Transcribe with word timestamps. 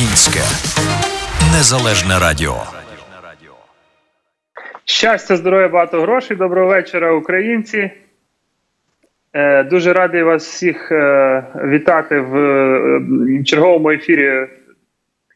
Українське 0.00 0.40
незалежне 1.56 2.18
радіо. 2.18 2.62
Щастя, 4.84 5.36
здоров'я, 5.36 5.68
багато 5.68 6.00
грошей. 6.00 6.36
Доброго 6.36 6.68
вечора, 6.68 7.12
українці. 7.12 7.90
Е, 9.32 9.62
дуже 9.62 9.92
радий 9.92 10.22
вас 10.22 10.46
всіх 10.46 10.92
е, 10.92 11.44
вітати 11.64 12.20
в 12.20 12.36
е, 12.36 13.44
черговому 13.44 13.90
ефірі. 13.90 14.48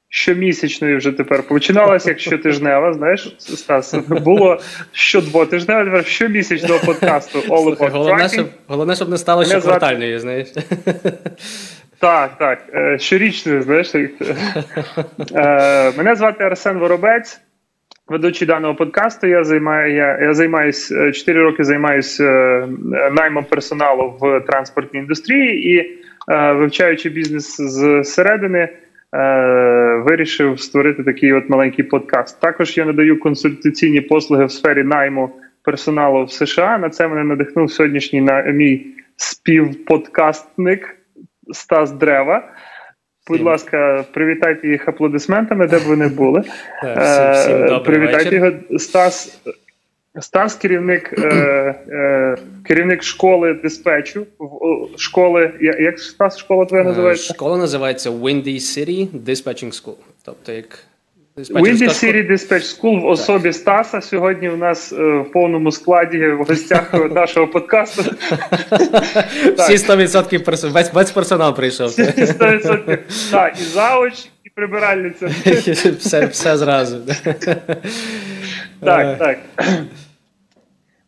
Щомісячної 0.08 0.96
вже 0.96 1.12
тепер 1.12 1.42
починалася 1.42 2.08
як 2.10 2.20
щотижнева, 2.20 2.94
знаєш, 2.94 3.36
Стас, 3.38 3.94
було 4.08 4.60
щодвотижнева, 4.92 5.84
тепер 5.84 6.06
щомісячного 6.06 6.80
подкасту 6.86 7.38
All 7.38 7.76
About 7.76 7.90
головне, 7.90 8.28
щоб, 8.28 8.46
головне, 8.66 8.96
щоб 8.96 9.08
не 9.08 9.18
стало 9.18 9.44
ще 9.44 9.60
квартальною, 9.60 10.20
знаєш. 10.20 10.48
Так, 12.04 12.38
так. 12.38 12.58
Щорічною, 13.00 13.62
знаєш. 13.62 13.94
Мене 15.96 16.14
звати 16.14 16.44
Арсен 16.44 16.78
Воробець 16.78 17.40
ведучий 18.08 18.46
даного 18.48 18.74
подкасту. 18.74 19.26
Я 19.26 19.44
займаю 19.44 19.94
я, 19.94 20.18
я 20.18 20.34
займаюся 20.34 21.12
4 21.12 21.42
роки 21.42 21.64
займаюся 21.64 22.24
е, 22.24 22.68
наймом 23.12 23.44
персоналу 23.44 24.16
в 24.20 24.40
транспортній 24.40 25.00
індустрії 25.00 25.74
і 25.74 25.78
е, 25.78 26.52
вивчаючи 26.52 27.08
бізнес 27.10 27.60
зсередини, 28.02 28.58
е, 28.58 28.72
вирішив 30.06 30.60
створити 30.60 31.02
такий 31.04 31.32
от 31.32 31.48
маленький 31.48 31.84
подкаст. 31.84 32.40
Також 32.40 32.76
я 32.76 32.84
надаю 32.84 33.20
консультаційні 33.20 34.00
послуги 34.00 34.44
в 34.44 34.52
сфері 34.52 34.82
найму 34.82 35.30
персоналу 35.62 36.24
в 36.24 36.32
США. 36.32 36.78
На 36.78 36.90
це 36.90 37.08
мене 37.08 37.24
надихнув 37.24 37.72
сьогоднішній 37.72 38.20
на 38.20 38.42
мій 38.42 38.86
співподкастник 39.16 40.96
Стас 41.52 41.90
Древа. 41.90 42.48
Будь 43.26 43.40
ласка, 43.40 44.04
привітайте 44.12 44.68
їх 44.68 44.88
аплодисментами, 44.88 45.66
де 45.66 45.78
б 45.78 45.82
вони 45.82 46.08
були. 46.08 46.40
Всім, 47.32 47.80
Привітайте 47.84 48.36
його. 48.36 48.78
Стас, 48.78 49.40
Стас, 50.20 50.54
керівник 50.54 51.14
е, 51.18 51.28
е, 51.88 52.36
керівник 52.66 53.02
школи 53.02 53.54
диспетчу. 53.54 54.26
Школи, 54.96 55.52
як 55.60 56.00
Стас 56.00 56.38
школа 56.38 56.64
твоя 56.64 56.84
називається? 56.84 57.34
Школа 57.34 57.58
називається 57.58 58.10
Windy 58.10 58.54
City 58.54 59.08
Dispatching 59.08 59.84
School. 59.84 59.96
Тобто, 60.24 60.52
як 60.52 60.78
Windy 61.36 61.88
City 61.88 62.22
Dispatch 62.22 62.62
School 62.62 63.00
в 63.00 63.06
особі 63.06 63.52
Стаса 63.52 64.00
сьогодні 64.00 64.48
у 64.48 64.56
нас 64.56 64.92
е, 64.92 64.96
в 64.96 65.32
повному 65.32 65.72
складі 65.72 66.26
в 66.26 66.44
гостях 66.44 67.10
нашого 67.14 67.46
подкасту. 67.46 68.02
Всі 69.56 69.76
100% 69.76 70.44
персон... 70.44 70.72
весь, 70.72 70.92
весь 70.92 71.10
персонал 71.10 71.56
прийшов. 71.56 71.88
100%. 71.88 72.98
Так, 73.30 73.60
і 73.60 73.62
зауч, 73.62 74.12
і 74.44 74.50
прибиральниця. 74.54 75.26
Все 75.98 76.26
все 76.26 76.56
зразу. 76.56 76.98
Так, 78.80 79.18
так. 79.18 79.38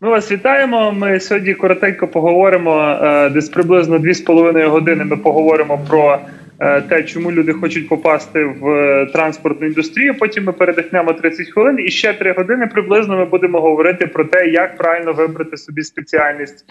Ми 0.01 0.09
вас 0.09 0.33
вітаємо. 0.33 0.93
Ми 0.93 1.21
сьогодні 1.21 1.55
коротенько 1.55 2.09
поговоримо 2.09 2.99
е, 3.03 3.31
десь 3.31 3.49
приблизно 3.49 3.99
2,5 3.99 4.69
години. 4.69 5.05
Ми 5.05 5.17
поговоримо 5.17 5.81
про. 5.89 6.21
Е, 6.61 6.81
те, 6.81 7.03
чому 7.03 7.33
люди 7.33 7.53
хочуть 7.53 7.89
попасти 7.89 8.45
в 8.45 8.69
е, 8.69 9.07
транспортну 9.07 9.67
індустрію. 9.67 10.19
Потім 10.19 10.45
ми 10.45 10.53
передихнемо 10.53 11.13
30 11.13 11.49
хвилин, 11.49 11.79
і 11.81 11.91
ще 11.91 12.13
3 12.13 12.33
години 12.33 12.67
приблизно 12.67 13.17
ми 13.17 13.25
будемо 13.25 13.61
говорити 13.61 14.07
про 14.07 14.25
те, 14.25 14.47
як 14.47 14.77
правильно 14.77 15.13
вибрати 15.13 15.57
собі 15.57 15.83
спеціальність 15.83 16.65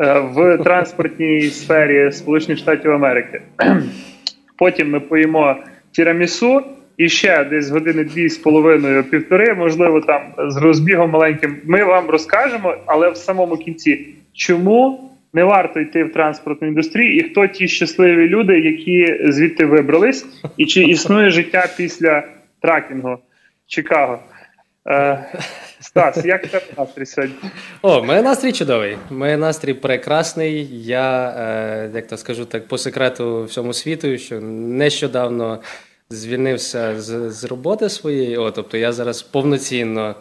е, 0.00 0.20
в 0.20 0.58
транспортній 0.58 1.42
сфері 1.42 2.12
Сполучених 2.12 2.58
Штатів 2.58 2.90
Америки. 2.90 3.42
Потім 4.58 4.90
ми 4.90 5.00
поїмо 5.00 5.56
тірамісу. 5.92 6.62
І 6.96 7.08
ще 7.08 7.44
десь 7.44 7.70
години 7.70 8.04
дві 8.04 8.28
з 8.28 8.38
половиною 8.38 9.04
півтори, 9.04 9.54
можливо, 9.54 10.00
там 10.00 10.20
з 10.48 10.56
розбігом 10.56 11.10
маленьким. 11.10 11.56
Ми 11.64 11.84
вам 11.84 12.10
розкажемо, 12.10 12.74
але 12.86 13.10
в 13.10 13.16
самому 13.16 13.56
кінці, 13.56 14.08
чому 14.32 15.07
не 15.32 15.44
варто 15.44 15.80
йти 15.80 16.04
в 16.04 16.12
транспортну 16.12 16.68
індустрію, 16.68 17.16
і 17.16 17.22
хто 17.22 17.46
ті 17.46 17.68
щасливі 17.68 18.28
люди, 18.28 18.60
які 18.60 19.18
звідти 19.32 19.64
вибрались, 19.64 20.26
і 20.56 20.66
чи 20.66 20.82
існує 20.82 21.30
життя 21.30 21.68
після 21.76 22.22
trucking 22.62 23.12
у 23.12 23.18
Чикаго? 23.66 24.18
Е, 24.88 25.24
Стас, 25.80 26.24
як 26.24 26.46
тебе 26.46 26.64
настрій 26.78 27.06
сьогодні? 27.06 27.36
О, 27.82 28.04
мене 28.04 28.22
настрій 28.22 28.52
чудовий. 28.52 28.96
Моє 29.10 29.36
настрій 29.36 29.74
прекрасний. 29.74 30.68
Я, 30.84 31.28
е, 31.38 31.90
як 31.94 32.06
то 32.06 32.16
скажу 32.16 32.44
так, 32.44 32.68
по 32.68 32.78
секрету 32.78 33.44
всьому 33.44 33.72
світу, 33.72 34.18
що 34.18 34.40
нещодавно 34.40 35.60
звільнився 36.10 37.00
з 37.00 37.30
з 37.30 37.44
роботи 37.44 37.88
своєї. 37.88 38.36
О, 38.36 38.50
тобто 38.50 38.76
я 38.76 38.92
зараз 38.92 39.22
повноцінно 39.22 40.14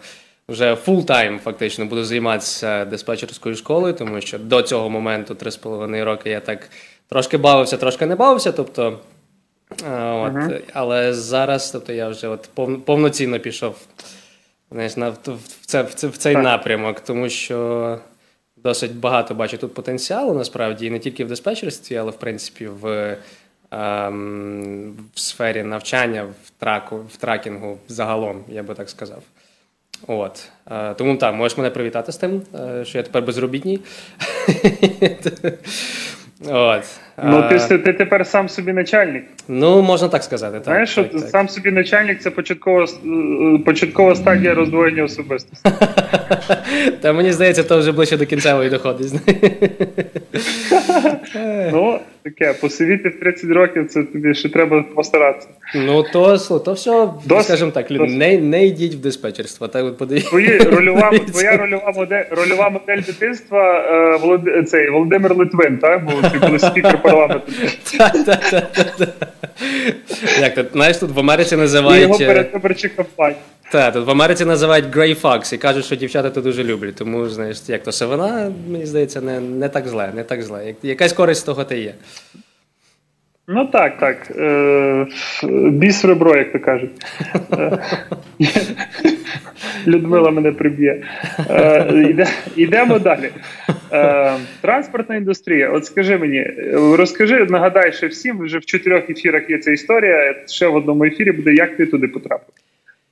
вже 0.49 0.75
full-time 0.75 1.39
фактично 1.39 1.85
буду 1.85 2.03
займатися 2.03 2.85
диспетчерською 2.85 3.55
школою, 3.55 3.93
тому 3.93 4.21
що 4.21 4.39
до 4.39 4.61
цього 4.61 4.89
моменту 4.89 5.33
3,5 5.33 6.03
роки 6.03 6.29
я 6.29 6.39
так 6.39 6.69
трошки 7.09 7.37
бавився, 7.37 7.77
трошки 7.77 8.05
не 8.05 8.15
бавився. 8.15 8.51
тобто, 8.51 8.99
от, 9.71 9.87
uh-huh. 10.33 10.61
Але 10.73 11.13
зараз 11.13 11.71
тобто, 11.71 11.93
я 11.93 12.09
вже 12.09 12.27
от 12.27 12.49
повноцінно 12.85 13.39
пішов 13.39 13.75
знаєш, 14.71 14.97
на, 14.97 15.09
в, 15.09 15.17
це, 15.65 15.81
в, 15.81 15.93
це, 15.93 16.07
в 16.07 16.17
цей 16.17 16.35
uh-huh. 16.35 16.41
напрямок, 16.41 16.99
тому 16.99 17.29
що 17.29 17.99
досить 18.57 18.95
багато 18.95 19.35
бачу 19.35 19.57
тут 19.57 19.73
потенціалу 19.73 20.33
насправді, 20.33 20.85
і 20.85 20.89
не 20.89 20.99
тільки 20.99 21.25
в 21.25 21.27
диспетчерстві, 21.27 21.95
але 21.95 22.11
в 22.11 22.19
принципі 22.19 22.67
в. 22.67 23.17
Ем, 23.71 24.95
в 25.13 25.19
сфері 25.19 25.63
навчання 25.63 26.23
в 26.45 26.49
траку, 26.49 26.97
в 26.97 27.17
тракінгу 27.17 27.77
загалом, 27.87 28.43
я 28.47 28.63
би 28.63 28.73
так 28.73 28.89
сказав. 28.89 29.23
От. 30.07 30.49
Е, 30.71 30.93
тому 30.93 31.17
так, 31.17 31.35
можеш 31.35 31.57
мене 31.57 31.69
привітати 31.69 32.11
з 32.11 32.17
тим, 32.17 32.41
е, 32.55 32.85
що 32.85 32.97
я 32.97 33.03
тепер 33.03 33.23
безробітній. 33.23 33.79
От. 36.47 36.99
Ну, 37.23 37.49
ти 37.49 37.77
ти 37.77 37.93
тепер 37.93 38.27
сам 38.27 38.49
собі 38.49 38.73
начальник. 38.73 39.23
Ну, 39.47 39.81
можна 39.81 40.07
так 40.07 40.23
сказати. 40.23 40.55
так. 40.55 40.63
Знаєш, 40.63 40.95
так, 40.95 41.05
що 41.09 41.19
так. 41.19 41.29
сам 41.29 41.49
собі 41.49 41.71
начальник 41.71 42.19
це 42.21 42.31
початкова 42.31 42.83
е, 42.83 43.59
початкова 43.65 44.15
стадія 44.15 44.53
роздвоєння 44.53 45.03
особистості. 45.03 45.69
Та 47.01 47.13
мені 47.13 47.31
здається, 47.31 47.63
то 47.63 47.79
вже 47.79 47.91
ближче 47.91 48.17
до 48.17 48.25
кінцевої 48.25 48.69
доходить. 48.69 49.13
Ну, 51.71 51.99
таке, 52.23 52.53
посивіти 52.53 53.09
в 53.09 53.19
30 53.19 53.49
років, 53.49 53.87
це 53.87 54.03
тобі 54.03 54.33
ще 54.33 54.49
треба 54.49 54.83
постаратися. 54.95 55.47
Ну, 55.75 56.03
то 56.03 56.37
то 56.37 56.73
все, 56.73 57.07
Дос... 57.25 57.45
скажімо 57.45 57.71
так, 57.71 57.91
люди, 57.91 58.13
не 58.13 58.37
не 58.37 58.65
йдіть 58.65 58.95
в 58.95 58.97
диспетчерство. 58.97 59.67
Так 59.67 59.97
Твої, 59.97 60.57
рольова, 60.57 61.11
Твоя 61.31 61.57
рольова 61.57 61.93
модель 61.95 62.23
рольова 62.31 62.69
модель 62.69 63.01
дитинства 63.01 63.79
е, 64.47 64.63
цей, 64.63 64.89
Володимир 64.89 65.35
Литвин, 65.35 65.77
так? 65.77 66.05
Був 66.05 66.31
ти 66.31 66.39
коли 66.39 66.59
спікер 66.59 67.01
парламенту. 67.11 67.51
Як 70.39 70.55
то, 70.55 70.65
знаєш, 70.73 70.97
тут 70.97 71.11
в 71.11 71.19
Америці 71.19 71.55
називають... 71.55 72.01
Його 72.01 72.15
е, 72.21 72.27
передвиборчі 72.27 72.89
кампанії. 72.89 73.39
Так, 73.71 73.93
тут 73.93 74.05
в 74.07 74.09
Америці 74.09 74.45
називають 74.45 74.85
Grey 74.85 75.21
Fox 75.21 75.53
і 75.53 75.57
кажуть, 75.57 75.85
що 75.85 75.95
дівчата 75.95 76.29
то 76.29 76.41
дуже 76.41 76.63
люблять. 76.63 76.95
Тому, 76.95 77.29
знаєш, 77.29 77.57
як 77.67 77.83
то 77.83 77.91
сивина, 77.91 78.51
мені 78.67 78.85
здається, 78.85 79.21
не 79.21 79.39
не 79.39 79.69
так 79.69 79.87
зле, 79.87 80.11
не 80.15 80.23
так 80.23 80.41
зле. 80.41 80.73
Якась 80.83 81.13
користь 81.13 81.41
з 81.41 81.43
того 81.43 81.63
ти 81.63 81.79
є. 81.79 81.93
Ну 83.49 83.65
так, 83.65 83.97
так. 83.97 84.31
Е, 84.37 85.07
Біс 85.71 86.05
ребро, 86.05 86.37
як 86.37 86.51
то 86.51 86.59
кажуть. 86.59 86.91
Е, 87.53 87.77
Людмила 89.87 90.31
мене 90.31 90.51
приб'є. 90.51 91.03
Е, 91.49 92.27
Йдемо 92.55 92.99
далі. 92.99 93.29
Транспортна 94.61 95.15
індустрія. 95.15 95.69
От 95.69 95.85
скажи 95.85 96.17
мені, 96.17 96.47
розкажи, 96.73 97.45
нагадай, 97.49 97.93
що 97.93 98.07
всім 98.07 98.39
вже 98.39 98.57
в 98.57 98.65
чотирьох 98.65 99.09
ефірах 99.09 99.49
є 99.49 99.57
ця 99.57 99.71
історія. 99.71 100.35
Ще 100.47 100.67
в 100.67 100.75
одному 100.75 101.03
ефірі 101.03 101.31
буде, 101.31 101.53
як 101.53 101.77
ти 101.77 101.85
туди 101.85 102.07
потрапив. 102.07 102.53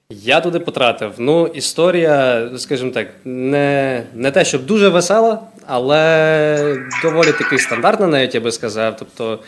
Я 0.09 0.41
туди 0.41 0.59
потратив. 0.59 1.11
Ну, 1.17 1.47
історія, 1.47 2.49
скажімо 2.57 2.91
так, 2.91 3.07
не 3.25 4.03
не 4.15 4.31
те, 4.31 4.45
щоб 4.45 4.65
дуже 4.65 4.89
весела, 4.89 5.39
але 5.67 6.77
доволі 7.01 7.31
таки 7.31 7.57
стандартна, 7.57 8.07
навіть 8.07 8.35
я 8.35 8.41
би 8.41 8.51
сказав. 8.51 8.95
Тобто 8.97 9.39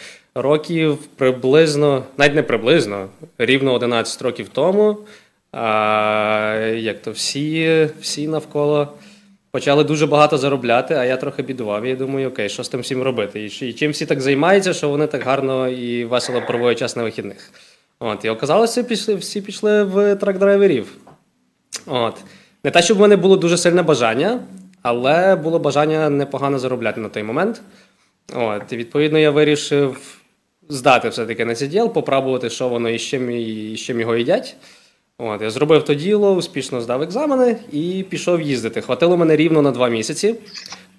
років 0.42 0.98
приблизно, 1.16 2.04
навіть 2.18 2.36
не 2.36 2.44
приблизно, 2.44 3.10
рівно 3.38 3.74
11 3.74 4.22
років 4.22 4.50
тому, 4.50 4.98
як 6.76 7.02
то 7.04 7.12
всі, 7.12 7.90
всі 8.02 8.28
навколо. 8.28 8.88
Почали 9.52 9.84
дуже 9.84 10.08
багато 10.08 10.38
заробляти, 10.38 10.94
а 10.94 11.06
я 11.06 11.18
трохи 11.18 11.44
бідував. 11.44 11.86
Я 11.86 11.96
думаю, 11.96 12.28
окей, 12.28 12.50
що 12.50 12.64
з 12.64 12.70
тим 12.70 12.82
всім 12.82 13.02
робити? 13.02 13.46
І 13.46 13.74
чим 13.74 13.92
всі 13.92 14.06
так 14.06 14.22
займаються, 14.22 14.74
що 14.74 14.90
вони 14.90 15.08
так 15.08 15.24
гарно 15.24 15.70
і 15.70 16.06
весело 16.06 16.42
проводять 16.48 16.80
час 16.80 16.96
на 16.96 17.04
вихідних. 17.04 17.52
От, 18.00 18.26
І 18.26 18.30
оказалося, 18.30 18.84
пішли, 18.84 19.16
всі 19.16 19.42
пішли 19.42 19.84
в 19.84 20.16
truck 20.16 20.41
driver 20.41 20.71
ів. 20.71 20.86
От. 21.86 22.16
Не 22.64 22.72
те, 22.72 22.82
щоб 22.82 22.98
в 22.98 23.02
мене 23.02 23.16
було 23.16 23.38
дуже 23.38 23.58
сильне 23.58 23.84
бажання, 23.84 24.40
але 24.82 25.36
було 25.36 25.60
бажання 25.60 26.10
непогано 26.10 26.60
заробляти 26.60 27.02
на 27.02 27.10
той 27.10 27.24
момент. 27.24 27.62
От, 28.36 28.74
І 28.74 28.78
відповідно 28.78 29.20
я 29.20 29.32
вирішив 29.32 30.18
здати 30.70 31.10
все-таки 31.10 31.46
на 31.46 31.56
це 31.56 31.68
діл, 31.68 31.94
попробувати, 31.94 32.50
що 32.50 32.70
воно 32.70 32.90
і 32.90 33.00
з 33.00 33.02
чим, 33.02 33.32
і 33.32 33.76
з 33.78 33.80
чим 33.80 34.00
його 34.00 34.16
їдять. 34.16 34.56
От, 35.18 35.42
Я 35.42 35.50
зробив 35.50 35.84
то 35.86 35.94
діло, 35.94 36.34
успішно 36.34 36.82
здав 36.82 37.02
екзамени 37.02 37.58
і 37.72 38.06
пішов 38.10 38.42
їздити. 38.42 38.82
Хватило 38.82 39.18
мене 39.18 39.36
рівно 39.36 39.62
на 39.62 39.72
два 39.72 39.90
місяці 39.90 40.36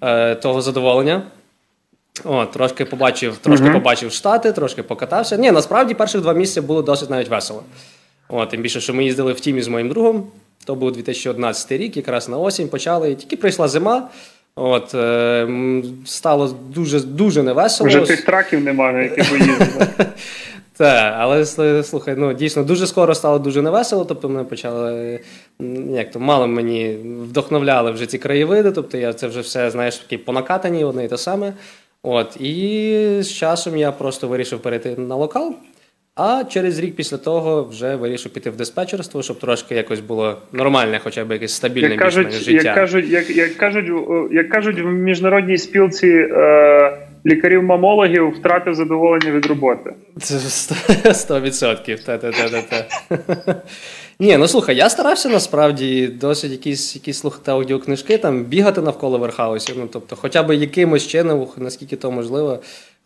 е, 0.01 0.35
того 0.35 0.61
задоволення. 0.61 1.23
От, 2.23 2.51
Трошки 2.51 2.85
побачив 2.85 3.37
трошки 3.37 3.65
uh-huh. 3.65 3.73
побачив 3.73 4.11
штати, 4.11 4.51
трошки 4.51 4.83
покатався. 4.83 5.37
Ні, 5.37 5.51
насправді 5.51 5.93
перших 5.93 6.21
два 6.21 6.33
місяці 6.33 6.61
було 6.61 6.81
досить 6.81 7.09
навіть 7.09 7.29
весело. 7.29 7.63
От, 8.29 8.49
Тим 8.49 8.61
більше, 8.61 8.81
що 8.81 8.93
ми 8.93 9.03
їздили 9.03 9.33
в 9.33 9.39
тімі 9.39 9.61
з 9.61 9.67
моїм 9.67 9.89
другом. 9.89 10.27
То 10.65 10.75
був 10.75 10.91
2011 10.91 11.71
рік, 11.71 11.97
якраз 11.97 12.29
на 12.29 12.37
осінь 12.37 12.69
почали. 12.69 13.15
Тільки 13.15 13.37
прийшла 13.37 13.67
зима. 13.67 14.09
От, 14.59 14.95
е, 14.95 15.47
Стало 16.05 16.55
дуже 16.69 16.99
дуже 16.99 17.43
невесело. 17.43 17.87
Вже 17.87 18.01
тих 18.01 18.25
траків 18.25 18.61
немає, 18.61 18.93
на 18.93 19.01
яких 19.01 19.31
ви 19.31 19.37
їздили. 19.37 19.87
Так, 20.77 21.15
але 21.17 21.45
слухай, 21.83 22.15
ну 22.17 22.33
дійсно 22.33 22.63
дуже 22.63 22.87
скоро 22.87 23.15
стало 23.15 23.39
дуже 23.39 23.61
невесело. 23.61 24.05
Тобто 24.05 24.29
ми 24.29 24.43
почали 24.43 25.19
як 25.89 26.11
то 26.11 26.19
мало 26.19 26.47
мені 26.47 26.97
вдохновляли 27.03 27.91
вже 27.91 28.05
ці 28.05 28.17
краєвиди. 28.17 28.71
Тобто 28.71 28.97
я 28.97 29.13
це 29.13 29.27
вже 29.27 29.39
все 29.39 29.71
знаєш 29.71 29.97
такі 29.97 30.17
понакатані, 30.17 30.83
одне 30.83 31.05
і 31.05 31.07
те 31.07 31.17
саме. 31.17 31.53
От, 32.03 32.37
І 32.41 33.17
з 33.19 33.31
часом 33.31 33.77
я 33.77 33.91
просто 33.91 34.27
вирішив 34.27 34.59
перейти 34.59 34.95
на 34.95 35.15
локал. 35.15 35.55
А 36.21 36.43
через 36.43 36.79
рік 36.79 36.95
після 36.95 37.17
того 37.17 37.63
вже 37.63 37.95
вирішив 37.95 38.33
піти 38.33 38.49
в 38.49 38.55
диспетчерство, 38.55 39.23
щоб 39.23 39.39
трошки 39.39 39.75
якось 39.75 39.99
було 39.99 40.37
нормальне, 40.51 40.99
хоча 41.03 41.25
б 41.25 41.31
якесь 41.31 41.53
стабільне 41.53 41.89
як 41.89 41.99
кажуть, 41.99 42.31
життя. 42.31 42.51
Як 42.51 42.75
кажуть, 42.75 43.09
як, 43.09 43.29
як 43.29 43.55
кажуть, 43.55 43.91
як 44.31 44.49
кажуть 44.49 44.79
в 44.79 44.85
міжнародній 44.85 45.57
спілці 45.57 46.07
е, 46.07 46.97
лікарів-мамологів, 47.25 48.29
втратив 48.29 48.75
задоволення 48.75 49.31
від 49.31 49.45
роботи. 49.45 49.93
Це 50.19 51.13
сто 51.13 51.39
відсотків. 51.39 51.99
Ні, 54.19 54.37
ну 54.37 54.47
слухай, 54.47 54.75
я 54.75 54.89
старався 54.89 55.29
насправді 55.29 56.07
досить 56.07 56.51
якісь 56.51 56.95
якісь 56.95 57.19
слухати 57.19 57.51
аудіокнижки, 57.51 58.17
там 58.17 58.43
бігати 58.43 58.81
навколо 58.81 59.17
верхаусів. 59.17 59.75
Ну 59.79 59.87
тобто, 59.93 60.15
хоча 60.15 60.43
б 60.43 60.55
якимось 60.55 61.07
чином, 61.07 61.47
наскільки 61.57 61.95
то 61.95 62.11
можливо, 62.11 62.59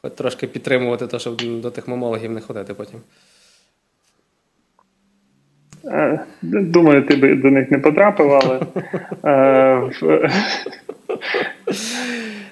хоч 0.04 0.14
трошки 0.14 0.48
підтримувати 0.48 1.08
те, 1.08 1.20
щоб 1.20 1.42
до 1.62 1.72
тих 1.72 1.88
мамологів 1.88 2.32
не 2.32 2.42
ходити 2.42 2.74
потім. 2.74 3.00
Е, 5.86 6.20
думаю, 6.42 7.06
ти 7.06 7.16
би 7.16 7.36
до 7.36 7.52
них 7.52 7.72
не 7.72 7.80
потрапив, 7.80 8.32
але. 8.32 8.60
Е, 9.26 9.92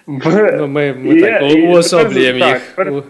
ну, 0.07 0.67
Ми 0.67 0.93
ми 0.93 1.21
так 1.21 1.43
уособлюємо 1.43 2.45
їх. 2.45 2.61
Тепер, 2.75 3.03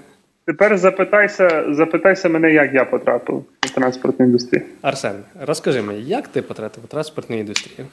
тепер 0.45 0.77
запитайся 0.77 1.65
запитайся 1.73 2.29
мене, 2.29 2.53
як 2.53 2.73
я 2.73 2.85
потрапив 2.85 3.45
в 3.61 3.69
транспортну 3.69 4.25
індустрію. 4.25 4.63
Арсен, 4.81 5.15
розкажи 5.41 5.81
мені, 5.81 6.01
як 6.01 6.27
ти 6.27 6.41
потрапив 6.41 6.83
в 6.83 6.87
транспортну 6.87 7.39
індустрію? 7.39 7.87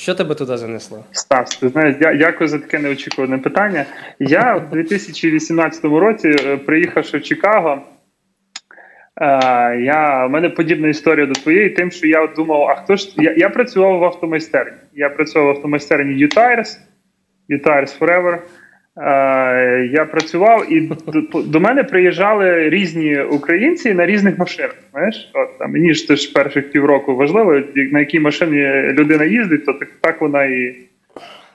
Що 0.00 0.14
тебе 0.14 0.34
туди 0.34 0.56
занесло? 0.56 1.04
Стас, 1.12 1.56
ти 1.56 1.68
знаєш, 1.68 1.96
дякую 2.00 2.48
за 2.48 2.58
таке 2.58 2.78
неочікуване 2.78 3.38
питання. 3.38 3.86
Я 4.18 4.54
в 4.54 4.70
2018 4.72 5.84
році, 5.84 6.28
е, 6.28 6.56
приїхавши 6.56 7.18
в 7.18 7.22
Чикаго, 7.22 7.82
е, 9.20 9.26
я, 9.80 10.26
в 10.26 10.30
мене 10.30 10.50
подібна 10.50 10.88
історія 10.88 11.26
до 11.26 11.32
твоєї, 11.32 11.70
тим, 11.70 11.90
що 11.90 12.06
я 12.06 12.26
думав, 12.26 12.62
а 12.62 12.74
хто 12.74 12.96
ж 12.96 13.12
я 13.16 13.34
я 13.36 13.48
працював 13.48 13.98
в 13.98 14.04
автомайстерні. 14.04 14.76
Я 14.92 15.10
працював 15.10 15.46
в 15.46 15.50
автомайстерні 15.50 16.26
U-Tires, 16.26 16.78
U-Tires 17.50 17.98
Forever. 17.98 18.38
Е, 19.00 19.88
я 19.92 20.04
працював, 20.04 20.72
і 20.72 20.80
до, 20.80 21.42
до 21.42 21.60
мене 21.60 21.84
приїжджали 21.84 22.68
різні 22.68 23.20
українці 23.20 23.94
на 23.94 24.06
різних 24.06 24.38
машинах. 24.38 24.74
Знаєш, 24.92 25.30
от 25.34 25.58
там 25.58 25.72
мені 25.72 25.94
ж 25.94 26.08
теж 26.08 26.26
перших 26.26 26.70
півроку 26.70 27.16
важливо, 27.16 27.62
на 27.92 28.00
якій 28.00 28.20
машині 28.20 28.92
людина 28.92 29.24
їздить, 29.24 29.66
то 29.66 29.72
так, 29.72 29.88
так 30.00 30.20
вона 30.20 30.44
і 30.44 30.76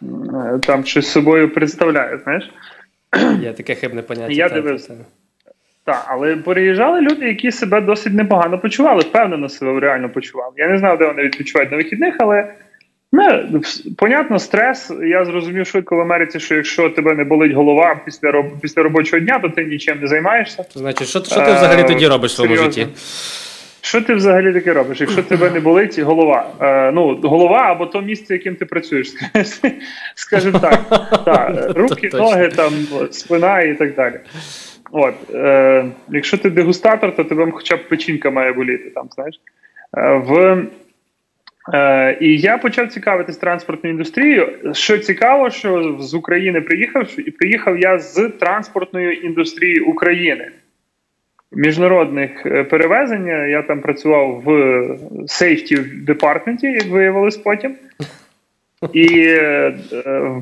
е, 0.01 0.60
там 0.62 0.86
щось 0.86 1.06
з 1.06 1.12
собою 1.12 1.50
представляє. 1.50 2.19
Знаєш, 2.24 2.51
є 3.42 3.54
таке 3.54 3.75
хибне 3.75 4.01
поняття. 4.01 4.34
Я 4.34 4.50
дивився. 4.50 4.94
Так, 5.86 6.06
але 6.07 6.36
переїжджали 6.36 7.01
люди, 7.01 7.28
які 7.28 7.51
себе 7.51 7.81
досить 7.81 8.13
непогано 8.13 8.60
почували, 8.60 9.01
впевнено 9.01 9.50
себе 9.50 9.80
реально 9.80 10.10
почували. 10.10 10.54
Я 10.57 10.68
не 10.68 10.78
знав, 10.78 10.98
де 10.98 11.07
вони 11.07 11.24
відпочивають 11.24 11.72
на 11.72 11.78
вихідних, 11.78 12.16
але 12.19 12.54
Ну, 13.15 13.62
понятно, 13.98 14.39
стрес. 14.39 14.92
Я 15.04 15.25
зрозумів 15.25 15.68
швидко 15.68 15.95
в 15.95 16.00
Америці, 16.00 16.39
що 16.39 16.56
якщо 16.56 16.89
тебе 16.89 17.15
не 17.15 17.24
болить 17.24 17.51
голова 17.51 18.01
після 18.06 18.44
після 18.62 18.83
робочого 18.83 19.19
дня, 19.19 19.39
то 19.39 19.50
ти 19.50 19.65
нічим 19.65 20.00
не 20.01 20.07
займаєшся. 20.07 20.65
Значить, 20.75 21.07
що 21.07 21.24
що 21.24 21.36
ти 21.36 21.54
взагалі 21.54 21.83
тоді 21.83 22.07
робиш 22.07 22.31
в 22.31 22.36
своєму 22.36 22.56
житті? 22.56 22.88
Що 23.81 24.01
ти 24.01 24.13
взагалі 24.13 24.54
таке 24.54 24.74
робиш? 24.74 25.01
Якщо 25.01 25.24
тебе 25.24 25.50
не 25.50 25.60
болить 25.60 26.00
голова? 26.00 26.48
Е, 26.62 26.92
ну, 26.92 27.19
голова 27.24 27.62
або 27.71 27.86
то 27.86 28.01
місце, 28.01 28.33
яким 28.33 28.56
ти 28.56 28.65
працюєш, 28.65 29.13
скажімо 30.15 30.60
так. 30.60 30.80
так 31.25 31.77
руки, 31.77 32.10
ноги, 32.13 32.48
там, 32.48 32.74
спина 33.12 33.62
і 33.62 33.75
так 33.75 33.95
далі. 33.95 34.19
От, 34.92 35.13
е, 35.33 35.86
Якщо 36.10 36.38
ти 36.38 36.50
дегустатор, 36.50 37.15
то 37.15 37.24
тебе 37.24 37.51
хоча 37.51 37.75
б 37.75 37.89
печінка 37.89 38.30
має 38.31 38.54
боліти. 38.54 38.89
там, 38.89 39.10
знаєш. 39.15 39.39
Е, 39.98 40.21
в 40.27 40.63
Е, 41.74 42.18
І 42.21 42.38
я 42.38 42.57
почав 42.57 42.88
цікавитись 42.88 43.38
транспортною 43.38 43.94
індустрією. 43.94 44.74
Що 44.74 44.98
цікаво, 44.98 45.50
що 45.50 45.98
з 46.00 46.13
України 46.13 46.62
приїхав 46.62 47.19
і 47.19 47.31
приїхав 47.31 47.80
я 47.80 48.00
з 48.00 48.30
транспортної 48.30 49.25
індустрії 49.25 49.80
України. 49.80 50.51
Міжнародних 51.51 52.45
е, 52.45 52.63
перевезення. 52.63 53.45
Я 53.45 53.62
там 53.62 53.81
працював 53.81 54.42
в 54.45 55.27
сейфті 55.27 55.77
департменті, 55.77 56.68
як 56.68 56.86
виявилось 56.86 57.38
потім. 57.38 57.75
І 58.94 59.25
е, 59.27 59.74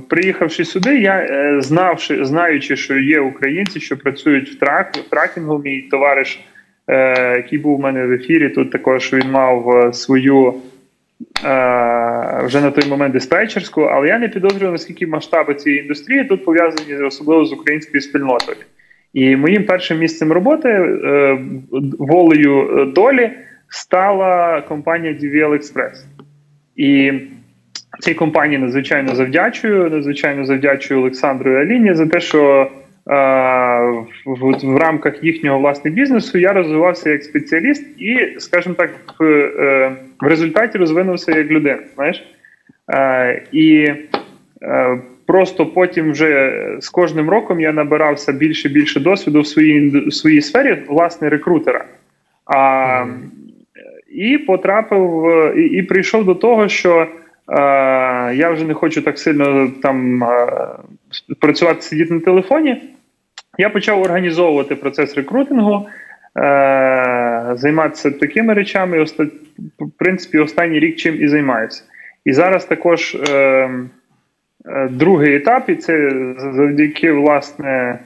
приїхавши 0.10 0.66
сюди, 0.66 1.00
я 1.00 1.18
е, 1.18 1.62
знавши, 1.62 2.26
знаючи, 2.26 2.76
що 2.76 2.98
є 2.98 3.20
українці, 3.20 3.80
що 3.80 3.98
працюють 3.98 4.50
в 4.50 4.60
truck, 4.60 4.96
в 4.96 5.10
trucking 5.10 5.51
у, 5.51 5.62
мій 5.66 5.82
товариш, 5.82 6.40
е, 6.88 7.36
який 7.36 7.60
був 7.60 7.80
у 7.80 7.82
мене 7.82 8.06
в 8.06 8.12
ефірі, 8.12 8.50
тут 8.50 8.72
також 8.72 9.14
він 9.14 9.32
мав 9.32 9.70
е, 9.70 9.94
свою. 9.94 10.54
Е, 11.46 12.46
вже 12.46 12.62
на 12.62 12.72
той 12.72 12.90
момент 12.90 13.14
диспетчерську, 13.14 13.82
але 13.82 14.08
я 14.08 14.20
не 14.20 14.30
підозрюю, 14.30 14.72
наскільки 14.72 15.08
масштаби 15.08 15.56
цієї 15.56 15.82
індустрії 15.82 16.24
тут 16.24 16.46
пов'язані 16.46 16.94
особливо 17.04 17.46
з 17.46 17.54
українською 17.54 18.02
спільнотою. 18.02 18.58
І 19.14 19.36
моїм 19.36 19.66
першим 19.66 20.00
місцем 20.00 20.32
роботи 20.32 20.70
е, 20.70 21.38
волею 22.00 22.86
долі 22.96 23.32
стала 23.70 24.62
компанія 24.62 25.14
DVL 25.14 25.50
Express. 25.50 26.06
І 26.76 27.14
цій 28.00 28.14
компанії 28.14 28.62
надзвичайно 28.62 29.16
завдячую. 29.16 29.90
Надзвичайно 29.90 30.46
завдячую 30.46 31.00
Олександру 31.00 31.52
і 31.52 31.56
Аліні 31.56 31.94
за 31.94 32.08
те, 32.08 32.20
що 32.20 32.72
в, 34.26 34.52
в 34.64 34.78
рамках 34.78 35.24
їхнього 35.24 35.60
власне 35.60 35.92
бізнесу 35.92 36.38
я 36.38 36.54
розвивався 36.54 37.10
як 37.10 37.24
спеціаліст 37.24 38.02
і, 38.02 38.36
скажімо 38.40 38.76
так, 38.76 38.90
в, 39.20 39.24
е, 39.24 39.92
в 40.22 40.28
результаті 40.28 40.78
розвинувся 40.78 41.32
як 41.32 41.48
людина. 41.48 41.80
Знаєш? 41.96 42.24
І 43.52 43.94
е, 44.64 44.98
просто 45.26 45.66
потім 45.66 46.12
вже 46.12 46.62
з 46.80 46.90
кожним 46.90 47.30
роком 47.30 47.62
я 47.62 47.74
набирався 47.74 48.32
більше 48.32 48.68
і 48.68 48.72
більше 48.72 49.00
досвіду 49.00 49.42
в 49.42 49.48
своїй 49.48 49.90
в 50.08 50.14
своїй 50.14 50.42
сфері, 50.42 50.78
власне, 50.88 51.30
рекрутера. 51.30 51.86
А, 52.46 53.06
І 54.12 54.38
потрапив 54.38 55.26
і, 55.58 55.62
і 55.62 55.84
прийшов 55.84 56.26
до 56.26 56.36
того, 56.36 56.68
що. 56.68 57.08
Я 58.34 58.52
вже 58.54 58.66
не 58.66 58.74
хочу 58.74 59.02
так 59.02 59.20
сильно 59.20 59.72
там 59.82 60.24
працювати, 61.40 61.82
сидіти 61.82 62.14
на 62.14 62.20
телефоні. 62.20 62.82
Я 63.58 63.70
почав 63.70 64.02
організовувати 64.02 64.76
процес 64.76 65.16
рекрутингу, 65.16 65.88
е, 66.38 67.52
займатися 67.56 68.12
такими 68.12 68.54
речами. 68.54 69.06
В 69.80 69.92
принципі, 69.98 70.40
останній 70.40 70.80
рік 70.80 70.96
чим 70.96 71.22
і 71.22 71.28
займаюся. 71.28 71.84
І 72.26 72.34
зараз 72.34 72.66
також 72.66 73.16
е, 73.16 73.36
е, 74.66 74.88
другий 74.90 75.36
етап, 75.36 75.70
і 75.70 75.76
це 75.76 76.12
завдяки 76.38 77.12
власне 77.12 78.00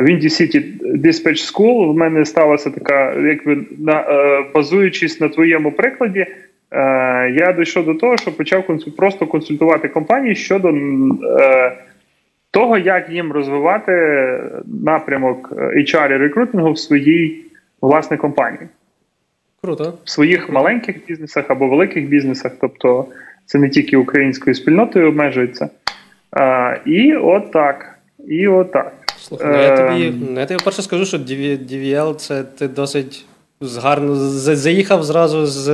Windy 0.00 0.24
City 0.24 0.62
Dispatch 0.96 1.54
School. 1.54 1.92
В 1.92 1.96
мене 1.96 2.24
сталася 2.24 2.70
така, 2.70 3.12
якби 3.12 3.58
на 3.78 4.04
базуючись 4.54 5.20
на 5.20 5.28
твоєму 5.28 5.72
прикладі. 5.72 6.26
Я 7.32 7.54
дійшов 7.58 7.84
до 7.84 7.94
того, 7.94 8.16
що 8.16 8.36
почав 8.36 8.80
просто 8.96 9.26
консультувати 9.26 9.88
компанії 9.88 10.34
щодо 10.34 10.72
того, 12.54 12.78
як 12.78 13.10
їм 13.10 13.32
розвивати 13.32 13.92
напрямок 14.64 15.52
HR 15.52 16.12
і 16.12 16.16
рекрутингу 16.16 16.72
в 16.72 16.78
своїй 16.78 17.44
власній 17.82 18.16
компанії. 18.16 18.68
Круто. 19.62 19.94
В 20.04 20.10
своїх 20.10 20.50
маленьких 20.50 21.06
бізнесах 21.06 21.44
або 21.48 21.68
великих 21.68 22.08
бізнесах, 22.08 22.52
тобто 22.60 23.06
це 23.46 23.58
не 23.58 23.68
тільки 23.68 23.96
українською 23.96 24.54
спільнотою 24.54 25.08
обмежується. 25.08 25.68
А, 26.30 26.76
І 26.86 27.14
отак. 27.14 27.98
І 28.28 28.48
отак. 28.48 28.92
Слухай, 29.18 29.52
ну 29.52 29.62
я 29.62 29.76
тобі 29.76 30.14
ну, 30.30 30.40
я 30.40 30.46
тобі 30.46 30.60
перше 30.64 30.82
скажу, 30.82 31.04
що 31.04 31.16
DVL 31.16 32.14
це 32.14 32.42
ти 32.42 32.68
досить 32.68 33.26
гарно 33.82 34.14
заїхав 34.14 35.04
зразу 35.04 35.46
з 35.46 35.68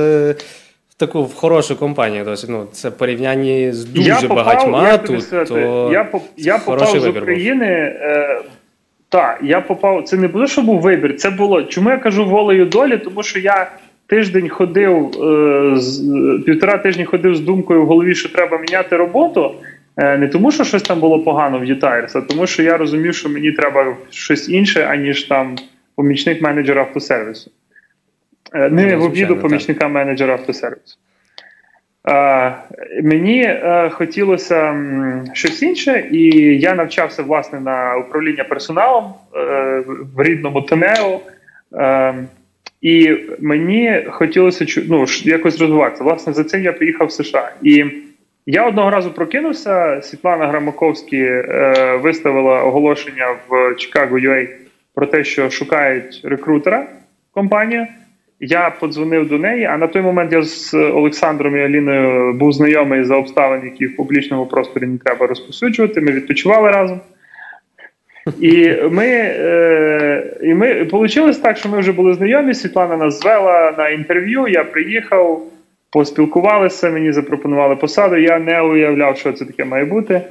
таку 1.05 1.23
в 1.23 1.33
хорошу 1.33 1.75
компанію. 1.75 2.25
Досить. 2.25 2.49
Ну, 2.49 2.67
Це 2.71 2.91
порівнянні 2.91 3.71
з 3.71 3.85
дуже 3.85 4.09
я 4.09 4.27
багатьма 4.27 4.87
я 4.87 4.97
тут. 4.97 5.29
то 5.47 5.89
Я 5.93 6.07
я 6.37 6.57
попав 6.57 6.99
з 6.99 7.07
України. 7.07 7.65
Е, 7.65 8.41
Так, 9.09 9.39
я 9.43 9.61
попав. 9.61 10.03
Це 10.03 10.17
не 10.17 10.27
було, 10.27 10.47
що 10.47 10.61
був 10.61 10.81
вибір. 10.81 11.15
Це 11.15 11.29
було. 11.29 11.63
Чому 11.63 11.89
я 11.89 11.97
кажу 11.97 12.25
волею 12.25 12.65
долі? 12.65 12.97
Тому 12.97 13.23
що 13.23 13.39
я. 13.39 13.71
Тиждень 14.07 14.49
ходив 14.49 15.23
е, 15.23 15.71
з 15.77 16.01
півтора 16.45 16.77
тижні 16.77 17.05
ходив 17.05 17.35
з 17.35 17.39
думкою 17.39 17.83
в 17.83 17.85
голові, 17.85 18.15
що 18.15 18.29
треба 18.29 18.57
міняти 18.57 18.97
роботу. 18.97 19.51
Е, 19.97 20.17
не 20.17 20.27
тому, 20.27 20.51
що 20.51 20.63
щось 20.63 20.81
там 20.83 20.99
було 20.99 21.19
погано 21.19 21.59
в 21.59 21.65
Ютайрс, 21.65 22.15
а 22.15 22.21
тому, 22.21 22.47
що 22.47 22.63
я 22.63 22.77
розумів, 22.77 23.15
що 23.15 23.29
мені 23.29 23.51
треба 23.51 23.97
щось 24.09 24.49
інше, 24.49 24.87
аніж 24.89 25.23
там 25.23 25.55
помічник 25.95 26.41
менеджера 26.41 26.81
автосервісу. 26.81 27.51
Е, 28.53 28.69
не 28.69 28.95
в 28.95 29.03
обіду 29.03 29.37
помічника 29.37 29.87
менеджера 29.87 30.33
автосервісу. 30.33 30.97
Е, 32.09 32.53
мені 33.03 33.41
е, 33.43 33.89
хотілося 33.93 34.69
м, 34.69 35.23
щось 35.33 35.61
інше, 35.61 36.07
і 36.11 36.19
я 36.59 36.75
навчався 36.75 37.23
власне 37.23 37.59
на 37.59 37.95
управління 37.95 38.43
персоналом 38.43 39.13
е, 39.35 39.39
в 40.15 40.23
рідному 40.23 40.61
Тенео. 40.61 41.19
Е, 41.73 42.13
і 42.81 43.17
мені 43.39 44.05
хотілося 44.09 44.65
ну, 44.87 45.05
якось 45.23 45.59
розвиватися. 45.59 46.03
Власне, 46.03 46.33
за 46.33 46.43
цим 46.43 46.63
я 46.63 46.73
приїхав 46.73 47.07
в 47.07 47.11
США. 47.11 47.51
І 47.61 47.85
я 48.45 48.67
одного 48.67 48.89
разу 48.89 49.11
прокинувся. 49.11 50.01
Світлана 50.01 50.47
Грамаковський 50.47 51.23
е, 51.23 51.99
виставила 52.03 52.63
оголошення 52.63 53.35
в 53.47 53.53
Chicago 53.53 54.11
UA 54.11 54.47
про 54.95 55.05
те, 55.05 55.23
що 55.23 55.49
шукають 55.49 56.21
рекрутера 56.23 56.87
компанія. 57.31 57.87
Я 58.43 58.69
подзвонив 58.69 59.27
до 59.27 59.37
неї, 59.37 59.65
а 59.65 59.77
на 59.77 59.87
той 59.87 60.01
момент 60.01 60.33
я 60.33 60.43
з 60.43 60.73
Олександром 60.73 61.57
і 61.57 61.61
Аліною 61.61 62.33
був 62.33 62.53
знайомий 62.53 63.03
за 63.03 63.15
обставин, 63.15 63.61
які 63.63 63.87
в 63.87 63.95
публічному 63.95 64.45
просторі 64.45 64.85
не 64.85 64.97
треба 64.97 65.27
розпосуджувати. 65.27 66.01
Ми 66.01 66.11
відпочивали 66.11 66.71
разом. 66.71 66.99
І 68.39 68.73
ми 68.91 69.07
е, 69.07 70.37
і 70.43 70.53
ми 70.53 70.83
вийшло 70.83 71.33
так, 71.33 71.57
що 71.57 71.69
ми 71.69 71.79
вже 71.79 71.91
були 71.91 72.13
знайомі. 72.13 72.53
Світлана 72.53 72.97
нас 72.97 73.19
звела 73.19 73.73
на 73.77 73.89
інтерв'ю. 73.89 74.47
Я 74.47 74.63
приїхав, 74.63 75.41
поспілкувалися, 75.89 76.89
мені 76.89 77.11
запропонували 77.11 77.75
посаду. 77.75 78.17
Я 78.17 78.39
не 78.39 78.61
уявляв, 78.61 79.17
що 79.17 79.33
це 79.33 79.45
таке 79.45 79.65
має 79.65 79.85
бути. 79.85 80.21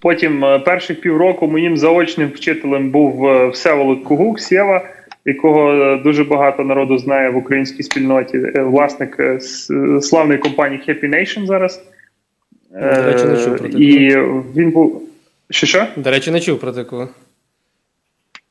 Потім 0.00 0.44
е, 0.44 0.58
перших 0.58 1.00
півроку 1.00 1.46
моїм 1.46 1.76
заочним 1.76 2.28
вчителем 2.34 2.90
був 2.90 3.26
е, 3.26 3.48
Всеволод 3.48 4.02
Кугук, 4.02 4.40
Сєва, 4.40 4.82
якого 5.24 5.72
е, 5.72 5.96
дуже 5.96 6.24
багато 6.24 6.64
народу 6.64 6.98
знає 6.98 7.30
в 7.30 7.36
українській 7.36 7.82
спільноті. 7.82 8.38
Власник 8.56 9.40
славної 10.00 10.38
компанії 10.38 10.82
Happy 10.88 11.14
Nation 11.14 11.46
зараз. 11.46 11.82
До 12.70 13.02
речі, 13.02 13.24
не 13.24 13.36
чув 13.36 13.56
про 13.56 13.68
таку. 13.68 13.78
І 13.78 14.16
він 14.56 14.70
був. 14.70 15.02
Що 15.50 15.66
що? 15.66 15.86
До 15.96 16.10
речі, 16.10 16.30
не 16.30 16.40
чув 16.40 16.60
про 16.60 16.72
таку. 16.72 17.08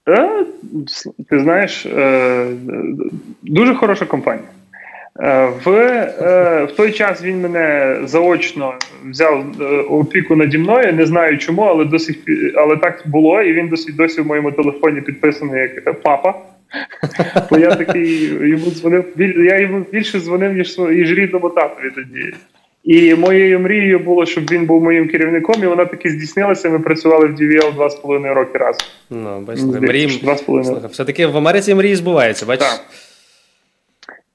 Е, 0.09 0.45
ти 1.29 1.39
знаєш, 1.39 1.85
е, 1.85 2.47
дуже 3.41 3.75
хороша 3.75 4.05
компанія. 4.05 4.47
Е, 5.19 5.49
в 5.65 5.71
в 6.65 6.71
той 6.77 6.91
час 6.91 7.23
він 7.23 7.41
мене 7.41 7.97
заочно 8.03 8.73
взяв 9.09 9.45
опіку 9.89 10.35
наді 10.35 10.57
мною. 10.57 10.93
Не 10.93 11.05
знаю 11.05 11.37
чому, 11.37 11.61
але 11.61 11.85
досі, 11.85 12.17
але 12.55 12.77
так 12.77 13.03
було, 13.05 13.41
і 13.41 13.53
він 13.53 13.67
досі 13.67 13.91
досі 13.91 14.21
в 14.21 14.27
моєму 14.27 14.51
телефоні 14.51 15.01
підписаний 15.01 15.61
як 15.61 16.01
папа. 16.01 16.33
Бо 17.49 17.57
я 17.57 17.75
такий 17.75 18.23
йому 18.49 18.65
дзвонив. 18.65 19.05
Я 19.37 19.59
йому 19.59 19.85
більше 19.91 20.19
дзвонив, 20.19 20.53
ніж 20.53 20.77
ніж 20.77 21.11
рідному 21.11 21.49
татові 21.49 21.91
тоді. 21.95 22.33
І 22.83 23.15
моєю 23.15 23.59
мрією 23.59 23.99
було, 23.99 24.25
щоб 24.25 24.51
він 24.51 24.65
був 24.65 24.83
моїм 24.83 25.07
керівником, 25.07 25.63
і 25.63 25.67
вона 25.67 25.85
таки 25.85 26.09
здійснилася. 26.09 26.69
Ми 26.69 26.79
працювали 26.79 27.27
в 27.27 27.31
DVL 27.31 27.73
два 27.73 27.89
з 27.89 27.95
половиною 27.95 28.33
роки 28.33 28.57
разом. 28.57 28.87
Ну, 29.09 29.41
бачите, 29.41 29.79
мрії... 29.79 30.21
Все-таки 30.91 31.25
в 31.25 31.37
Америці 31.37 31.75
мрії 31.75 31.95
збуваються, 31.95 32.45
бачиш? 32.45 32.67
Так, 32.67 32.81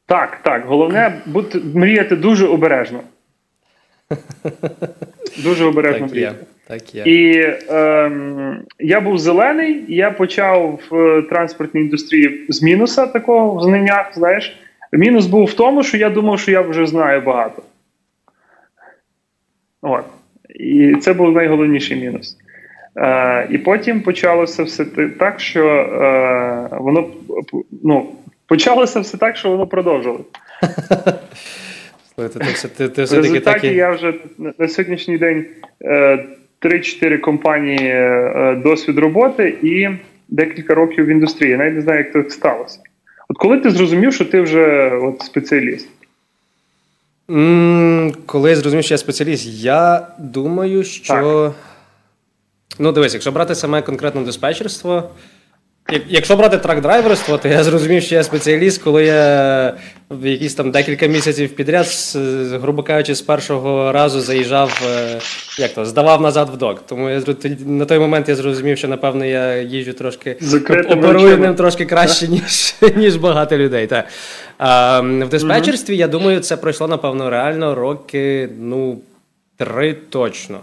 так. 0.07 0.39
так. 0.43 0.65
Головне 0.67 1.23
бути 1.27 1.61
мріяти 1.75 2.17
дуже 2.17 2.47
обережно. 2.47 3.01
Дуже 5.45 5.65
обережно 5.65 6.07
мріяти. 6.07 6.47
Так 6.69 6.95
є. 6.95 7.03
І 7.07 7.47
ем, 7.69 8.63
я 8.79 9.01
був 9.01 9.19
зелений, 9.19 9.85
і 9.89 9.95
я 9.95 10.11
почав 10.11 10.81
в 10.91 11.23
транспортній 11.23 11.81
індустрії 11.81 12.47
з 12.49 12.63
мінуса 12.63 13.07
такого 13.07 13.55
в 13.55 13.63
знаннях. 13.63 14.15
Знаєш, 14.15 14.57
мінус 14.93 15.27
був 15.27 15.45
в 15.45 15.55
тому, 15.55 15.83
що 15.83 15.97
я 15.97 16.11
думав, 16.11 16.41
що 16.41 16.51
я 16.51 16.61
вже 16.61 16.87
знаю 16.87 17.21
багато. 17.21 17.63
От. 19.83 20.05
І 20.49 20.97
це 21.01 21.13
був 21.13 21.33
найголовніший 21.33 21.97
мінус. 21.97 22.37
Е, 22.97 23.49
І 23.51 23.59
потім 23.59 24.01
почалося 24.01 24.63
все 24.63 24.85
так, 25.19 25.41
що 25.41 25.67
е, 25.69 26.69
воно 26.71 27.09
ну, 27.83 28.13
почалося 28.47 29.01
все 29.01 29.17
так, 29.17 29.37
що 29.37 29.51
воно 29.51 29.67
продовжилося. 29.67 30.25
Ти, 32.17 32.29
ти, 32.77 32.89
ти, 32.89 33.05
В 33.05 33.13
результаті 33.13 33.67
я 33.67 33.91
вже 33.91 34.15
на 34.59 34.69
сьогоднішній 34.69 35.19
день 35.19 35.47
е, 35.85 36.25
3-4 36.63 37.19
компанії 37.19 37.79
е, 37.83 38.61
досвід 38.65 38.99
роботи 38.99 39.59
і 39.63 39.89
декілька 40.29 40.75
років 40.75 41.05
в 41.05 41.09
індустрії. 41.09 41.51
Я 41.51 41.59
навіть 41.59 41.75
не 41.75 41.83
знаю, 41.83 41.99
як 41.99 42.13
це 42.13 42.31
сталося. 42.31 42.79
От 43.29 43.39
коли 43.39 43.59
ти 43.59 43.71
зрозумів, 43.71 44.15
що 44.15 44.25
ти 44.25 44.41
вже 44.41 44.91
от, 45.03 45.23
спеціаліст? 45.23 45.89
Коли 48.27 48.51
я 48.51 48.57
зрозумів, 48.57 48.85
що 48.85 48.95
я 48.95 48.99
спеціаліст, 48.99 49.47
я 49.47 50.09
думаю, 50.19 50.85
що. 50.85 51.15
Так. 51.15 51.55
Ну, 52.79 52.93
дивись, 52.93 53.15
якщо 53.15 53.33
брати 53.33 53.55
саме 53.55 53.83
конкретно 53.83 54.23
диспетчерство, 54.23 55.11
Якщо 56.09 56.37
брати 56.37 56.57
трак-драйверство, 56.57 57.39
то 57.43 57.49
я 57.49 57.65
зрозумів, 57.65 58.03
що 58.03 58.15
я 58.15 58.23
спеціаліст, 58.23 58.83
коли 58.83 59.05
я 59.05 59.75
в 60.11 60.27
якісь 60.27 60.55
там 60.55 60.71
декілька 60.71 61.07
місяців 61.07 61.49
підряд, 61.49 61.87
грубо 62.63 62.83
кажучи, 62.83 63.15
з 63.15 63.23
першого 63.23 63.93
разу 63.93 64.21
заїжджав, 64.21 64.83
е, 64.87 65.21
як 65.59 65.75
то, 65.75 65.85
здавав 65.85 66.23
назад 66.23 66.51
в 66.51 66.57
док. 66.57 66.83
Тому 66.87 67.11
я 67.11 67.23
на 67.67 67.85
той 67.85 67.99
момент 67.99 68.29
я 68.29 68.35
зрозумів, 68.35 68.79
що 68.79 68.89
напевно 68.89 69.25
я 69.25 69.57
їжджу 69.57 69.93
трошки 69.93 70.37
оперую 70.91 71.39
ним 71.39 71.55
трошки 71.55 71.87
краще, 71.87 72.29
ніж 72.29 72.75
ніж 72.97 73.17
багато 73.17 73.57
людей. 73.57 73.87
Так. 73.87 74.05
А, 74.59 75.01
В 75.01 75.29
диспетчерстві, 75.29 75.97
я 75.97 76.09
думаю, 76.09 76.41
це 76.41 76.57
пройшло, 76.57 76.89
напевно, 76.89 77.31
реально 77.31 77.75
роки 77.75 78.49
ну, 78.61 78.99
три 79.57 79.95
точно. 80.11 80.61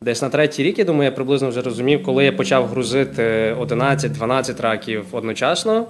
Десь 0.00 0.22
на 0.22 0.28
третій 0.28 0.62
рік, 0.62 0.78
я 0.78 0.84
думаю, 0.84 1.04
я 1.04 1.12
приблизно 1.12 1.48
вже 1.48 1.62
розумів, 1.62 2.02
коли 2.02 2.24
я 2.24 2.32
почав 2.32 2.66
грузити 2.66 3.56
11-12 3.60 4.62
раків 4.62 5.04
одночасно, 5.12 5.86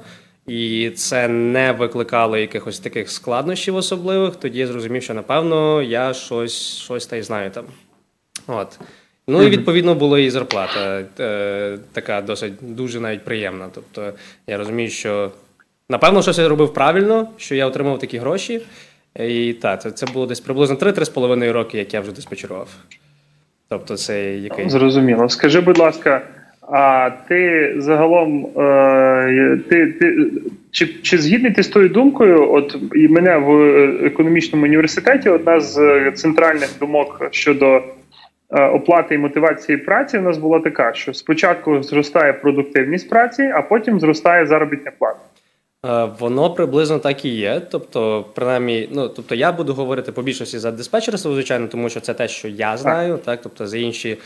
і 0.46 0.90
це 0.90 1.28
не 1.28 1.72
викликало 1.72 2.36
якихось 2.36 2.78
таких 2.78 3.10
складнощів 3.10 3.76
особливих. 3.76 4.36
Тоді 4.36 4.58
я 4.58 4.66
зрозумів, 4.66 5.02
що 5.02 5.14
напевно 5.14 5.82
я 5.82 6.14
щось 6.14 6.76
щось 6.76 7.06
та 7.06 7.16
й 7.16 7.22
знаю 7.22 7.50
там. 7.50 7.64
От. 8.46 8.78
Ну 9.28 9.42
і 9.42 9.50
відповідно 9.50 9.94
була 9.94 10.18
і 10.18 10.30
зарплата 10.30 11.04
е, 11.20 11.78
така 11.92 12.22
досить 12.22 12.52
дуже 12.60 13.00
навіть 13.00 13.24
приємна. 13.24 13.68
Тобто 13.74 14.12
я 14.46 14.56
розумію, 14.56 14.90
що 14.90 15.32
напевно 15.88 16.22
щось 16.22 16.38
я 16.38 16.48
робив 16.48 16.74
правильно, 16.74 17.28
що 17.36 17.54
я 17.54 17.66
отримав 17.66 17.98
такі 17.98 18.18
гроші. 18.18 18.60
І 19.20 19.52
так, 19.52 19.82
це, 19.82 19.90
це 19.90 20.06
було 20.06 20.26
десь 20.26 20.40
приблизно 20.40 20.76
3-3,5 20.76 21.52
роки, 21.52 21.78
як 21.78 21.94
я 21.94 22.00
вже 22.00 22.12
диспетчерував. 22.12 22.68
Тобто, 23.68 23.96
це 23.96 24.34
який 24.34 24.70
зрозуміло. 24.70 25.28
Скажи, 25.28 25.60
будь 25.60 25.78
ласка, 25.78 26.20
а 26.72 27.10
ти 27.28 27.74
загалом 27.78 28.46
е, 28.60 29.58
ти, 29.68 29.86
ти 29.86 30.30
чи 30.70 30.86
чи 30.86 31.18
згідний 31.18 31.52
ти 31.52 31.62
з 31.62 31.68
тою 31.68 31.88
думкою? 31.88 32.52
От 32.52 32.76
і 32.94 33.08
мене 33.08 33.36
в 33.36 33.50
економічному 34.06 34.64
університеті 34.64 35.28
одна 35.28 35.60
з 35.60 36.10
центральних 36.10 36.68
думок 36.80 37.28
щодо 37.30 37.82
е, 38.50 38.64
оплати 38.66 39.14
і 39.14 39.18
мотивації 39.18 39.78
праці 39.78 40.18
у 40.18 40.22
нас 40.22 40.38
була 40.38 40.60
така, 40.60 40.94
що 40.94 41.14
спочатку 41.14 41.82
зростає 41.82 42.32
продуктивність 42.32 43.10
праці, 43.10 43.42
а 43.42 43.62
потім 43.62 44.00
зростає 44.00 44.46
заробітна 44.46 44.90
плата. 44.98 45.20
Е, 45.86 46.08
воно 46.18 46.50
приблизно 46.50 46.98
так 46.98 47.24
і 47.24 47.28
є. 47.28 47.62
Тобто, 47.70 48.24
принаймні, 48.34 48.88
ну 48.92 49.08
тобто, 49.08 49.34
я 49.34 49.52
буду 49.52 49.74
говорити 49.74 50.12
по 50.12 50.22
більшості 50.22 50.58
за 50.58 50.70
диспетчерство, 50.70 51.32
звичайно, 51.32 51.66
тому 51.66 51.88
що 51.88 52.00
це 52.00 52.14
те, 52.14 52.28
що 52.28 52.48
я 52.48 52.76
знаю, 52.76 53.12
так, 53.12 53.24
так 53.24 53.40
тобто 53.42 53.66
за 53.66 53.78
інші. 53.78 54.16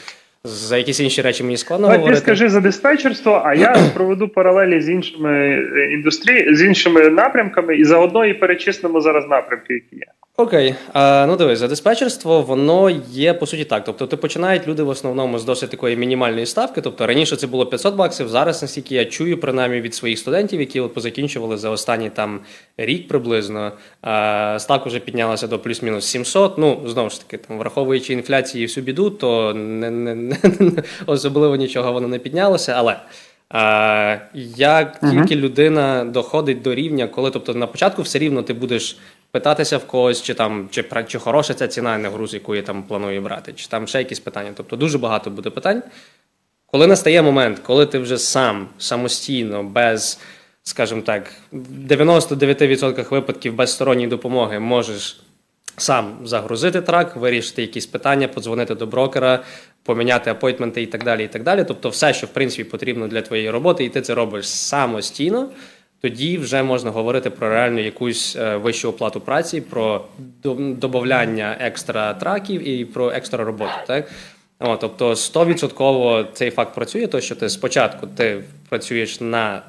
За 0.45 0.76
якісь 0.76 1.00
інші 1.00 1.23
речі 1.23 1.45
мені 1.45 1.57
складно 1.57 1.87
Давай, 1.87 1.99
говорити. 1.99 2.21
Ти 2.21 2.26
скажи 2.26 2.49
за 2.49 2.61
диспетчерство, 2.61 3.43
а 3.45 3.55
я 3.55 3.76
проведу 3.95 4.29
паралелі 4.29 4.81
з 4.81 4.88
іншими 4.88 5.33
е, 5.76 5.93
індустріями, 5.93 6.57
з 6.57 6.62
іншими 6.62 7.09
напрямками, 7.09 7.76
і 7.76 7.85
заодно 7.85 8.26
і 8.26 8.35
перечислимо 8.35 9.00
зараз 9.00 9.29
напрямки, 9.29 9.75
які 9.75 9.97
є. 9.97 10.07
Окей, 10.37 10.75
а, 10.92 11.26
ну 11.26 11.37
дивись, 11.37 11.58
за 11.58 11.68
диспетчерство 11.68 12.42
воно 12.42 12.90
є 13.10 13.34
по 13.34 13.46
суті 13.46 13.64
так. 13.64 13.84
Тобто, 13.84 14.06
ти 14.06 14.16
починають 14.16 14.68
люди 14.68 14.82
в 14.82 14.88
основному 14.88 15.38
з 15.38 15.44
досить 15.44 15.70
такої 15.70 15.96
мінімальної 15.96 16.46
ставки. 16.46 16.80
Тобто 16.80 17.06
раніше 17.06 17.37
це 17.37 17.46
було 17.46 17.66
500 17.66 17.94
баксів. 17.94 18.28
Зараз, 18.28 18.62
наскільки 18.62 18.94
я 18.94 19.04
чую, 19.04 19.40
принаймні 19.40 19.80
від 19.80 19.94
своїх 19.94 20.18
студентів, 20.18 20.60
які 20.60 20.80
от 20.80 20.94
позакінчували 20.94 21.56
за 21.56 21.70
останній 21.70 22.10
там 22.10 22.40
рік 22.76 23.08
приблизно, 23.08 23.72
а, 24.02 24.56
ставка 24.60 24.88
вже 24.88 24.99
піднялася 25.00 25.46
до 25.46 25.58
плюс-мінус 25.58 26.04
700. 26.04 26.58
Ну 26.58 26.82
знову 26.87 27.10
ж 27.10 27.20
таки, 27.20 27.44
там 27.49 27.58
враховуючи 27.58 28.12
інфляцію 28.12 28.62
і 28.62 28.66
всю 28.66 28.84
біду, 28.84 29.10
то 29.10 29.54
не, 29.54 29.90
не, 29.90 30.14
не 30.14 30.37
особливо 31.06 31.56
нічого 31.56 31.92
воно 31.92 32.08
не 32.08 32.18
піднялося, 32.18 32.75
але. 32.76 32.96
А, 33.52 34.16
Як 34.56 35.00
тільки 35.00 35.37
людина 35.37 36.04
доходить 36.04 36.62
до 36.62 36.75
рівня, 36.75 37.06
коли 37.06 37.30
тобто 37.30 37.54
на 37.54 37.66
початку 37.66 38.02
все 38.02 38.18
рівно 38.18 38.42
ти 38.42 38.52
будеш 38.52 38.96
питатися 39.30 39.78
в 39.78 39.87
когось, 39.87 40.22
чи 40.22 40.34
там 40.34 40.68
чи 40.70 40.84
чи 41.06 41.18
хороша 41.18 41.54
ця 41.54 41.68
ціна 41.68 41.99
на 41.99 42.10
груз, 42.10 42.34
яку 42.34 42.54
я 42.54 42.62
там 42.62 42.82
планую 42.82 43.22
брати, 43.22 43.52
чи 43.52 43.68
там 43.68 43.87
ще 43.87 43.99
якісь 43.99 44.20
питання. 44.20 44.52
Тобто 44.56 44.76
дуже 44.76 44.99
багато 44.99 45.30
буде 45.30 45.50
питань. 45.50 45.82
Коли 46.66 46.87
настає 46.87 47.22
момент, 47.22 47.58
коли 47.58 47.87
ти 47.87 47.99
вже 47.99 48.18
сам 48.18 48.68
самостійно, 48.78 49.62
без, 49.62 50.20
скажімо 50.62 51.02
так, 51.02 51.32
99% 51.52 53.10
випадків 53.10 53.54
без 53.54 53.72
сторонньої 53.72 54.06
допомоги 54.06 54.58
можеш 54.58 55.20
сам 55.76 56.18
загрузити 56.25 56.80
трак, 56.80 57.16
вирішити 57.16 57.62
якісь 57.62 57.87
питання, 57.87 58.28
подзвонити 58.28 58.75
до 58.75 58.87
брокера, 58.87 59.42
поміняти 59.82 60.30
апойтменти 60.30 60.82
і 60.82 60.87
так 60.87 61.04
далі. 61.04 61.25
і 61.25 61.28
так 61.28 61.42
далі. 61.42 61.64
Тобто, 61.68 61.88
все, 61.88 62.14
що 62.14 62.26
в 62.26 62.30
принципі 62.30 62.64
потрібно 62.64 63.08
для 63.08 63.22
твоєї 63.22 63.50
роботи, 63.50 63.84
і 63.84 63.88
ти 63.88 64.00
це 64.00 64.14
робиш 64.14 64.49
самостійно 64.49 65.49
тоді 66.00 66.38
вже 66.38 66.62
можна 66.62 66.90
говорити 66.90 67.30
про 67.30 67.49
реальну 67.49 67.80
якусь 67.80 68.37
е, 68.37 68.57
вищу 68.57 68.88
оплату 68.88 69.21
праці, 69.21 69.61
про 69.61 70.04
додавання 70.45 71.57
екстра 71.61 72.14
траків 72.14 72.69
і 72.69 72.85
про 72.85 73.11
екстра 73.11 73.45
роботу. 73.45 73.73
Так? 73.87 74.11
О, 74.62 74.76
тобто 74.76 75.11
100% 75.11 76.26
цей 76.33 76.50
факт 76.50 76.75
працює, 76.75 77.07
то 77.07 77.21
що 77.21 77.37
ти 77.37 77.49
спочатку 77.49 78.07
ти 78.07 78.45
працюєш 78.69 79.21
на 79.21 79.62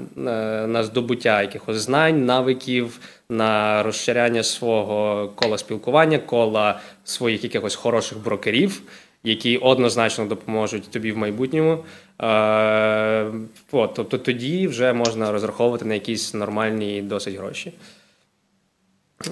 на 0.67 0.83
здобуття 0.83 1.41
якихось 1.41 1.77
знань, 1.77 2.25
навиків, 2.25 2.99
на 3.29 3.83
розширяння 3.83 4.43
свого 4.43 5.29
кола 5.35 5.57
спілкування, 5.57 6.17
кола 6.17 6.79
своїх 7.03 7.43
якихось 7.43 7.75
хороших 7.75 8.23
брокерів, 8.23 8.81
які 9.23 9.57
однозначно 9.57 10.25
допоможуть 10.25 10.91
тобі 10.91 11.11
в 11.11 11.17
майбутньому. 11.17 11.83
Е, 12.21 13.25
от, 13.71 13.93
Тобто 13.95 14.17
тоді 14.17 14.67
вже 14.67 14.93
можна 14.93 15.31
розраховувати 15.31 15.85
на 15.85 15.93
якісь 15.93 16.33
нормальні 16.33 17.01
досить 17.01 17.37
гроші. 17.37 17.73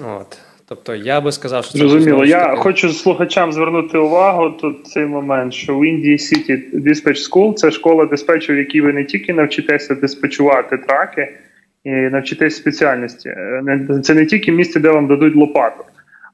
От. 0.05 0.37
Тобто 0.69 0.95
я 0.95 1.21
би 1.21 1.31
сказав, 1.31 1.63
що 1.63 1.73
це 1.73 1.79
Зрозуміло. 1.79 2.25
Я 2.25 2.55
хочу 2.55 2.89
слухачам 2.89 3.53
звернути 3.53 3.97
увагу 3.97 4.49
тут 4.49 4.87
цей 4.87 5.05
момент, 5.05 5.53
що 5.53 5.79
в 5.79 5.85
Індії 5.85 6.17
City 6.17 6.83
Dispatch 6.83 7.29
School– 7.29 7.53
це 7.55 7.71
школа 7.71 8.05
диспетчерів, 8.05 8.55
в 8.55 8.59
якій 8.59 8.81
ви 8.81 8.93
не 8.93 9.05
тільки 9.05 9.33
навчитеся 9.33 9.95
диспетчувати 9.95 10.77
траки 10.77 11.33
і 11.83 11.89
навчитесь 11.89 12.55
спеціальності. 12.55 13.29
Е, 13.29 14.01
це 14.03 14.13
не 14.13 14.25
тільки 14.25 14.51
місце, 14.51 14.79
де 14.79 14.89
вам 14.89 15.07
дадуть 15.07 15.35
лопату 15.35 15.83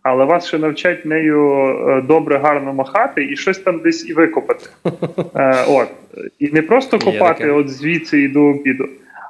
але 0.06 0.26
вас 0.26 0.48
ще 0.48 0.58
навчать 0.58 1.06
нею 1.06 1.52
е, 1.52 2.02
добре, 2.02 2.38
гарно 2.38 2.74
махати 2.74 3.26
і 3.26 3.36
щось 3.36 3.60
там 3.60 3.80
десь 3.80 4.10
і 4.10 4.14
викопати. 4.14 4.66
Е, 5.36 5.66
от. 5.68 5.88
І 6.40 6.50
не 6.52 6.62
просто 6.62 7.00
копати 7.00 7.52
от 7.52 7.70
звідси 7.70 8.22
і 8.22 8.28
до 8.28 8.44
обіду, 8.44 8.86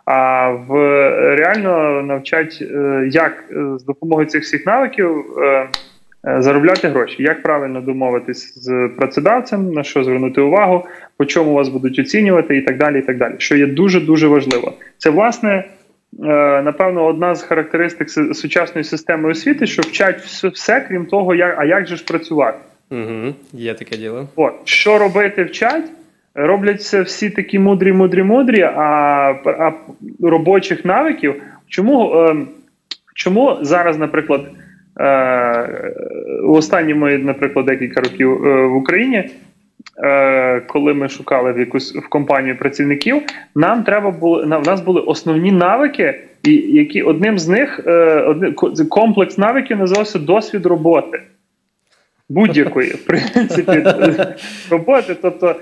а 0.06 0.50
в 0.50 0.74
реально 1.36 2.02
навчать, 2.02 2.60
е, 2.62 3.08
як 3.12 3.44
з 3.76 3.84
допомогою 3.84 4.28
цих 4.28 4.44
всіх 4.44 4.66
навиків 4.66 5.26
заробляти 6.40 6.88
гроші, 6.88 7.24
як 7.24 7.44
правильно 7.44 7.82
домовитись 7.82 8.54
з 8.56 8.90
працедавцем, 8.98 9.74
на 9.74 9.84
що 9.84 10.04
звернути 10.04 10.42
увагу, 10.42 10.86
по 11.18 11.26
чому 11.26 11.54
вас 11.54 11.70
будуть 11.70 12.00
оцінювати, 12.00 12.58
і 12.58 12.62
так 12.62 12.78
далі. 12.78 13.00
і 13.00 13.02
так 13.02 13.18
далі. 13.18 13.34
Що 13.38 13.56
є 13.56 13.68
дуже 13.68 14.00
дуже 14.00 14.28
важливо. 14.28 14.74
Це 14.98 15.10
власне. 15.10 15.64
Е, 16.24 16.62
напевно, 16.62 17.06
одна 17.06 17.36
з 17.36 17.44
характеристик 17.44 18.10
сучасної 18.10 18.84
системи 18.84 19.30
освіти, 19.30 19.68
що 19.68 19.82
вчать 19.82 20.22
все, 20.22 20.82
крім 20.82 21.06
того, 21.06 21.36
як, 21.36 21.56
а 21.60 21.66
як 21.66 21.88
же 21.88 21.96
ж 21.96 22.06
працювати. 22.06 22.58
Угу, 22.92 23.34
Є 23.54 23.74
таке 23.74 23.98
діло. 23.98 24.28
От, 24.36 24.54
Що 24.64 24.98
робити, 24.98 25.44
вчать, 25.44 25.86
роблять 26.36 26.82
це 26.82 27.02
всі 27.02 27.30
такі 27.30 27.60
мудрі, 27.60 27.94
мудрі, 27.94 28.24
мудрі, 28.24 28.62
а 28.62 28.82
а 29.46 29.72
робочих 30.22 30.86
навиків. 30.86 31.42
Чому 31.68 32.16
е, 32.16 32.36
чому 33.16 33.58
зараз, 33.62 33.98
наприклад, 33.98 34.42
е, 35.00 35.94
останні 36.44 36.94
мої, 36.94 37.18
наприклад, 37.18 37.66
декілька 37.66 38.02
років 38.02 38.46
е, 38.46 38.66
в 38.66 38.76
Україні 38.76 39.30
Е, 40.04 40.60
коли 40.60 40.94
ми 40.94 41.10
шукали 41.10 41.54
в 41.54 41.60
якусь 41.60 41.96
в 41.96 42.10
компанію 42.10 42.58
працівників, 42.58 43.22
нам 43.56 43.84
треба 43.84 44.12
було 44.12 44.44
в 44.44 44.48
нас 44.48 44.82
були 44.82 45.02
основні 45.02 45.52
навики, 45.52 46.20
і 46.44 46.52
які 46.54 47.02
одним 47.02 47.40
з 47.40 47.48
них 47.48 47.80
е, 47.88 48.54
комплекс 48.90 49.38
навиків 49.38 49.78
називався 49.78 50.20
досвід 50.20 50.66
роботи. 50.66 51.22
Будь-якої, 52.30 52.90
в 52.90 53.06
принципі, 53.06 53.84
роботи. 54.70 55.16
Тобто, 55.22 55.56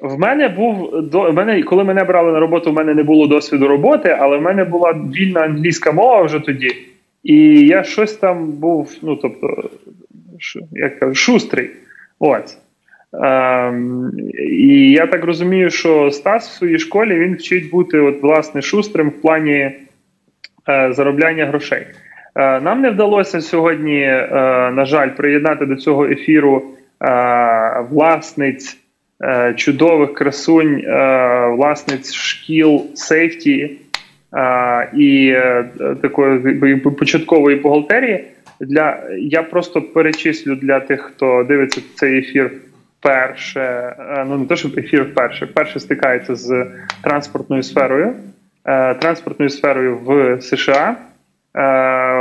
в 0.00 0.18
мене 0.18 0.48
був 0.48 1.02
до 1.02 1.30
в 1.30 1.34
мене, 1.34 1.62
коли 1.62 1.84
мене 1.84 2.04
брали 2.04 2.32
на 2.32 2.40
роботу, 2.40 2.70
в 2.70 2.74
мене 2.74 2.94
не 2.94 3.02
було 3.02 3.26
досвіду 3.26 3.68
роботи, 3.68 4.16
але 4.20 4.36
в 4.36 4.42
мене 4.42 4.64
була 4.64 4.92
вільна 4.92 5.40
англійська 5.40 5.92
мова 5.92 6.22
вже 6.22 6.40
тоді. 6.40 6.70
І 7.22 7.66
я 7.66 7.84
щось 7.84 8.12
там 8.12 8.52
був, 8.52 8.96
ну 9.02 9.16
тобто, 9.16 9.70
як 10.72 10.98
кажу, 10.98 11.14
шустрий. 11.14 11.70
Ось. 12.18 12.58
Ем, 13.12 14.10
і 14.38 14.90
я 14.90 15.06
так 15.06 15.24
розумію, 15.24 15.70
що 15.70 16.10
Стас 16.10 16.48
в 16.48 16.52
своїй 16.52 16.78
школі 16.78 17.18
він 17.18 17.34
вчить 17.34 17.70
бути 17.70 17.98
от, 17.98 18.22
власне 18.22 18.62
шустрим 18.62 19.08
в 19.08 19.20
плані 19.20 19.70
е, 20.68 20.92
заробляння 20.92 21.46
грошей. 21.46 21.86
Е, 22.34 22.60
нам 22.60 22.80
не 22.80 22.90
вдалося 22.90 23.40
сьогодні, 23.40 24.00
е, 24.00 24.26
на 24.74 24.84
жаль, 24.84 25.08
приєднати 25.08 25.66
до 25.66 25.76
цього 25.76 26.06
ефіру 26.06 26.62
власниць 27.90 28.78
чудових 29.56 30.14
красунь, 30.14 30.82
власниць 31.56 32.12
шкіл 32.14 32.82
сейфті 32.94 33.70
і 34.96 35.36
такої 36.02 36.76
початкової 36.76 37.56
бухгалтерії. 37.56 38.24
Для 38.60 39.02
я 39.18 39.42
просто 39.42 39.82
перечислю 39.82 40.54
для 40.54 40.80
тих, 40.80 41.00
хто 41.00 41.44
дивиться 41.48 41.80
цей 41.94 42.18
ефір 42.18 42.50
вперше, 43.02 43.60
е, 43.60 44.24
ну 44.28 44.38
не 44.38 44.46
те, 44.46 44.56
щоб 44.56 44.78
ефір 44.78 45.04
вперше, 45.04 45.44
вперше 45.44 45.80
стикається 45.80 46.34
з 46.34 46.66
транспортною 47.02 47.62
сферою, 47.62 48.14
е, 48.64 48.94
транспортною 48.94 49.50
сферою 49.50 49.98
в 49.98 50.40
США. 50.40 50.96
Е, 51.54 51.62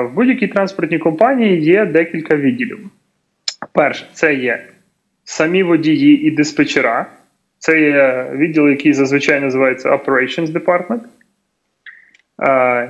в 0.02 0.14
будь-якій 0.14 0.48
транспортній 0.48 1.00
компанії 1.00 1.62
є 1.62 1.86
декілька 1.86 2.36
відділів. 2.36 2.80
Перше, 3.74 4.06
це 4.14 4.34
є 4.34 4.66
самі 5.24 5.64
водії 5.64 6.28
і 6.28 6.32
диспетчера. 6.32 7.06
Це 7.60 7.82
є 7.82 8.26
відділ, 8.34 8.70
який 8.70 8.94
зазвичай 8.94 9.42
називається 9.42 9.90
Operations 9.90 10.48
Department. 10.48 11.02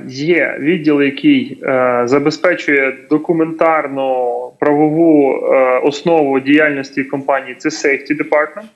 Є 0.08 0.58
відділ, 0.60 1.02
який 1.02 1.58
забезпечує 2.06 2.98
документарну 3.10 4.51
правову 4.62 5.44
основу 5.84 6.40
діяльності 6.40 7.04
компанії. 7.04 7.56
Це 7.58 7.70
Safety 7.70 8.18
Department. 8.18 8.68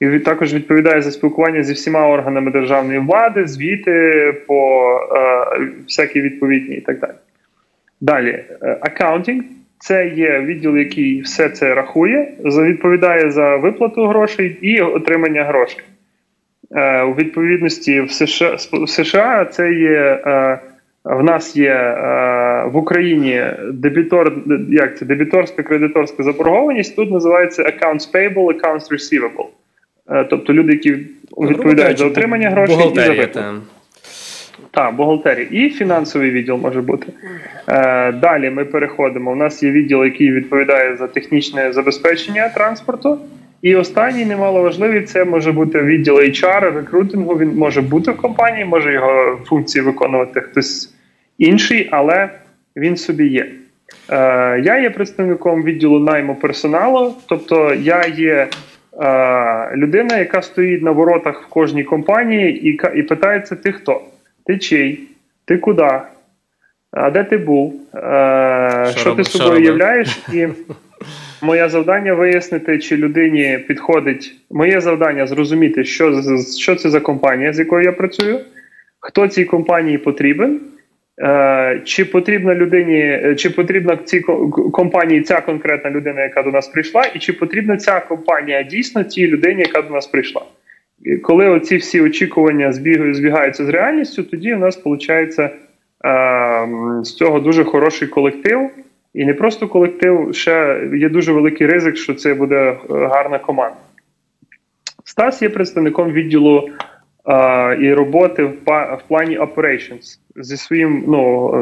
І 0.00 0.18
також 0.18 0.54
відповідає 0.54 1.02
за 1.02 1.10
спілкування 1.10 1.62
зі 1.62 1.72
всіма 1.72 2.08
органами 2.08 2.50
державної 2.50 2.98
влади, 2.98 3.46
звіти 3.46 4.34
по 4.46 4.82
всякі 5.86 6.20
відповідні 6.20 6.74
і 6.74 6.80
так 6.80 7.00
далі. 7.00 7.12
Далі, 8.00 8.44
аккаунтинг 8.80 9.44
це 9.78 10.08
є 10.08 10.40
відділ, 10.40 10.76
який 10.76 11.20
все 11.20 11.48
це 11.48 11.74
рахує, 11.74 12.32
відповідає 12.44 13.30
за 13.30 13.56
виплату 13.56 14.06
грошей 14.06 14.58
і 14.60 14.80
отримання 14.80 15.44
грошей. 15.44 15.80
Е, 16.70 17.02
у 17.02 17.14
відповідності 17.14 18.00
в 18.00 18.10
США 18.10 18.56
в 18.72 18.88
США 18.88 19.44
це 19.44 19.72
є. 19.72 20.20
Е, 20.26 20.58
в 21.06 21.22
нас 21.22 21.56
є 21.56 21.70
е, 21.70 22.64
в 22.72 22.76
Україні 22.76 23.44
дебітор, 23.72 24.32
як 24.70 24.98
це 24.98 25.04
дебіторська 25.04 25.62
кредиторська 25.62 26.22
заборгованість. 26.22 26.96
Тут 26.96 27.10
називається 27.10 27.62
accounts 27.62 28.12
payable, 28.12 28.46
accounts 28.46 28.92
receivable. 28.92 29.46
Тобто 30.30 30.52
люди, 30.52 30.72
які 30.72 30.92
відповідають 31.38 31.98
за 31.98 32.06
отримання 32.06 32.50
грошей 32.50 32.92
і 32.92 32.94
за 32.94 33.08
виплату. 33.08 33.40
Так, 34.70 34.94
бухгалтерія 34.94 35.46
і 35.50 35.70
фінансовий 35.70 36.30
відділ 36.30 36.56
може 36.56 36.80
бути. 36.80 37.06
Е, 37.68 38.12
Далі 38.12 38.50
ми 38.50 38.64
переходимо. 38.64 39.32
У 39.32 39.34
нас 39.34 39.62
є 39.62 39.70
відділ, 39.70 40.04
який 40.04 40.32
відповідає 40.32 40.96
за 40.96 41.06
технічне 41.06 41.72
забезпечення 41.72 42.48
транспорту. 42.48 43.18
І 43.62 43.76
останній 43.76 44.24
немаловажливий 44.24 45.02
це 45.02 45.24
може 45.24 45.52
бути 45.52 45.82
відділ 45.82 46.14
HR, 46.14 46.74
рекрутингу. 46.74 47.38
Він 47.38 47.56
може 47.56 47.82
бути 47.82 48.10
в 48.10 48.16
компанії, 48.16 48.64
може 48.64 48.92
його 48.92 49.38
функції 49.44 49.84
виконувати 49.84 50.40
хтось 50.40 50.95
інший, 51.38 51.88
але 51.92 52.28
він 52.76 52.96
собі 52.96 53.26
є. 53.26 53.46
Е, 54.10 54.60
Я 54.60 54.78
є 54.78 54.90
представником 54.90 55.62
відділу 55.64 55.98
найму 55.98 56.34
персоналу, 56.34 57.14
тобто 57.28 57.74
я 57.74 58.06
є 58.06 58.48
е, 59.00 59.76
людина, 59.76 60.18
яка 60.18 60.42
стоїть 60.42 60.82
на 60.82 60.90
воротах 60.90 61.42
в 61.42 61.46
кожній 61.46 61.84
компанії 61.84 62.68
і 62.68 62.80
і 62.94 63.02
питається: 63.02 63.56
ти 63.56 63.72
хто? 63.72 64.00
Ти 64.46 64.58
чий? 64.58 65.00
Ти 65.44 65.58
куди? 65.58 65.90
А 66.92 67.10
де 67.10 67.24
ти 67.24 67.36
був? 67.36 67.74
Е, 67.94 68.86
Що, 68.90 69.00
що 69.00 69.12
ти 69.12 69.24
собою 69.24 69.64
являєш? 69.64 70.18
І 70.32 70.48
моє 71.42 71.68
завдання 71.68 72.14
вияснити, 72.14 72.78
чи 72.78 72.96
людині 72.96 73.58
підходить. 73.68 74.36
Моє 74.50 74.80
завдання 74.80 75.26
зрозуміти, 75.26 75.84
що 75.84 76.22
що 76.58 76.76
це 76.76 76.90
за 76.90 77.00
компанія, 77.00 77.52
з 77.52 77.58
якою 77.58 77.84
я 77.84 77.92
працюю, 77.92 78.40
хто 79.00 79.28
цій 79.28 79.44
компанії 79.44 79.98
потрібен. 79.98 80.60
Е, 81.22 81.80
чи 81.84 82.04
потрібна 82.04 82.54
людині, 82.54 83.00
е, 83.00 83.34
чи 83.34 83.50
потрібна 83.50 83.96
цій 83.96 84.20
компанії 84.72 85.22
ця 85.22 85.40
конкретна 85.40 85.90
людина, 85.90 86.22
яка 86.22 86.42
до 86.42 86.50
нас 86.50 86.68
прийшла, 86.68 87.02
і 87.14 87.18
чи 87.18 87.32
потрібна 87.32 87.76
ця 87.76 88.00
компанія 88.00 88.62
дійсно 88.62 89.04
тій 89.04 89.26
людині, 89.26 89.60
яка 89.60 89.82
до 89.82 89.94
нас 89.94 90.06
прийшла? 90.06 90.42
І 91.02 91.16
коли 91.16 91.48
оці 91.48 91.76
всі 91.76 92.00
очікування 92.00 92.72
збігаються 92.72 93.64
з 93.64 93.68
реальністю, 93.68 94.22
тоді 94.22 94.54
у 94.54 94.58
нас 94.58 94.76
виходить 94.84 95.38
е, 95.38 95.50
з 97.02 97.14
цього 97.14 97.40
дуже 97.40 97.64
хороший 97.64 98.08
колектив. 98.08 98.70
І 99.14 99.24
не 99.24 99.34
просто 99.34 99.68
колектив, 99.68 100.28
ще 100.32 100.80
є 100.94 101.08
дуже 101.08 101.32
великий 101.32 101.66
ризик, 101.66 101.96
що 101.96 102.14
це 102.14 102.34
буде 102.34 102.76
гарна 102.88 103.38
команда. 103.38 103.76
Стас 105.04 105.42
є 105.42 105.48
представником 105.48 106.12
відділу 106.12 106.68
і 107.80 107.92
роботи 107.92 108.44
в 108.44 108.52
в 108.66 109.02
плані 109.08 109.38
operations 109.38 110.18
зі 110.38 110.56
своїм 110.56 111.04
ну 111.08 111.52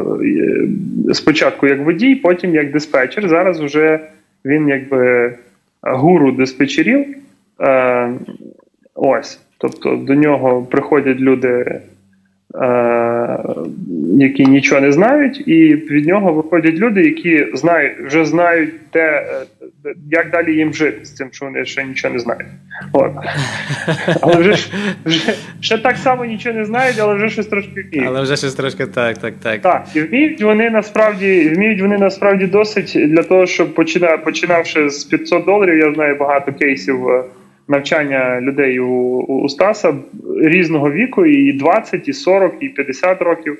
е, 1.09 1.13
спочатку 1.13 1.67
як 1.67 1.85
водій, 1.85 2.15
потім 2.15 2.55
як 2.55 2.71
диспетчер. 2.71 3.29
Зараз 3.29 3.59
вже 3.59 3.99
він 4.45 4.67
якби 4.67 5.33
гуру 5.81 6.31
диспетчерів. 6.31 7.05
Е, 7.61 8.09
Ось, 8.97 9.39
тобто 9.57 9.95
до 9.95 10.15
нього 10.15 10.61
приходять 10.61 11.19
люди 11.19 11.81
Е, 12.61 13.37
які 14.17 14.45
нічого 14.45 14.81
не 14.81 14.91
знають, 14.91 15.47
і 15.47 15.75
від 15.75 16.07
нього 16.07 16.33
виходять 16.33 16.75
люди, 16.75 17.03
які 17.03 17.47
знають, 17.53 17.93
вже 18.05 18.25
знають, 18.25 18.73
де, 18.93 19.25
як 20.11 20.31
далі 20.31 20.53
їм 20.53 20.73
жити 20.73 21.05
з 21.05 21.13
цим, 21.13 21.29
що 21.31 21.45
вони 21.45 21.65
ще 21.65 21.83
нічого 21.83 22.13
не 22.13 22.19
знають. 22.19 22.47
От. 22.91 23.11
Але 24.21 24.35
вже, 24.35 24.69
вже 25.05 25.33
ще 25.59 25.77
так 25.77 25.97
само 25.97 26.25
нічого 26.25 26.55
не 26.55 26.65
знають, 26.65 26.99
але 26.99 27.15
вже 27.15 27.29
щось 27.29 27.47
трошки 27.47 27.71
вміють. 27.71 28.07
Але 28.07 28.21
вже 28.21 28.35
щось 28.35 28.55
трошки 28.55 28.85
так, 28.85 29.17
так, 29.17 29.33
так. 29.43 29.61
Так, 29.61 29.85
і 29.93 30.01
вміють 30.01 30.41
вони 30.41 30.69
насправді 30.69 31.49
вміють 31.49 31.81
вони 31.81 31.97
насправді 31.97 32.47
досить 32.47 33.09
для 33.09 33.23
того, 33.23 33.45
щоб 33.45 33.73
почина, 33.73 34.17
починавши 34.17 34.89
з 34.89 35.03
500 35.03 35.45
доларів, 35.45 35.77
я 35.77 35.93
знаю 35.93 36.15
багато 36.15 36.53
кейсів. 36.53 37.09
Е, 37.09 37.23
навчання 37.67 38.41
людей 38.41 38.79
у, 38.79 39.19
у 39.19 39.49
Стаса 39.49 39.93
різного 40.41 40.91
віку, 40.91 41.25
і 41.25 41.53
20, 41.53 42.07
і 42.07 42.13
40, 42.13 42.53
і 42.59 42.69
50 42.69 43.21
років. 43.21 43.57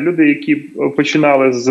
Люди, 0.00 0.28
які 0.28 0.56
починали 0.96 1.52
з 1.52 1.70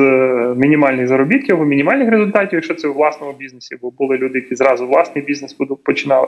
мінімальних 0.58 1.08
заробітків 1.08 1.56
або 1.56 1.66
мінімальних 1.66 2.10
результатів, 2.10 2.54
якщо 2.54 2.74
це 2.74 2.88
у 2.88 2.94
власному 2.94 3.34
бізнесі, 3.34 3.78
бо 3.82 3.92
були 3.92 4.18
люди, 4.18 4.40
які 4.40 4.56
зразу 4.56 4.88
власний 4.88 5.26
бізнес 5.26 5.58
починали 5.84 6.28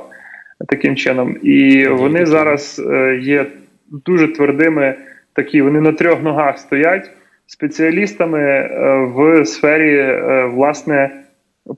таким 0.68 0.96
чином. 0.96 1.38
І 1.44 1.88
вони 1.88 2.26
зараз 2.26 2.82
е, 2.92 3.20
є 3.22 3.46
дуже 3.92 4.28
твердими, 4.28 4.96
такі 5.34 5.62
вони 5.62 5.82
на 5.82 5.92
трьох 5.92 6.24
ногах 6.24 6.60
стоять 6.60 7.12
спеціалістами 7.48 8.40
е, 8.40 8.96
в 9.16 9.46
сфері 9.46 9.98
е, 9.98 10.46
власне 10.46 11.10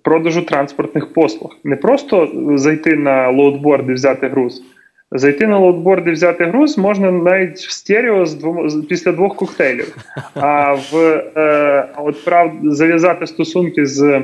продажу 0.03 0.41
транспортних 0.41 1.13
послуг. 1.13 1.57
Не 1.63 1.75
просто 1.75 2.31
зайти 2.55 2.95
на 2.95 3.29
load 3.29 3.56
board 3.56 3.89
і 3.89 3.93
взяти 3.93 4.27
груз. 4.27 4.63
Зайти 5.11 5.47
на 5.47 5.57
load 5.57 5.80
board 5.80 6.07
і 6.07 6.11
взяти 6.11 6.45
груз 6.45 6.77
можна 6.77 7.11
навіть 7.11 7.57
в 7.57 7.71
стерео 7.71 8.25
з 8.25 8.33
двом, 8.33 8.81
після 8.89 9.11
двох 9.11 9.35
коктейлів. 9.35 9.97
А 10.35 10.73
в 10.73 10.95
е, 11.37 11.87
от 11.97 12.25
прям 12.25 12.51
зав'язати 12.63 13.27
стосунки 13.27 13.85
з 13.85 14.23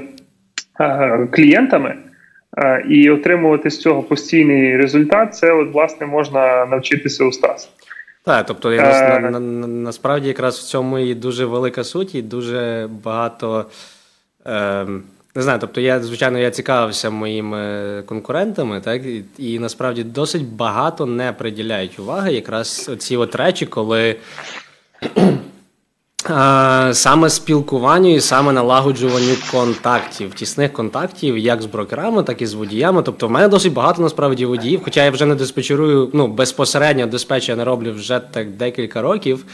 е, 0.79 1.27
клієнтами 1.31 1.95
е, 2.57 2.85
і 2.89 3.09
отримувати 3.09 3.69
з 3.69 3.79
цього 3.79 4.03
постійний 4.03 4.77
результат, 4.77 5.35
це 5.35 5.51
от 5.51 5.73
власне 5.73 6.07
можна 6.07 6.65
навчитися 6.65 7.25
у 7.25 7.31
Стаса. 7.31 7.67
Так, 8.25 8.45
тобто 8.45 8.73
я, 8.73 9.19
на, 9.19 9.29
на, 9.31 9.39
на, 9.39 9.67
насправді 9.67 10.27
якраз 10.27 10.59
в 10.59 10.63
цьому 10.63 10.99
і 10.99 11.15
дуже 11.15 11.45
велика 11.45 11.83
суть, 11.83 12.15
і 12.15 12.21
дуже 12.21 12.89
багато. 13.03 13.65
Е, 14.47 14.85
не 15.35 15.41
знаю, 15.41 15.59
тобто 15.59 15.81
я, 15.81 15.99
звичайно, 15.99 16.39
я 16.39 16.51
цікавився 16.51 17.09
моїми 17.09 18.03
конкурентами, 18.05 18.81
так 18.81 19.01
і, 19.05 19.23
і 19.37 19.59
насправді 19.59 20.03
досить 20.03 20.47
багато 20.47 21.05
не 21.05 21.33
приділяють 21.33 21.99
уваги 21.99 22.33
якраз 22.33 22.91
ці 22.97 23.17
от 23.17 23.35
речі, 23.35 23.65
коли 23.65 24.15
а, 26.29 26.91
саме 26.93 27.29
спілкуванню 27.29 28.15
і 28.15 28.21
саме 28.21 28.51
налагоджуванню 28.51 29.35
контактів, 29.51 30.33
тісних 30.33 30.73
контактів, 30.73 31.37
як 31.37 31.61
з 31.61 31.65
брокерами, 31.65 32.23
так 32.23 32.41
і 32.41 32.45
з 32.45 32.53
водіями. 32.53 33.03
Тобто, 33.03 33.27
в 33.27 33.31
мене 33.31 33.47
досить 33.47 33.73
багато 33.73 34.01
насправді 34.01 34.45
водіїв, 34.45 34.81
хоча 34.83 35.05
я 35.05 35.11
вже 35.11 35.25
не 35.25 35.35
диспетчерую, 35.35 36.09
ну 36.13 36.27
безпосередньо 36.27 37.07
диспетч 37.07 37.49
не 37.49 37.63
роблю 37.63 37.93
вже 37.93 38.19
так 38.19 38.49
декілька 38.49 39.01
років. 39.01 39.45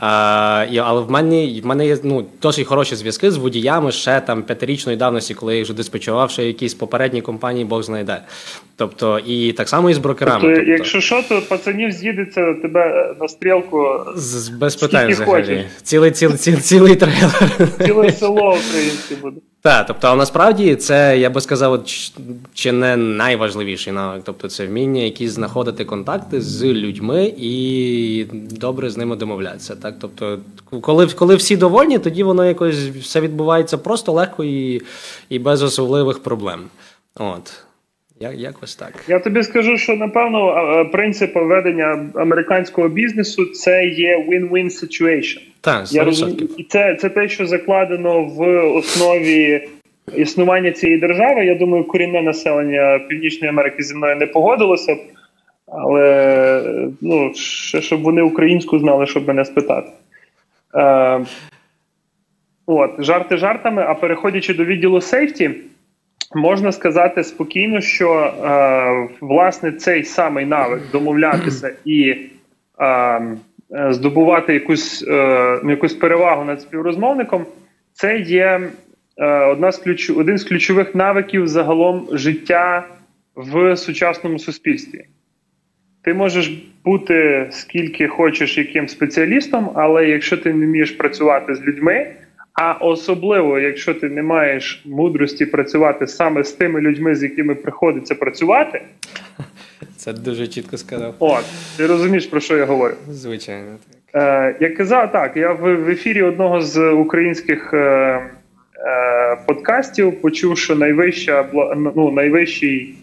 Але 0.00 1.00
в 1.00 1.10
мене 1.10 1.60
в 1.62 1.66
мене 1.66 1.86
є 1.86 1.96
ну, 2.02 2.26
досить 2.42 2.66
хороші 2.66 2.96
зв'язки 2.96 3.30
з 3.30 3.36
водіями 3.36 3.92
ще 3.92 4.20
там 4.20 4.42
п'ятирічної 4.42 4.98
давності, 4.98 5.34
коли 5.34 5.56
я 5.56 5.62
вже 5.62 5.74
диспетчував 5.74 6.30
ще 6.30 6.46
якісь 6.46 6.74
попередні 6.74 7.22
компанії, 7.22 7.64
Бог 7.64 7.82
знайде. 7.82 8.22
Тобто, 8.76 9.18
і 9.18 9.52
так 9.52 9.68
само 9.68 9.90
і 9.90 9.94
з 9.94 9.98
брокерами. 9.98 10.40
Тобто, 10.40 10.56
тобто, 10.56 10.70
Якщо 10.70 11.00
що, 11.00 11.22
то 11.28 11.42
пацанів 11.48 11.92
з'їдеться 11.92 12.54
тебе 12.54 13.14
на 13.20 13.28
стрілку 13.28 13.86
з 14.16 14.48
без 14.48 14.76
питань 14.76 15.10
взагалі. 15.10 15.64
Цілий 15.82 16.10
цілий, 16.10 16.36
цілий, 16.36 16.60
цілий 16.60 16.96
трейлер. 16.96 17.68
Ціле 17.86 18.12
село 18.12 18.56
українське 18.68 19.14
буде. 19.22 19.40
Так, 19.62 19.86
тобто, 19.86 20.16
насправді 20.16 20.76
це, 20.76 21.18
я 21.18 21.30
би 21.30 21.40
сказав, 21.40 21.84
чи 22.54 22.72
не 22.72 22.96
найважливіший 22.96 23.92
навик. 23.92 24.22
Тобто 24.24 24.48
це 24.48 24.66
вміння 24.66 25.02
якісь 25.02 25.30
знаходити 25.30 25.84
контакти 25.84 26.40
з 26.40 26.64
людьми 26.64 27.32
і 27.38 28.26
добре 28.32 28.90
з 28.90 28.96
ними 28.96 29.16
домовлятися. 29.16 29.76
Так? 29.76 29.94
Тобто, 30.00 30.38
коли 30.80 31.06
коли 31.06 31.36
всі 31.36 31.56
довольні, 31.56 31.98
тоді 31.98 32.22
воно 32.22 32.46
якось 32.46 32.76
все 32.76 33.20
відбувається 33.20 33.78
просто 33.78 34.12
легко 34.12 34.44
і 34.44 34.82
і 35.28 35.38
без 35.38 35.62
особливих 35.62 36.22
проблем. 36.22 36.60
От. 37.14 37.52
Як, 38.20 38.38
якось 38.38 38.76
так. 38.76 39.04
Я 39.08 39.18
тобі 39.18 39.42
скажу, 39.42 39.78
що 39.78 39.96
напевно 39.96 40.88
принцип 40.92 41.34
ведення 41.34 42.10
американського 42.14 42.88
бізнесу 42.88 43.44
це 43.46 43.86
є 43.86 44.26
win-win 44.30 44.64
situation. 44.64 45.40
Так, 45.60 45.92
Я 45.92 46.04
розумію, 46.04 46.48
і 46.56 46.64
це 46.64 46.94
це 46.94 47.08
те, 47.08 47.28
що 47.28 47.46
закладено 47.46 48.24
в 48.24 48.40
основі 48.76 49.68
існування 50.16 50.72
цієї 50.72 50.98
держави. 50.98 51.44
Я 51.44 51.54
думаю, 51.54 51.84
корінне 51.84 52.22
населення 52.22 52.98
Північної 53.08 53.48
Америки 53.48 53.82
зі 53.82 53.94
мною 53.94 54.16
не 54.16 54.26
погодилося 54.26 54.94
б, 54.94 54.98
але 55.66 56.62
ну, 57.00 57.34
ще 57.34 57.82
щоб 57.82 58.02
вони 58.02 58.22
українську 58.22 58.78
знали, 58.78 59.06
щоб 59.06 59.28
мене 59.28 59.44
спитати. 59.44 59.90
Е, 60.74 61.20
От, 62.66 62.90
жарти 62.98 63.36
жартами. 63.36 63.84
А 63.88 63.94
переходячи 63.94 64.54
до 64.54 64.64
відділу 64.64 65.00
сейфті, 65.00 65.50
можна 66.34 66.72
сказати 66.72 67.24
спокійно, 67.24 67.80
що 67.80 68.12
е, 68.12 69.08
власне 69.20 69.72
цей 69.72 70.04
самий 70.04 70.46
навик 70.46 70.82
домовлятися 70.92 71.72
і. 71.84 72.16
Е, 72.80 73.36
здобувати 73.70 74.54
якусь 74.54 75.04
е, 75.08 75.60
якусь 75.68 75.94
перевагу 75.94 76.44
над 76.44 76.60
співрозмовником, 76.60 77.46
це 77.92 78.18
є 78.18 78.70
е, 79.16 79.44
одна 79.44 79.72
з 79.72 79.78
ключ, 79.78 80.10
один 80.10 80.38
з 80.38 80.44
ключових 80.44 80.94
навиків 80.94 81.48
загалом 81.48 82.08
життя 82.12 82.86
в 83.36 83.76
сучасному 83.76 84.38
суспільстві. 84.38 85.04
Ти 86.02 86.14
можеш 86.14 86.48
бути 86.84 87.46
скільки 87.50 88.08
хочеш 88.08 88.58
яким 88.58 88.88
спеціалістом, 88.88 89.70
але 89.74 90.08
якщо 90.08 90.36
ти 90.36 90.54
не 90.54 90.66
вмієш 90.66 90.90
працювати 90.90 91.54
з 91.54 91.62
людьми, 91.62 92.06
а 92.54 92.72
особливо, 92.72 93.58
якщо 93.58 93.94
ти 93.94 94.08
не 94.08 94.22
маєш 94.22 94.82
мудрості 94.86 95.46
працювати 95.46 96.06
саме 96.06 96.44
з 96.44 96.52
тими 96.52 96.80
людьми, 96.80 97.14
з 97.14 97.22
якими 97.22 97.54
приходиться 97.54 98.14
працювати, 98.14 98.82
це 99.96 100.12
дуже 100.12 100.46
чітко 100.46 100.76
сказав. 100.76 101.14
От, 101.18 101.44
ти 101.76 101.86
розумієш, 101.86 102.26
про 102.26 102.40
що 102.40 102.56
я 102.56 102.64
говорю? 102.64 102.94
Звичайно, 103.10 103.76
так. 104.12 104.22
Е, 104.22 104.56
Я 104.60 104.70
казав 104.70 105.12
так, 105.12 105.36
я 105.36 105.52
в, 105.52 105.76
в 105.76 105.88
ефірі 105.88 106.22
одного 106.22 106.60
з 106.60 106.90
українських 106.90 107.74
е, 107.74 107.78
е, 107.78 108.20
подкастів 109.46 110.20
почув, 110.20 110.58
що 110.58 110.76
найвища 110.76 111.46
ну, 111.96 112.10
найвищий, 112.12 112.94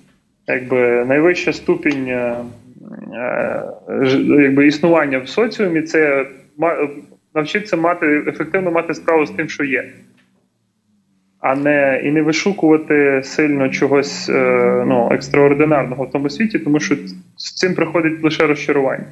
якби, 0.47 1.05
найвища 1.05 1.53
ступінь 1.53 2.07
е, 2.07 2.35
е, 3.13 3.63
якби, 4.27 4.67
існування 4.67 5.19
в 5.19 5.27
соціумі 5.27 5.81
це 5.81 6.25
навчитися 7.35 7.77
мати 7.77 8.23
ефективно 8.27 8.71
мати 8.71 8.93
справу 8.93 9.25
з 9.25 9.31
тим, 9.31 9.49
що 9.49 9.63
є. 9.63 9.89
А 11.39 11.55
не 11.55 12.01
і 12.05 12.11
не 12.11 12.21
вишукувати 12.21 13.21
сильно 13.23 13.69
чогось 13.69 14.29
е, 14.29 14.83
ну, 14.87 15.09
екстраординарного 15.11 16.03
в 16.03 16.11
тому 16.11 16.29
світі, 16.29 16.59
тому 16.59 16.79
що 16.79 16.95
з 17.37 17.53
цим 17.53 17.75
приходить 17.75 18.23
лише 18.23 18.47
розчарування. 18.47 19.05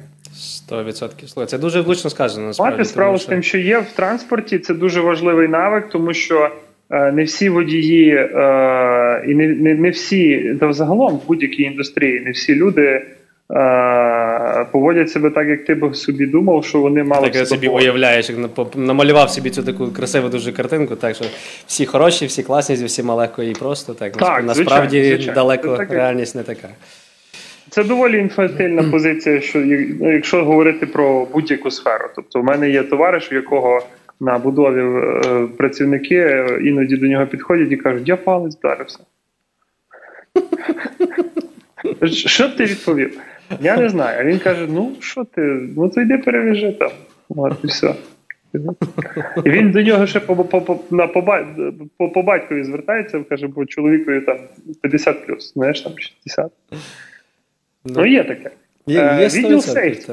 100%. 0.70 1.46
Це 1.46 1.58
дуже 1.58 1.80
влучно 1.80 2.10
сказано. 2.10 2.46
насправді. 2.46 2.72
Мати 2.72 2.84
справу 2.84 3.18
з 3.18 3.24
тим, 3.24 3.42
що 3.42 3.58
є 3.58 3.78
в 3.78 3.92
транспорті, 3.92 4.58
це 4.58 4.74
дуже 4.74 5.00
важливий 5.00 5.48
навик, 5.48 5.88
тому 5.88 6.14
що 6.14 6.50
е, 6.90 7.12
не 7.12 7.24
всі 7.24 7.48
водії 7.48 8.14
е, 8.14 9.24
і 9.28 9.34
не, 9.34 9.48
не, 9.48 9.74
не 9.74 9.90
всі, 9.90 10.54
та 10.60 10.66
взагалом 10.66 11.16
в 11.16 11.26
будь-якій 11.26 11.62
індустрії, 11.62 12.20
не 12.20 12.30
всі 12.30 12.54
люди. 12.54 13.02
Е, 13.52 14.64
поводять 14.72 15.10
себе 15.10 15.30
так, 15.30 15.48
як 15.48 15.64
ти 15.64 15.74
б 15.74 15.96
собі 15.96 16.26
думав, 16.26 16.64
що 16.64 16.80
вони 16.80 17.04
мали 17.04 17.26
Так, 17.26 17.34
я 17.34 17.46
собі 17.46 17.68
уявляєш, 17.68 18.30
як 18.30 18.38
намалював 18.76 19.30
собі 19.30 19.50
цю 19.50 19.62
таку 19.62 19.88
красиву 19.88 20.28
дуже 20.28 20.52
картинку, 20.52 20.96
так 20.96 21.16
що 21.16 21.24
всі 21.66 21.86
хороші, 21.86 22.26
всі 22.26 22.42
класні, 22.42 22.76
зі 22.76 22.84
всіма 22.84 23.14
легко 23.14 23.42
і 23.42 23.52
просто. 23.52 23.94
Так, 23.94 24.16
так 24.16 24.44
насправді 24.44 24.96
звичайно, 24.96 25.16
звичайно. 25.16 25.34
далеко 25.34 25.76
так, 25.76 25.90
реальність 25.90 26.34
не 26.34 26.42
така. 26.42 26.68
Це 27.70 27.84
доволі 27.84 28.18
інфантильна 28.18 28.82
позиція, 28.82 29.40
що 29.40 29.58
ну, 30.00 30.12
якщо 30.12 30.44
говорити 30.44 30.86
про 30.86 31.24
будь-яку 31.24 31.70
сферу. 31.70 32.08
Тобто, 32.16 32.40
в 32.40 32.44
мене 32.44 32.70
є 32.70 32.82
товариш, 32.82 33.32
у 33.32 33.34
якого 33.34 33.82
на 34.20 34.38
будові 34.38 34.80
е, 34.80 35.46
працівники 35.56 36.16
е, 36.16 36.58
іноді 36.62 36.96
до 36.96 37.06
нього 37.06 37.26
підходять 37.26 37.72
і 37.72 37.76
кажуть, 37.76 38.08
я 38.08 38.16
палець 38.16 38.56
вдарився. 38.56 38.98
Що 42.12 42.48
б 42.48 42.56
ти 42.56 42.64
відповів? 42.64 43.20
Я 43.60 43.76
не 43.76 43.88
знаю. 43.88 44.20
А 44.20 44.24
він 44.24 44.38
каже: 44.38 44.66
ну 44.70 44.92
що 45.00 45.24
ти? 45.24 45.40
Ну 45.76 45.88
то 45.88 46.00
йди 46.00 46.18
перевіжи 46.18 46.72
там. 46.72 46.90
От 47.28 47.58
і 47.64 47.66
все. 47.66 47.94
І 49.44 49.50
він 49.50 49.70
до 49.70 49.82
нього 49.82 50.06
ще 50.06 50.20
по 50.20 50.36
по, 50.36 50.60
по, 50.60 50.78
на, 50.90 51.06
по, 51.06 51.22
по, 51.96 52.08
по 52.08 52.22
батькові 52.22 52.64
звертається, 52.64 53.24
каже, 53.28 53.46
бо 53.46 53.66
чоловікові 53.66 54.20
там 54.20 54.38
50 54.82 55.26
плюс, 55.26 55.52
знаєш, 55.52 55.80
там 55.80 55.92
60. 55.98 56.52
Ну, 57.84 57.94
ну 57.96 58.06
є 58.06 58.24
таке. 58.24 58.50
Є, 58.86 58.96
є 58.96 59.02
е, 59.02 59.28
відділ 59.28 59.60
сейфті. 59.60 60.12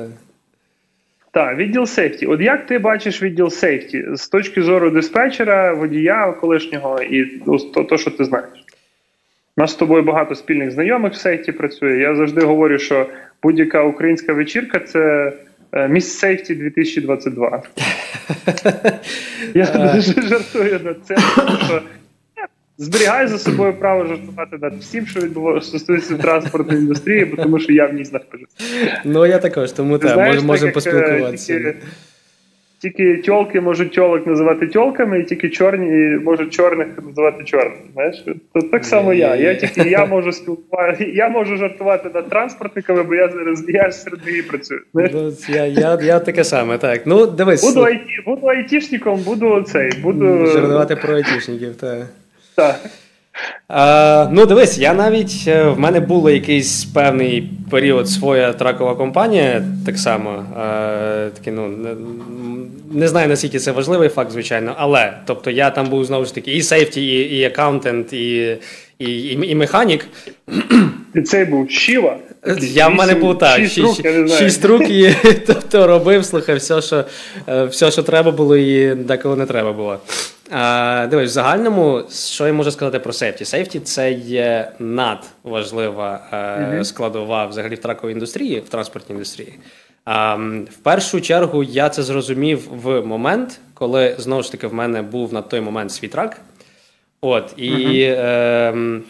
Так, 1.32 1.58
відділ 1.58 1.86
сейфті. 1.86 2.26
От 2.26 2.42
як 2.42 2.66
ти 2.66 2.80
бачиш 2.80 3.24
відділ 3.24 3.50
сейфті 3.50 4.06
з 4.14 4.28
точки 4.28 4.62
зору 4.62 4.90
диспетчера, 4.90 5.74
водія 5.74 6.32
колишнього 6.32 7.02
і 7.02 7.26
то, 7.74 7.84
то 7.84 7.98
що 7.98 8.12
ти 8.12 8.26
знаєш? 8.26 8.63
У 9.58 9.62
нас 9.62 9.72
з 9.72 9.76
тобою 9.76 10.04
багато 10.04 10.36
спільних 10.36 10.72
знайомих 10.72 11.14
в 11.14 11.16
сейфті 11.16 11.52
працює. 11.52 11.98
Я 11.98 12.16
завжди 12.16 12.42
говорю, 12.42 12.80
що 12.80 13.10
будь-яка 13.44 13.84
українська 13.84 14.34
вечірка 14.34 14.80
це 14.80 15.34
міс 15.90 16.18
сейфті 16.18 16.56
2022. 16.56 17.64
Я 19.54 19.92
дуже 19.96 20.22
жартую 20.22 20.80
над 20.84 20.98
цим, 21.06 21.18
тому 21.36 21.58
що 21.66 21.82
зберігаю 22.78 23.28
за 23.28 23.40
собою 23.40 23.74
право 23.74 24.06
жартувати 24.06 24.58
над 24.62 24.74
всім, 24.74 25.08
що 25.08 25.20
відбувається 25.20 25.70
стосується 25.70 26.18
транспортної 26.18 26.80
індустрії, 26.80 27.26
тому 27.26 27.60
що 27.60 27.74
я 27.74 27.86
в 27.86 27.94
ній 27.94 28.06
знаходжуся. 28.06 28.56
Ну 29.06 29.26
я 29.26 29.40
також, 29.40 29.72
тому 29.72 29.98
так, 29.98 30.18
можемо 30.44 30.54
е, 30.56 30.72
поспілкуватися. 30.72 31.74
Тільки 32.84 33.18
тьолки 33.18 33.62
можуть 33.62 33.92
тьолок 33.92 34.28
називати 34.28 34.68
тьолками, 34.68 35.20
і 35.20 35.24
тільки 35.24 35.50
чорні 35.50 36.18
можуть 36.24 36.54
чорних 36.54 36.88
називати 37.08 37.44
чорними. 37.44 37.82
Знаєш, 37.94 38.26
то 38.54 38.62
так 38.62 38.86
само 38.86 39.14
я. 39.14 39.36
Я 39.36 39.56
тільки 39.56 39.90
я 39.90 40.06
можу 40.06 40.32
спілкувати, 40.32 41.12
я 41.16 41.30
можу 41.30 41.58
жартувати 41.58 42.10
над 42.14 42.30
транспортниками, 42.30 43.04
бо 43.04 43.16
я 43.16 43.30
зараз 43.30 43.64
я 43.68 43.92
серед 43.92 44.26
них 44.26 44.48
працюю. 44.48 44.82
Ну, 44.94 45.34
я 45.50 45.66
я, 45.66 46.00
я 46.04 46.20
таке 46.20 46.44
саме, 46.44 46.78
так. 46.78 47.02
Ну 47.06 47.26
дивись. 47.26 47.74
Буду 47.74 47.86
айті, 47.86 48.24
буду 48.26 48.48
айтішником, 48.48 49.20
буду 49.20 49.62
цей, 49.62 49.92
буду 50.02 50.46
жартувати 50.46 50.96
про 50.96 51.16
айтішників, 51.16 51.76
так. 51.76 52.08
Так. 52.56 52.80
А, 53.68 54.30
Ну, 54.32 54.46
дивись, 54.46 54.78
я 54.78 54.94
навіть 54.94 55.44
е, 55.48 55.64
в 55.64 55.80
мене 55.80 56.00
був 56.00 56.32
якийсь 56.32 56.86
певний 56.86 57.50
період 57.72 58.10
своя 58.10 58.54
тракова 58.54 58.96
компанія, 58.96 59.64
так 59.86 59.98
само. 59.98 60.46
А, 60.58 61.30
такі, 61.34 61.52
ну, 61.52 61.70
Не 62.94 63.08
знаю, 63.08 63.30
наскільки 63.30 63.60
це 63.60 63.72
важливий 63.72 64.10
факт, 64.10 64.32
звичайно, 64.32 64.76
але 64.78 65.14
тобто 65.26 65.52
я 65.52 65.70
там 65.70 65.90
був 65.90 66.06
знову 66.06 66.26
ж 66.26 66.36
таки 66.36 66.52
і 66.52 66.62
сейфті, 66.62 67.06
і 67.06 67.38
і 67.38 67.44
аккаунтент, 67.44 68.14
і 68.14 68.58
і, 69.00 69.06
і, 69.06 69.52
і 69.52 69.56
механік. 69.56 70.06
І 71.16 71.22
цей 71.22 71.46
був 71.46 71.72
Шіва. 71.72 72.18
Я 72.60 72.88
в 72.88 72.96
мене 72.96 73.16
був 73.16 73.38
так, 73.38 73.60
шість, 73.60 73.74
шість, 73.74 74.06
рук, 74.06 74.30
шість 74.30 74.66
рук 74.66 74.90
і 74.90 75.16
тобто 75.48 75.88
робив, 75.88 76.26
слухай, 76.26 76.56
все, 76.56 76.82
що 76.82 77.06
е, 77.48 77.64
все, 77.64 77.92
що 77.92 78.04
треба 78.04 78.32
було, 78.32 78.58
і 78.58 78.96
деколи 78.96 79.36
не 79.36 79.46
треба 79.46 79.74
було. 79.74 80.00
А, 80.52 81.08
Дивись, 81.10 81.30
в 81.30 81.34
загальному, 81.34 82.04
що 82.12 82.48
я 82.48 82.54
можу 82.54 82.72
сказати 82.72 83.00
про 83.00 83.14
сейфті? 83.14 83.46
Сейфті 83.46 83.80
це 83.80 84.12
є 84.12 84.72
надважлива 84.80 86.20
mm-hmm. 86.32 86.84
складова 86.84 87.46
взагалі 87.46 87.76
в 87.76 87.82
траковій 87.82 88.12
індустрії, 88.12 88.60
в 88.60 88.70
транспортній 88.70 89.14
індустрії. 89.14 89.54
А, 90.06 90.36
В 90.72 90.78
першу 90.84 91.22
чергу 91.22 91.64
я 91.64 91.90
це 91.90 92.04
зрозумів 92.04 92.70
в 92.72 93.02
момент, 93.02 93.60
коли 93.74 94.16
знову 94.18 94.44
ж 94.44 94.52
таки 94.52 94.68
в 94.68 94.74
мене 94.74 95.02
був 95.02 95.34
на 95.34 95.42
той 95.42 95.62
момент 95.62 95.92
свій 95.92 96.08
трак. 96.08 96.42
От, 97.22 97.54
і 97.58 98.02
е, 98.02 99.02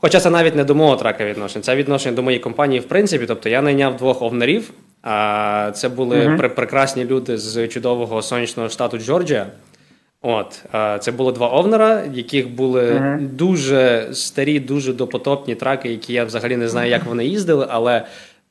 Хоча 0.00 0.20
це 0.20 0.30
навіть 0.30 0.56
не 0.56 0.64
до 0.64 0.74
мого 0.74 0.96
трака 0.96 1.24
відношення, 1.24 1.62
це 1.62 1.76
відношення 1.76 2.16
до 2.16 2.22
моєї 2.22 2.42
компанії, 2.42 2.80
в 2.80 2.88
принципі. 2.88 3.24
Тобто 3.26 3.48
я 3.48 3.62
найняв 3.62 3.96
двох 3.96 4.22
овнерів. 4.22 4.70
А 5.02 5.70
це 5.74 5.88
були 5.88 6.16
uh-huh. 6.16 6.54
прекрасні 6.54 7.04
люди 7.04 7.38
з 7.38 7.68
чудового 7.68 8.22
сонячного 8.22 8.68
штату 8.68 8.98
Джорджія. 8.98 9.46
От 10.22 10.64
це 11.00 11.12
було 11.12 11.32
два 11.32 11.48
овнера, 11.48 12.04
яких 12.12 12.50
були 12.50 12.82
uh-huh. 12.82 13.28
дуже 13.28 14.08
старі, 14.12 14.60
дуже 14.60 14.92
допотопні 14.92 15.54
траки, 15.54 15.90
які 15.90 16.12
я 16.12 16.24
взагалі 16.24 16.56
не 16.56 16.68
знаю, 16.68 16.90
як 16.90 17.04
вони 17.04 17.24
їздили, 17.26 17.66
але 17.70 18.02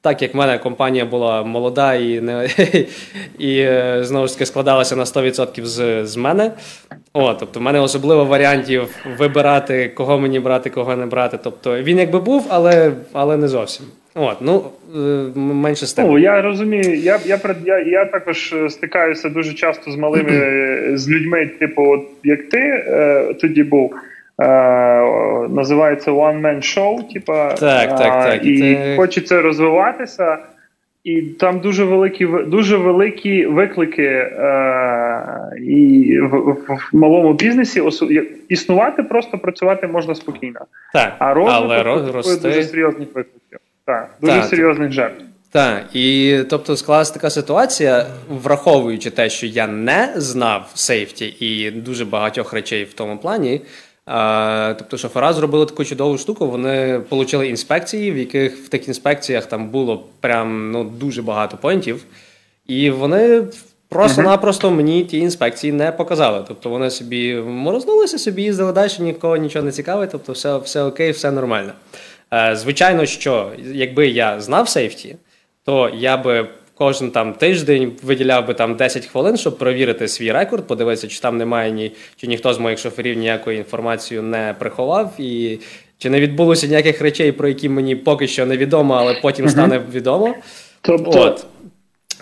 так 0.01 0.21
як 0.21 0.33
в 0.33 0.37
мене 0.37 0.57
компанія 0.57 1.05
була 1.05 1.43
молода 1.43 1.93
і 1.93 2.21
не 2.21 2.47
і 3.39 3.59
е, 3.59 3.99
знову 4.01 4.27
ж 4.27 4.33
таки 4.33 4.45
складалася 4.45 4.95
на 4.95 5.03
100% 5.03 5.65
з 5.65 6.05
з 6.05 6.17
мене. 6.17 6.51
О, 7.13 7.33
тобто 7.33 7.59
в 7.59 7.63
мене 7.63 7.79
особливо 7.79 8.25
варіантів 8.25 8.95
вибирати, 9.17 9.89
кого 9.89 10.19
мені 10.19 10.39
брати, 10.39 10.69
кого 10.69 10.95
не 10.95 11.05
брати. 11.05 11.39
Тобто 11.43 11.81
він 11.81 11.99
якби 11.99 12.19
був, 12.19 12.47
але 12.49 12.91
але 13.13 13.37
не 13.37 13.47
зовсім. 13.47 13.85
От, 14.15 14.37
ну 14.41 14.63
е, 14.95 15.39
менше 15.39 15.85
з. 15.85 15.97
Ну, 15.97 16.19
я 16.19 16.41
розумію. 16.41 16.95
Я 16.95 17.19
я, 17.25 17.39
я, 17.65 17.79
я 17.79 18.05
також 18.05 18.55
стикаюся 18.69 19.29
дуже 19.29 19.53
часто 19.53 19.91
з 19.91 19.95
малими 19.95 20.91
з 20.97 21.09
людьми, 21.09 21.49
типу, 21.59 21.91
от 21.91 22.01
як 22.23 22.49
ти 22.49 22.59
е, 22.59 23.33
тоді 23.41 23.63
був. 23.63 23.93
Е, 24.41 24.47
називається 25.49 26.11
One 26.11 26.41
Man 26.41 26.57
Show, 26.57 27.13
типа, 27.13 27.53
так, 27.53 27.89
так, 27.89 28.23
так. 28.23 28.45
і 28.45 28.59
це... 28.59 28.95
хочеться 28.95 29.41
розвиватися. 29.41 30.37
І 31.03 31.21
там 31.21 31.59
дуже 31.59 31.83
великі 31.83 32.27
дуже 32.47 32.77
великі 32.77 33.45
виклики 33.45 34.03
е, 34.03 35.51
і 35.61 36.13
в, 36.21 36.27
в, 36.27 36.55
в 36.67 36.95
малому 36.95 37.33
бізнесі 37.33 37.83
існувати, 38.49 39.03
просто 39.03 39.37
працювати 39.37 39.87
можна 39.87 40.15
спокійно. 40.15 40.59
Так, 40.93 41.15
а 41.19 41.33
розвиток 41.33 42.15
рости... 42.15 42.47
дуже 42.47 42.63
серйозних 42.63 43.07
викликів. 43.15 43.59
Так, 43.85 44.09
дуже 44.21 44.39
так, 44.39 44.45
серйозних 44.45 44.91
жертв. 44.91 45.23
Так, 45.51 45.83
і 45.93 46.39
тобто 46.49 46.77
склалася 46.77 47.13
така 47.13 47.29
ситуація, 47.29 48.05
враховуючи 48.29 49.09
те, 49.11 49.29
що 49.29 49.45
я 49.45 49.67
не 49.67 50.13
знав 50.15 50.71
сейфті 50.73 51.25
і 51.25 51.71
дуже 51.71 52.05
багатьох 52.05 52.53
речей 52.53 52.83
в 52.83 52.93
тому 52.93 53.17
плані. 53.17 53.61
Тобто, 54.77 54.97
шофера 54.97 55.33
зробили 55.33 55.65
таку 55.65 55.85
чудову 55.85 56.17
штуку. 56.17 56.47
Вони 56.47 57.01
отримали 57.09 57.47
інспекції, 57.47 58.11
в 58.11 58.17
яких 58.17 58.57
в 58.57 58.67
тих 58.67 58.87
інспекціях 58.87 59.45
там 59.45 59.69
було 59.69 60.05
прям 60.19 60.71
ну 60.71 60.83
дуже 60.83 61.21
багато 61.21 61.57
поінтів, 61.57 62.05
і 62.67 62.89
вони 62.89 63.43
просто-напросто 63.89 64.71
мені 64.71 65.03
ті 65.03 65.17
інспекції 65.17 65.73
не 65.73 65.91
показали. 65.91 66.43
Тобто 66.47 66.69
вони 66.69 66.89
собі 66.89 67.35
морознулися, 67.35 68.17
собі 68.17 68.41
їздили 68.41 68.73
далі, 68.73 68.91
нікого 68.99 69.37
нічого 69.37 69.65
не 69.65 69.71
цікавить, 69.71 70.09
тобто 70.11 70.33
все, 70.33 70.57
все 70.57 70.83
окей, 70.83 71.11
все 71.11 71.31
нормально. 71.31 71.71
Е, 72.33 72.55
звичайно, 72.55 73.05
що 73.05 73.51
якби 73.73 74.07
я 74.07 74.41
знав 74.41 74.69
сейфті, 74.69 75.15
то 75.65 75.91
я 75.95 76.17
би 76.17 76.47
кожен 76.79 77.11
там 77.11 77.33
тиждень 77.33 77.91
виділяв 78.03 78.47
би 78.47 78.53
там 78.53 78.75
10 78.75 79.05
хвилин, 79.05 79.37
щоб 79.37 79.57
перевірити 79.57 80.07
свій 80.07 80.31
рекорд, 80.31 80.67
подивитися, 80.67 81.07
чи 81.07 81.19
там 81.19 81.37
немає 81.37 81.71
ні 81.71 81.91
чи 82.15 82.27
ніхто 82.27 82.53
з 82.53 82.59
моїх 82.59 82.79
шоферів 82.79 83.17
ніякої 83.17 83.57
інформацію 83.57 84.23
не 84.23 84.55
приховав, 84.59 85.13
і 85.17 85.59
чи 85.97 86.09
не 86.09 86.19
відбулося 86.19 86.67
ніяких 86.67 87.01
речей, 87.01 87.31
про 87.31 87.47
які 87.47 87.69
мені 87.69 87.95
поки 87.95 88.27
що 88.27 88.45
невідомо, 88.45 88.93
але 88.93 89.19
потім 89.21 89.49
стане 89.49 89.81
відомо. 89.93 90.35
Тобто, 90.81 91.21
От. 91.21 91.45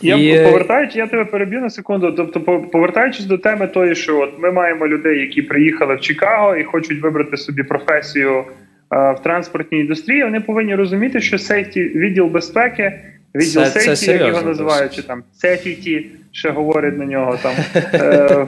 Я 0.01 0.15
і... 0.15 0.45
повертаючись, 0.45 0.95
я 0.95 1.07
тебе 1.07 1.25
переб'ю 1.25 1.61
на 1.61 1.69
секунду. 1.69 2.11
Тобто, 2.11 2.41
повертаючись 2.71 3.25
до 3.25 3.37
теми 3.37 3.67
тої, 3.67 3.95
що 3.95 4.19
от 4.19 4.39
ми 4.39 4.51
маємо 4.51 4.87
людей, 4.87 5.19
які 5.19 5.41
приїхали 5.41 5.95
в 5.95 6.01
Чикаго 6.01 6.55
і 6.55 6.63
хочуть 6.63 7.01
вибрати 7.01 7.37
собі 7.37 7.63
професію 7.63 8.43
а, 8.89 9.11
в 9.11 9.23
транспортній 9.23 9.79
індустрії, 9.79 10.23
вони 10.23 10.39
повинні 10.39 10.75
розуміти, 10.75 11.21
що 11.21 11.37
сейфті 11.37 11.83
відділ 11.83 12.25
безпеки. 12.25 13.01
Відділ 13.37 13.63
це, 13.63 13.79
сейфті, 13.79 14.05
це 14.05 14.11
як 14.11 14.27
його 14.27 14.41
називають, 14.41 14.95
чи 14.95 15.03
там 15.03 15.23
сефіті, 15.33 16.05
ще 16.31 16.49
говорять 16.49 16.97
на 16.97 17.05
нього 17.05 17.37
там 17.43 17.53
е, 17.93 18.47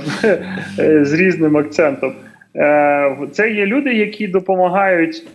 е, 0.80 1.06
з 1.06 1.14
різним 1.14 1.58
акцентом. 1.58 2.14
Це 3.32 3.50
є 3.50 3.66
люди, 3.66 3.94
які 3.94 4.28
допомагають 4.28 5.28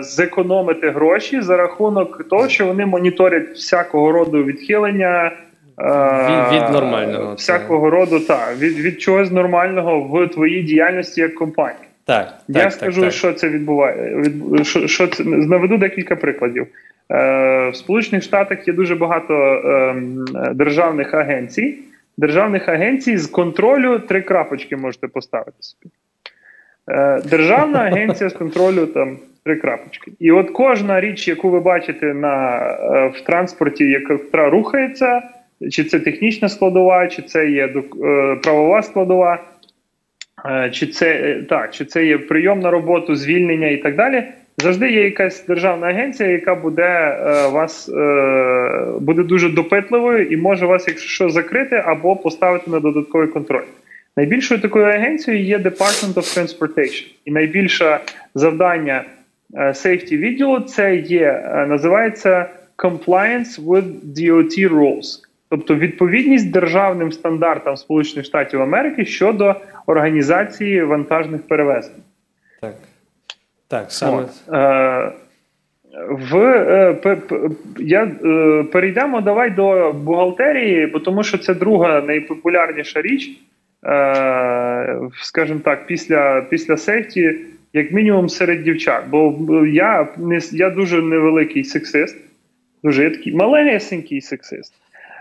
зекономити 0.00 0.90
гроші 0.90 1.40
за 1.40 1.56
рахунок 1.56 2.28
того, 2.28 2.48
що 2.48 2.66
вони 2.66 2.86
моніторять 2.86 3.48
всякого 3.48 4.12
роду 4.12 4.44
відхилення. 4.44 5.32
Від 5.78 6.62
від 6.62 6.70
нормального 6.70 7.34
всякого 7.34 7.90
це. 7.90 7.96
роду, 7.96 8.20
так, 8.20 8.56
від 8.58 8.78
від 8.78 9.00
чогось 9.00 9.30
нормального 9.30 10.00
в 10.00 10.28
твоїй 10.28 10.62
діяльності 10.62 11.20
як 11.20 11.34
компанії. 11.34 11.84
Так, 12.04 12.34
Я 12.48 12.62
так, 12.62 12.72
скажу, 12.72 13.00
так, 13.00 13.12
що 13.12 13.32
це 13.32 13.48
відбуває. 13.48 14.16
Від, 14.16 14.66
що, 14.66 14.86
що 14.86 15.06
це 15.06 15.24
наведу 15.24 15.76
декілька 15.76 16.16
прикладів. 16.16 16.66
Е, 17.12 17.70
В 17.70 17.76
Сполучених 17.76 18.24
Штатах 18.24 18.68
є 18.68 18.74
дуже 18.74 18.94
багато 18.94 19.34
е, 19.34 19.94
державних 20.54 21.14
агенцій. 21.14 21.78
Державних 22.16 22.68
агенцій 22.68 23.16
з 23.16 23.26
контролю 23.26 23.98
три 23.98 24.22
крапочки 24.22 24.76
можете 24.76 25.08
поставити 25.08 25.56
собі. 25.60 25.94
Е, 26.90 27.22
Державна 27.30 27.78
агенція 27.78 28.30
з 28.30 28.32
контролю 28.32 28.86
там 28.86 29.18
три 29.44 29.56
крапочки. 29.56 30.12
І 30.20 30.32
от 30.32 30.50
кожна 30.50 31.00
річ, 31.00 31.28
яку 31.28 31.50
ви 31.50 31.60
бачите 31.60 32.14
на, 32.14 32.58
е, 32.60 33.08
в 33.08 33.20
транспорті, 33.20 33.84
яка 33.84 34.50
рухається, 34.50 35.22
чи 35.70 35.84
це 35.84 36.00
технічна 36.00 36.48
складова, 36.48 37.06
чи 37.08 37.22
це 37.22 37.50
є 37.50 37.68
правова 38.42 38.82
складова. 38.82 39.38
Чи 40.72 40.86
це 40.86 41.34
так, 41.48 41.70
чи 41.70 41.84
це 41.84 42.06
є 42.06 42.18
прийом 42.18 42.60
на 42.60 42.70
роботу, 42.70 43.16
звільнення 43.16 43.68
і 43.68 43.76
так 43.76 43.96
далі. 43.96 44.24
Завжди 44.62 44.90
є 44.90 45.04
якась 45.04 45.46
державна 45.46 45.86
агенція, 45.86 46.28
яка 46.28 46.54
буде 46.54 46.82
е, 46.82 47.48
вас 47.48 47.88
е, 47.88 48.84
буде 49.00 49.22
дуже 49.22 49.48
допитливою 49.48 50.26
і 50.26 50.36
може 50.36 50.66
вас, 50.66 50.88
якщо 50.88 51.08
що, 51.08 51.30
закрити 51.30 51.82
або 51.86 52.16
поставити 52.16 52.70
на 52.70 52.80
додатковий 52.80 53.28
контроль. 53.28 53.64
Найбільшою 54.16 54.60
такою 54.60 54.84
агенцією 54.84 55.44
є 55.44 55.58
Department 55.58 56.14
of 56.14 56.38
Transportation. 56.38 57.06
І 57.24 57.30
найбільше 57.30 57.98
завдання 58.34 59.04
safety 59.54 60.16
відділу 60.16 60.60
це 60.60 60.96
є, 60.96 61.44
е, 61.44 61.66
називається 61.66 62.46
Compliance 62.78 63.64
with 63.66 63.84
DOT 64.16 64.68
Rules. 64.68 65.18
Тобто 65.48 65.74
відповідність 65.74 66.50
державним 66.50 67.12
стандартам 67.12 67.76
Сполучених 67.76 68.26
Штатів 68.26 68.62
Америки 68.62 69.04
щодо 69.04 69.54
організації 69.86 70.82
вантажних 70.82 71.42
перевезень. 71.42 72.02
Так. 73.72 73.92
Саме. 73.92 74.22
От. 74.22 74.54
Е, 74.54 75.12
в, 76.08 76.36
е, 76.36 76.94
п, 76.94 77.16
п, 77.16 77.36
я, 77.78 78.02
е, 78.24 78.64
Перейдемо 78.72 79.20
давай 79.20 79.50
до 79.50 79.92
бухгалтерії, 79.92 80.86
бо 80.86 80.98
тому 80.98 81.24
що 81.24 81.38
це 81.38 81.54
друга 81.54 82.00
найпопулярніша 82.00 83.02
річ, 83.02 83.30
е, 83.86 84.96
скажімо 85.22 85.60
так, 85.64 85.86
після 85.86 86.40
після 86.50 86.76
сейфті, 86.76 87.34
як 87.72 87.92
мінімум 87.92 88.28
серед 88.28 88.62
дівчат. 88.62 89.04
Бо 89.10 89.34
я 89.66 90.08
не, 90.16 90.40
я 90.52 90.70
дуже 90.70 91.02
невеликий 91.02 91.64
сексист, 91.64 92.16
дуже 92.84 93.10
такий 93.10 93.34
малесенький 93.34 94.20
сексист 94.20 94.74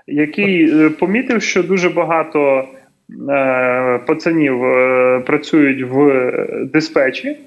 який 0.07 0.89
помітив, 0.89 1.41
що 1.41 1.63
дуже 1.63 1.89
багато 1.89 2.67
пацанів 4.05 4.59
працюють 5.25 5.83
в 5.91 6.31
диспетчі, 6.73 7.37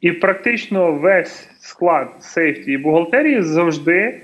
і 0.00 0.12
практично 0.12 0.92
весь 0.92 1.48
склад 1.60 2.08
сейфті 2.20 2.72
і 2.72 2.78
бухгалтерії 2.78 3.42
завжди 3.42 4.20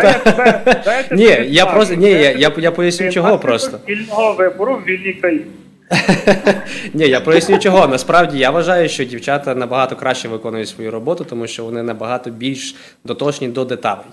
Ні, 1.10 1.38
я 1.48 1.66
просто 1.66 1.94
ні, 1.94 2.10
я 2.10 2.32
я, 2.32 2.52
я 2.56 2.70
поясню 2.70 3.12
чого 3.12 3.38
просто 3.38 3.78
вільного 3.88 4.32
вибору 4.32 4.80
в 4.84 4.88
вільній 4.88 5.12
країні. 5.12 5.44
Ні, 6.94 7.08
я 7.08 7.20
поясню 7.20 7.58
чого. 7.58 7.86
Насправді 7.86 8.38
я 8.38 8.50
вважаю, 8.50 8.88
що 8.88 9.04
дівчата 9.04 9.54
набагато 9.54 9.96
краще 9.96 10.28
виконують 10.28 10.68
свою 10.68 10.90
роботу, 10.90 11.24
тому 11.24 11.46
що 11.46 11.64
вони 11.64 11.82
набагато 11.82 12.30
більш 12.30 12.74
доточні 13.04 13.48
до 13.48 13.64
деталей. 13.64 14.06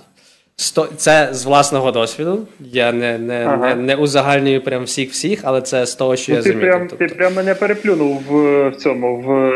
Це 0.97 1.29
з 1.31 1.45
власного 1.45 1.91
досвіду. 1.91 2.47
Я 2.59 2.91
не 2.91 3.17
не, 3.17 3.45
ага. 3.45 3.57
не, 3.57 3.75
не 3.75 3.95
узагальнюю 3.95 4.61
прям 4.61 4.83
всіх 4.83 5.11
всіх, 5.11 5.39
але 5.43 5.61
це 5.61 5.85
з 5.85 5.95
того, 5.95 6.15
що 6.15 6.31
ну, 6.31 6.37
я 6.37 6.43
ти 6.43 6.49
замітив. 6.49 6.69
Прям, 6.69 6.87
тобто. 6.87 7.07
Ти 7.07 7.15
прям 7.15 7.33
мене 7.33 7.55
переплюнув 7.55 8.21
в, 8.29 8.69
в 8.69 8.75
цьому, 8.75 9.21
в, 9.21 9.49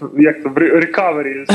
в 0.00 0.20
як 0.20 0.42
то 0.42 0.48
в 0.48 0.58
рекавері. 0.58 1.44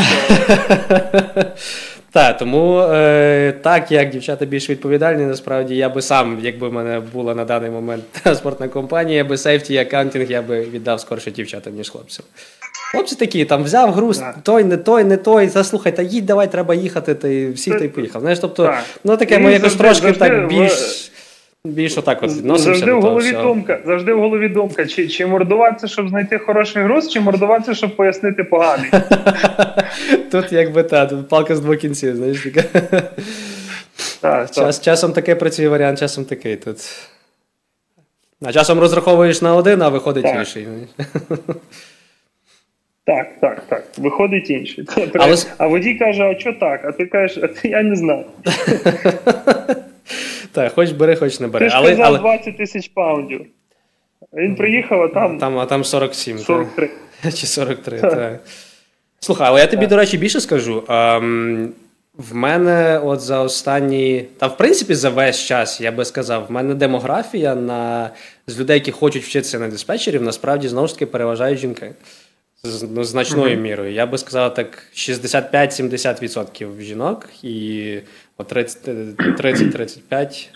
Так, 2.12 2.38
тому 2.38 2.80
е, 2.80 3.54
так 3.62 3.92
як 3.92 4.10
дівчата 4.10 4.46
більш 4.46 4.70
відповідальні, 4.70 5.26
насправді 5.26 5.76
я 5.76 5.90
би 5.90 6.02
сам, 6.02 6.40
якби 6.42 6.70
в 6.70 6.74
мене 6.74 7.00
була 7.00 7.36
на 7.36 7.46
даний 7.46 7.70
момент 7.70 8.04
транспортна 8.24 8.68
компанія, 8.68 9.18
я 9.18 9.24
би 9.24 9.38
сейфті 9.38 9.74
і 9.74 9.78
аккаунтинг 9.78 10.32
я 10.32 10.42
би 10.42 10.62
віддав 10.62 11.00
скорше 11.00 11.32
дівчатам, 11.32 11.74
ніж 11.74 11.90
хлопцям. 11.90 12.26
Хлопці 12.92 13.16
такі, 13.16 13.46
там 13.46 13.64
взяв 13.64 13.92
груз, 13.92 14.18
так. 14.18 14.36
той, 14.44 14.64
не 14.64 14.78
той, 14.78 15.04
не 15.04 15.18
той. 15.18 15.48
Заслухай, 15.48 15.96
та 15.96 16.02
їдь, 16.02 16.26
давай, 16.26 16.52
треба 16.52 16.76
їхати, 16.76 17.16
Та 17.16 17.28
всі 17.54 17.72
та 17.72 17.84
й 17.84 17.88
поїхав. 17.88 18.22
Знаєш, 18.22 18.40
тобто, 18.40 18.64
так. 18.64 18.84
ну 19.04 19.18
таке 19.18 19.40
ми 19.40 19.52
якось 19.52 19.76
трошки 19.76 20.02
завжди 20.02 20.20
так 20.20 20.48
більш. 20.48 20.72
В... 20.72 21.19
Більш 21.66 21.98
отак 21.98 22.24
от 22.24 22.30
відносимося 22.30 22.64
завжди 22.64 22.86
до 22.86 23.00
в 23.00 23.02
голові 23.02 23.32
думка. 23.32 23.80
Завжди 23.86 24.14
в 24.14 24.20
голові 24.20 24.50
думка. 24.50 24.86
Чи 24.86 25.08
чи 25.08 25.26
мордуватися, 25.26 25.88
щоб 25.88 26.10
знайти 26.10 26.38
хороший 26.38 26.84
груз, 26.84 27.10
чи 27.10 27.20
мордуватися, 27.20 27.74
щоб 27.74 27.96
пояснити 27.96 28.44
поганий. 28.44 28.92
Тут 30.32 30.52
якби 30.52 30.84
та, 30.84 31.06
тут 31.06 31.30
палка 31.30 31.56
з 31.56 31.60
двох 31.60 31.78
кінців, 31.78 32.16
знаєш 32.16 32.44
таке. 32.44 32.64
Так, 34.22 34.52
Час, 34.52 34.82
Часом 34.82 35.14
такий 35.14 35.36
працює 35.36 35.68
варіант, 35.68 36.00
часом 36.00 36.26
такий 36.26 36.56
тут. 36.56 36.78
А 38.46 38.52
часом 38.52 38.80
розраховуєш 38.80 39.42
на 39.42 39.56
один, 39.56 39.82
а 39.82 39.90
виходить 39.90 40.24
так. 40.24 40.36
інший. 40.36 40.68
Так, 43.06 43.28
так, 43.42 43.64
так. 43.68 43.84
Виходить 43.98 44.50
інший. 44.50 44.88
Але... 45.14 45.36
А 45.58 45.68
водій 45.68 45.96
каже, 45.96 46.24
а 46.24 46.40
що 46.40 46.54
так? 46.54 46.86
А 46.86 46.92
ти 46.92 47.06
кажеш, 47.06 47.44
а 47.44 47.48
ти 47.48 47.68
я 47.68 47.84
не 47.84 47.96
знаю. 47.96 48.26
Так, 50.52 50.74
хоч 50.74 50.92
бери, 50.92 51.16
хоч 51.16 51.40
не 51.40 51.48
бери. 51.48 51.66
Ти 51.66 51.70
ж 51.70 51.76
але, 51.78 51.90
казав 51.90 52.06
але... 52.06 52.20
20 52.20 52.58
тисяч 52.58 52.88
паундів. 52.88 53.46
Він 54.34 54.56
приїхав, 54.56 55.02
а 55.02 55.08
там. 55.08 55.38
Там, 55.38 55.60
а 55.60 55.66
там 55.66 55.84
47. 55.84 56.38
43. 56.38 56.90
Так. 57.22 57.34
Чи 57.34 57.48
43, 57.48 58.00
так. 58.00 58.44
Слухай, 59.20 59.48
але 59.48 59.60
я 59.60 59.68
тобі, 59.68 59.88
до 59.88 59.96
речі, 59.96 60.18
більше 60.18 60.42
скажу. 60.42 60.80
Um, 60.88 61.68
в 62.18 62.36
мене 62.36 63.00
от 63.04 63.22
за 63.22 63.42
останні, 63.42 64.26
та 64.38 64.48
в 64.48 64.58
принципі 64.58 64.96
за 64.96 65.10
весь 65.10 65.40
час, 65.40 65.82
я 65.82 65.92
би 65.92 66.06
сказав, 66.06 66.46
в 66.48 66.52
мене 66.52 66.76
демографія 66.76 67.56
на 67.56 68.10
з 68.48 68.60
людей, 68.60 68.74
які 68.74 68.92
хочуть 68.92 69.24
вчитися 69.24 69.60
на 69.60 69.68
диспетчерів, 69.68 70.22
насправді 70.22 70.68
знову 70.68 70.88
ж 70.88 70.94
таки 70.94 71.06
переважають 71.06 71.60
жінки 71.60 71.92
з 72.64 72.84
ну, 72.84 73.04
значною 73.04 73.58
uh-huh. 73.58 73.62
мірою. 73.62 73.94
Я 73.94 74.06
би 74.06 74.18
сказав 74.18 74.54
так: 74.54 74.84
65-70% 74.96 76.82
жінок 76.82 77.30
і 77.44 77.98
30-35 78.44 80.50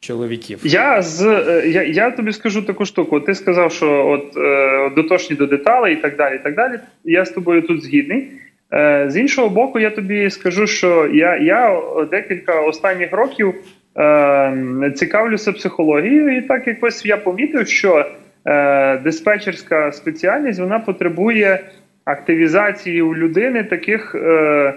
чоловіків. 0.00 0.58
Я 0.62 1.02
з 1.02 1.26
е, 1.26 1.68
я, 1.68 1.82
я 1.82 2.10
тобі 2.10 2.32
скажу 2.32 2.62
таку 2.62 2.84
штуку. 2.84 3.20
Ти 3.20 3.34
сказав, 3.34 3.72
що 3.72 4.06
от 4.06 4.36
е, 4.36 4.90
дотошні 4.96 5.36
до 5.36 5.46
деталей 5.46 5.94
і 5.94 5.96
так 5.96 6.16
далі. 6.16 6.36
і 6.36 6.38
так 6.38 6.54
далі. 6.54 6.78
Я 7.04 7.24
з 7.24 7.30
тобою 7.30 7.62
тут 7.62 7.82
згідний. 7.82 8.28
Е, 8.72 9.04
З 9.08 9.16
іншого 9.16 9.48
боку, 9.48 9.78
я 9.78 9.90
тобі 9.90 10.30
скажу, 10.30 10.66
що 10.66 11.06
я 11.12 11.36
я 11.36 11.80
декілька 12.10 12.60
останніх 12.60 13.12
років 13.12 13.54
е, 13.98 14.92
цікавлюся 14.96 15.52
психологією, 15.52 16.36
і 16.36 16.42
так 16.42 16.66
якось 16.66 17.06
я 17.06 17.16
помітив, 17.16 17.68
що 17.68 18.06
е, 18.46 18.96
диспетчерська 18.98 19.92
спеціальність 19.92 20.60
вона 20.60 20.78
потребує 20.78 21.60
активізації 22.04 23.02
у 23.02 23.14
людини 23.14 23.64
таких. 23.64 24.14
Е, 24.14 24.74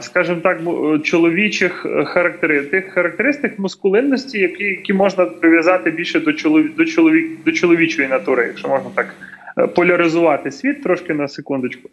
скажімо 0.00 0.40
так, 0.42 0.60
чоловічих 1.04 1.86
характеристик, 2.06 2.70
тих 2.70 2.92
характеристик 2.92 3.58
мускулинності, 3.58 4.38
які 4.38 4.64
які 4.64 4.92
можна 4.92 5.26
прив'язати 5.26 5.90
більше 5.90 6.20
до 6.20 6.32
чоловік, 6.32 6.76
до, 6.76 6.84
чоловік, 6.84 7.44
до 7.44 7.52
чоловічої 7.52 8.08
натури, 8.08 8.44
якщо 8.46 8.68
можна 8.68 8.90
так 8.94 9.14
е, 9.58 9.66
поляризувати 9.66 10.50
світ 10.50 10.82
трошки 10.82 11.14
на 11.14 11.28
секундочку. 11.28 11.88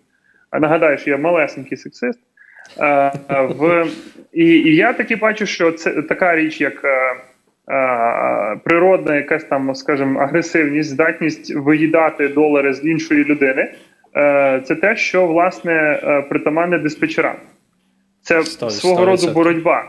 А 0.51 0.59
нагадаю, 0.59 0.97
що 0.97 1.09
я 1.09 1.17
малесенький 1.17 1.77
сексист. 1.77 2.19
А, 2.77 3.11
в, 3.41 3.87
І 4.33 4.45
і 4.45 4.75
я 4.75 4.93
таки 4.93 5.15
бачу, 5.15 5.45
що 5.45 5.71
це 5.71 6.01
така 6.01 6.35
річ, 6.35 6.61
як 6.61 6.85
а, 6.85 8.55
природна, 8.63 9.15
якась 9.15 9.43
там, 9.43 9.75
скажімо, 9.75 10.19
агресивність, 10.19 10.89
здатність 10.89 11.55
виїдати 11.55 12.27
долари 12.27 12.73
з 12.73 12.85
іншої 12.85 13.23
людини. 13.23 13.73
Е, 14.17 14.61
це 14.65 14.75
те, 14.75 14.95
що 14.95 15.27
власне 15.27 15.73
е, 15.73 16.21
притаманне 16.21 16.79
диспетчерам. 16.79 17.35
Це 18.21 18.39
100%, 18.39 18.69
свого 18.69 19.01
100%. 19.01 19.05
роду 19.05 19.27
боротьба. 19.27 19.87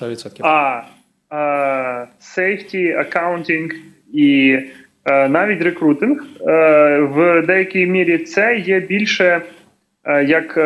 100%. 0.00 0.40
А, 0.40 0.82
а 1.28 2.06
safety, 2.20 2.98
accounting 2.98 3.70
І 4.12 4.58
е, 5.04 5.28
навіть 5.28 5.62
рекрутинг 5.62 6.24
в 7.00 7.42
деякій 7.46 7.86
мірі 7.86 8.18
це 8.18 8.56
є 8.56 8.80
більше 8.80 9.42
як. 10.26 10.58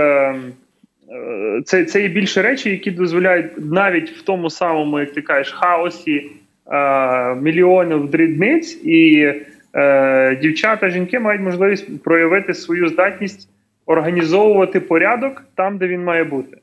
Це 1.64 1.84
це 1.84 2.02
є 2.02 2.08
більше 2.08 2.42
речі, 2.42 2.70
які 2.70 2.90
дозволяють 2.90 3.52
навіть 3.58 4.10
в 4.10 4.22
тому 4.22 4.50
самому, 4.50 5.00
як 5.00 5.12
ти 5.12 5.22
кажеш, 5.22 5.52
хаосі 5.52 6.30
е, 6.72 7.34
мільйонів 7.34 8.10
дрібниць, 8.10 8.84
і 8.84 9.32
е, 9.76 10.36
дівчата, 10.42 10.90
жінки 10.90 11.18
мають 11.18 11.42
можливість 11.42 12.02
проявити 12.02 12.54
свою 12.54 12.88
здатність 12.88 13.48
організовувати 13.86 14.80
порядок 14.80 15.44
там, 15.54 15.78
де 15.78 15.86
він 15.86 16.04
має 16.04 16.24
бути. 16.24 16.56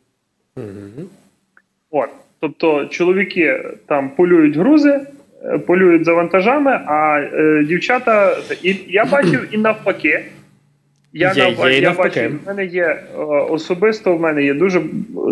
Угу. 0.56 1.08
От, 1.92 2.10
тобто, 2.40 2.86
чоловіки 2.86 3.64
там 3.88 4.10
полюють 4.10 4.58
грузи, 4.58 5.02
е, 5.46 5.58
полюють 5.58 6.06
за 6.06 6.14
вантажами, 6.14 6.72
а 6.86 7.20
е, 7.20 7.64
дівчата, 7.64 8.38
і 8.64 8.76
я 8.88 9.06
бачив 9.06 9.48
і 9.52 9.58
навпаки. 9.58 10.26
Я, 11.14 11.34
Є, 11.34 11.56
нав... 11.58 11.72
є 11.72 11.80
я 11.80 11.94
бачив, 11.94 12.40
в 12.44 12.48
мене 12.48 12.66
є 12.66 12.84
е, 12.84 13.18
особисто 13.50 14.16
в 14.16 14.22
мене 14.22 14.44
є 14.44 14.54
дуже 14.54 14.82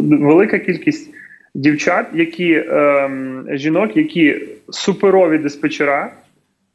велика 0.02 0.60
кількість 0.60 1.14
дівчат, 1.56 2.06
які 2.14 2.64
ем, 2.70 3.48
жінок, 3.52 3.98
які 3.98 4.42
суперові 4.70 5.38
диспетчера. 5.38 6.12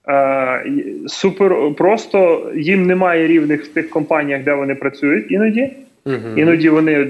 Е, 0.09 0.65
супер 1.07 1.57
просто 1.77 2.51
їм 2.57 2.87
немає 2.87 3.27
рівних 3.27 3.65
в 3.65 3.69
тих 3.69 3.91
компаніях, 3.91 4.43
де 4.43 4.55
вони 4.55 4.75
працюють 4.75 5.31
іноді. 5.31 5.71
Угу. 6.05 6.17
Іноді 6.37 6.69
вони 6.69 6.93
е, 6.93 7.09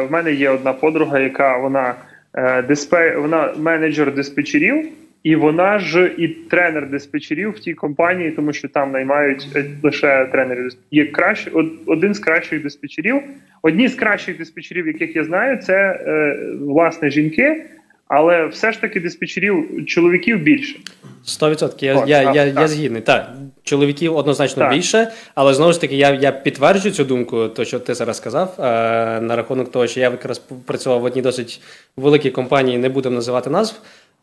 в 0.00 0.12
мене 0.12 0.32
є 0.32 0.50
одна 0.50 0.72
подруга, 0.72 1.18
яка 1.18 1.56
вона 1.56 1.94
е, 2.34 2.62
диспе, 2.62 3.16
вона 3.16 3.52
менеджер 3.58 4.14
диспетчерів, 4.14 4.86
і 5.22 5.36
вона 5.36 5.78
ж 5.78 6.10
і 6.18 6.28
тренер 6.28 6.86
диспетчерів 6.90 7.50
в 7.50 7.58
тій 7.58 7.74
компанії, 7.74 8.30
тому 8.30 8.52
що 8.52 8.68
там 8.68 8.92
наймають 8.92 9.48
е, 9.56 9.64
лише 9.82 10.28
тренерів. 10.32 10.70
Є 10.90 11.06
краще 11.06 11.50
од- 11.50 11.72
один 11.86 12.14
з 12.14 12.18
кращих 12.18 12.62
диспетчерів. 12.62 13.16
Одні 13.62 13.88
з 13.88 13.94
кращих 13.94 14.38
диспетчерів, 14.38 14.86
яких 14.86 15.16
я 15.16 15.24
знаю, 15.24 15.56
це 15.56 15.74
е, 16.06 16.36
власне 16.60 17.10
жінки. 17.10 17.64
Але 18.08 18.46
все 18.46 18.72
ж 18.72 18.80
таки 18.80 19.00
диспетчерів 19.00 19.86
чоловіків 19.86 20.38
більше. 20.42 20.76
100%. 21.26 21.84
Я, 21.84 21.96
От, 21.96 22.08
я, 22.08 22.24
так, 22.24 22.34
я, 22.36 22.44
я 22.44 22.68
згідний. 22.68 23.02
Так, 23.02 23.30
чоловіків 23.62 24.16
однозначно 24.16 24.62
Так. 24.62 24.72
більше, 24.72 25.12
але 25.34 25.54
знову 25.54 25.72
ж 25.72 25.80
таки, 25.80 25.96
я, 25.96 26.10
я 26.10 26.32
підтверджую 26.32 26.94
цю 26.94 27.04
думку, 27.04 27.48
то 27.48 27.64
що 27.64 27.78
ти 27.78 27.94
зараз 27.94 28.16
сказав, 28.16 28.54
е, 28.58 28.62
на 29.20 29.36
рахунок 29.36 29.70
того, 29.70 29.86
що 29.86 30.00
я 30.00 30.10
якраз 30.10 30.38
працював 30.38 31.00
в 31.00 31.04
одній 31.04 31.22
досить 31.22 31.60
великій 31.96 32.30
компанії, 32.30 32.78
не 32.78 32.88
будемо 32.88 33.14
називати 33.14 33.50
назв. 33.50 33.74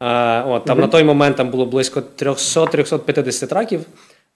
Е, 0.02 0.42
от, 0.42 0.66
там 0.66 0.80
на 0.80 0.88
той 0.88 1.04
момент 1.04 1.36
там 1.36 1.50
було 1.50 1.66
близько 1.66 2.04
300-350 2.18 3.48
траків. 3.48 3.82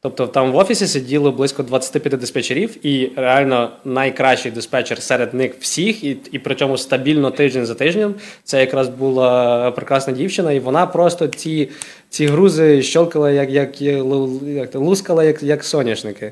Тобто 0.01 0.27
там 0.27 0.51
в 0.51 0.55
офісі 0.55 0.87
сиділо 0.87 1.31
близько 1.31 1.63
25 1.63 2.19
диспетчерів, 2.19 2.85
і 2.85 3.11
реально 3.15 3.71
найкращий 3.85 4.51
диспетчер 4.51 5.01
серед 5.01 5.33
них 5.33 5.55
всіх, 5.59 6.03
і, 6.03 6.17
і 6.31 6.39
цьому 6.55 6.77
стабільно 6.77 7.31
тиждень 7.31 7.65
за 7.65 7.75
тижнем. 7.75 8.15
Це 8.43 8.59
якраз 8.59 8.89
була 8.89 9.71
прекрасна 9.71 10.13
дівчина, 10.13 10.51
і 10.51 10.59
вона 10.59 10.87
просто 10.87 11.27
ці, 11.27 11.69
ці 12.09 12.25
грузи 12.25 12.81
щелкала, 12.81 13.31
як, 13.31 13.49
як, 13.49 13.81
як 13.81 14.75
лускала, 14.75 15.23
як, 15.23 15.43
як 15.43 15.63
соняшники. 15.63 16.31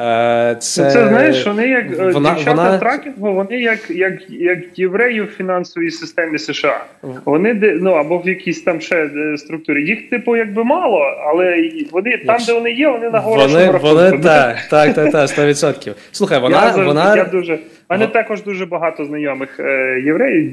Е, 0.00 0.56
Це, 0.60 0.82
Ну, 0.84 0.90
це 0.90 1.08
знаєш, 1.08 1.46
вони 1.46 1.68
як 1.68 1.84
е, 2.00 2.10
вона- 2.10 2.34
дівчата 2.34 2.62
вона- 2.64 2.78
тракінгу, 2.78 3.32
вони 3.34 3.60
як, 3.60 3.90
як, 3.90 4.14
як 4.30 4.78
євреї 4.78 5.22
в 5.22 5.26
фінансовій 5.26 5.90
системі 5.90 6.38
США. 6.38 6.84
Вони 7.24 7.54
де 7.54 7.78
ну 7.80 7.90
або 7.92 8.18
в 8.18 8.28
якійсь 8.28 8.62
там 8.62 8.80
ще 8.80 8.96
е, 8.96 9.36
структурі. 9.38 9.86
Їх, 9.86 10.10
типу, 10.10 10.36
якби 10.36 10.64
мало, 10.64 11.00
але 11.26 11.70
вони 11.92 12.10
там, 12.10 12.20
Якщо- 12.26 12.52
де 12.52 12.58
вони 12.58 12.70
є, 12.70 12.88
вони 12.88 13.10
на 13.10 13.20
Вони, 13.20 13.70
вони 13.82 14.10
так, 14.18 14.56
так, 14.70 14.94
так, 14.94 15.12
так, 15.12 15.28
100%. 15.28 15.94
Слухай, 16.12 16.40
вона, 16.40 16.72
я, 16.76 16.84
вона... 16.84 17.16
я 17.16 17.24
дуже. 17.24 17.54
У 17.54 17.58
мене 17.94 18.06
також 18.06 18.42
дуже 18.42 18.66
багато 18.66 19.04
знайомих 19.04 19.60
е, 19.60 20.00
євреїв. 20.04 20.52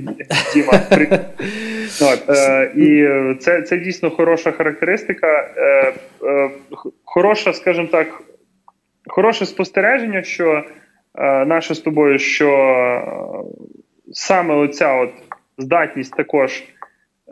Діма, 0.53 0.79
при- 0.89 1.07
От, 2.01 2.29
е, 2.29 2.71
і 2.75 3.07
це, 3.39 3.61
це 3.61 3.77
дійсно 3.77 4.09
хороша 4.09 4.51
характеристика. 4.51 5.49
Е, 5.57 5.93
е, 6.23 6.49
хороша, 7.05 7.53
скажімо 7.53 7.87
так, 7.91 8.07
хороше 9.07 9.45
спостереження, 9.45 10.23
що 10.23 10.63
е, 11.15 11.45
наше 11.45 11.75
з 11.75 11.79
тобою, 11.79 12.19
що 12.19 12.49
е, 12.49 13.01
саме 14.11 14.55
оця 14.55 14.93
от 14.93 15.09
здатність 15.57 16.15
також. 16.15 16.63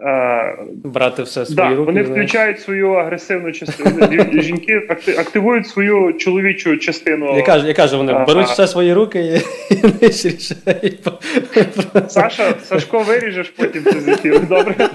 Е, 0.01 0.57
брати 0.83 1.23
все 1.23 1.45
свої 1.45 1.69
да, 1.69 1.75
руки. 1.75 1.85
вони 1.85 2.03
знаєш. 2.03 2.09
включають 2.09 2.59
свою 2.59 2.91
агресивну 2.91 3.51
частину. 3.51 4.23
Жінки 4.41 4.87
активують 5.19 5.67
свою 5.67 6.13
чоловічу 6.13 6.77
частину. 6.77 7.37
Я 7.37 7.43
кажу, 7.43 7.67
я 7.67 7.73
кажу, 7.73 7.97
вони 7.97 8.13
Ага. 8.13 8.25
беруть 8.25 8.47
все 8.47 8.67
свої 8.67 8.93
руки 8.93 9.19
і, 9.19 9.73
і 9.73 9.83
не 9.83 10.07
рішають. 10.07 10.99
Саша, 12.07 12.53
Сашко, 12.63 12.99
виріжеш 12.99 13.49
потім 13.49 13.83
це 13.83 13.99
з 13.99 14.07
ефіру, 14.07 14.39
добре? 14.49 14.75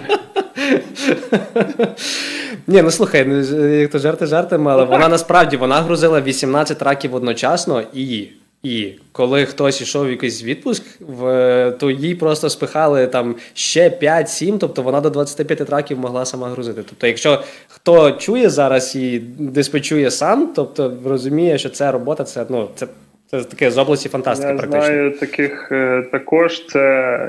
Ні, 2.68 2.82
ну 2.82 2.90
слухай, 2.90 3.24
ну, 3.24 3.42
ж- 3.42 3.56
як 3.80 3.90
то 3.90 3.98
жарти 3.98 4.26
жартами, 4.26 4.70
але 4.72 4.84
вона 4.84 5.08
насправді 5.08 5.56
вона 5.56 5.80
грузила 5.82 6.20
18 6.20 6.82
раків 6.82 7.14
одночасно, 7.14 7.82
і, 7.94 8.28
і 8.62 8.92
коли 9.12 9.44
хтось 9.46 9.80
йшов 9.80 10.06
в 10.06 10.10
якийсь 10.10 10.44
відпуск, 10.44 10.82
в, 11.00 11.70
то 11.78 11.90
їй 11.90 12.14
просто 12.14 12.50
спихали 12.50 13.06
там 13.06 13.34
ще 13.54 13.88
5-7, 13.88 14.58
тобто 14.58 14.82
вона 14.82 15.00
до 15.00 15.10
25 15.10 15.58
траків 15.58 15.98
могла 15.98 16.24
сама 16.24 16.48
грузити. 16.48 16.82
Тобто, 16.88 17.06
якщо 17.06 17.42
хто 17.68 18.10
чує 18.12 18.50
зараз 18.50 18.96
і 18.96 19.18
диспетчує 19.38 20.10
сам, 20.10 20.52
тобто 20.56 20.92
розуміє, 21.04 21.58
що 21.58 21.68
це 21.68 21.92
робота, 21.92 22.24
це 22.24 22.46
ну 22.48 22.68
це. 22.74 22.86
Це 23.30 23.44
таке 23.44 23.70
з 23.70 23.78
області 23.78 24.08
фантастики, 24.08 24.50
Я 24.52 24.56
практично. 24.58 24.86
знаю 24.86 25.18
таких 25.18 25.68
е, 25.72 26.02
також. 26.12 26.66
Це 26.66 26.80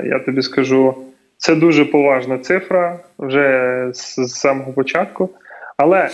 я 0.06 0.18
тобі 0.18 0.42
скажу, 0.42 0.94
це 1.40 1.54
дуже 1.54 1.84
поважна 1.84 2.38
цифра 2.38 2.98
вже 3.18 3.86
з, 3.92 4.14
з 4.14 4.34
самого 4.34 4.72
початку. 4.72 5.30
Але 5.76 6.08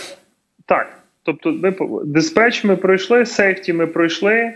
так, 0.65 0.87
тобто, 1.23 1.51
ми 1.51 1.73
диспетч 2.05 2.63
ми 2.63 2.75
пройшли, 2.75 3.25
сейфті 3.25 3.73
ми 3.73 3.87
пройшли. 3.87 4.33
Е, 4.33 4.53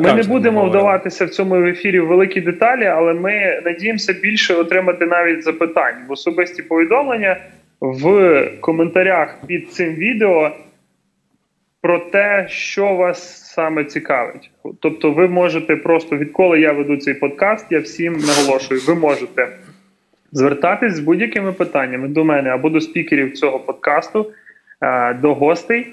ми 0.00 0.12
не 0.12 0.22
будемо 0.22 0.68
вдаватися 0.68 1.24
в 1.24 1.30
цьому 1.30 1.66
ефірі 1.66 2.00
в 2.00 2.06
великі 2.06 2.40
деталі, 2.40 2.84
але 2.84 3.14
ми 3.14 3.62
надіємося 3.64 4.12
більше 4.12 4.54
отримати 4.54 5.06
навіть 5.06 5.44
запитань 5.44 5.94
в 6.08 6.12
особисті 6.12 6.62
повідомлення 6.62 7.36
в 7.80 8.42
коментарях 8.60 9.36
під 9.46 9.72
цим 9.72 9.94
відео 9.94 10.50
про 11.82 11.98
те, 11.98 12.46
що 12.48 12.94
вас 12.94 13.44
саме 13.54 13.84
цікавить. 13.84 14.50
Тобто, 14.80 15.12
ви 15.12 15.28
можете 15.28 15.76
просто 15.76 16.16
відколи 16.16 16.60
я 16.60 16.72
веду 16.72 16.96
цей 16.96 17.14
подкаст, 17.14 17.66
я 17.70 17.80
всім 17.80 18.12
наголошую, 18.12 18.80
ви 18.86 18.94
можете 18.94 19.48
звертатись 20.32 20.94
з 20.94 21.00
будь-якими 21.00 21.52
питаннями 21.52 22.08
до 22.08 22.24
мене 22.24 22.50
або 22.50 22.70
до 22.70 22.80
спікерів 22.80 23.32
цього 23.32 23.58
подкасту, 23.58 24.32
е, 24.82 25.14
до 25.14 25.34
гостей. 25.34 25.86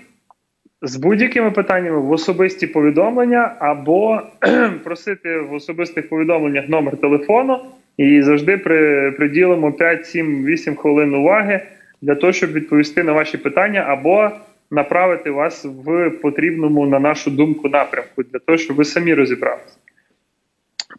З 0.82 0.96
будь-якими 0.96 1.52
питаннями 1.52 2.00
в 2.00 2.12
особисті 2.12 2.68
повідомлення, 2.68 3.56
або 3.60 4.22
просити 4.84 5.40
в 5.40 5.54
особистих 5.54 6.10
повідомленнях 6.10 6.70
номер 6.70 6.98
телефону, 6.98 7.60
і 7.98 8.22
завжди 8.22 8.58
при, 8.58 9.12
приділимо 9.12 9.72
5, 9.72 10.08
7, 10.08 10.46
8 10.46 10.76
хвилин 10.76 11.14
уваги 11.14 11.62
для 12.02 12.16
того, 12.16 12.34
щоб 12.34 12.52
відповісти 12.52 13.04
на 13.04 13.12
ваші 13.12 13.38
питання, 13.38 13.86
або 13.88 14.32
направити 14.72 15.32
вас 15.32 15.66
в 15.66 16.10
потрібному, 16.10 16.88
на 16.88 17.00
нашу 17.00 17.32
думку, 17.32 17.70
напрямку, 17.70 18.24
для 18.24 18.40
того, 18.40 18.58
щоб 18.58 18.78
ви 18.78 18.86
самі 18.86 19.14
розібралися. 19.14 19.78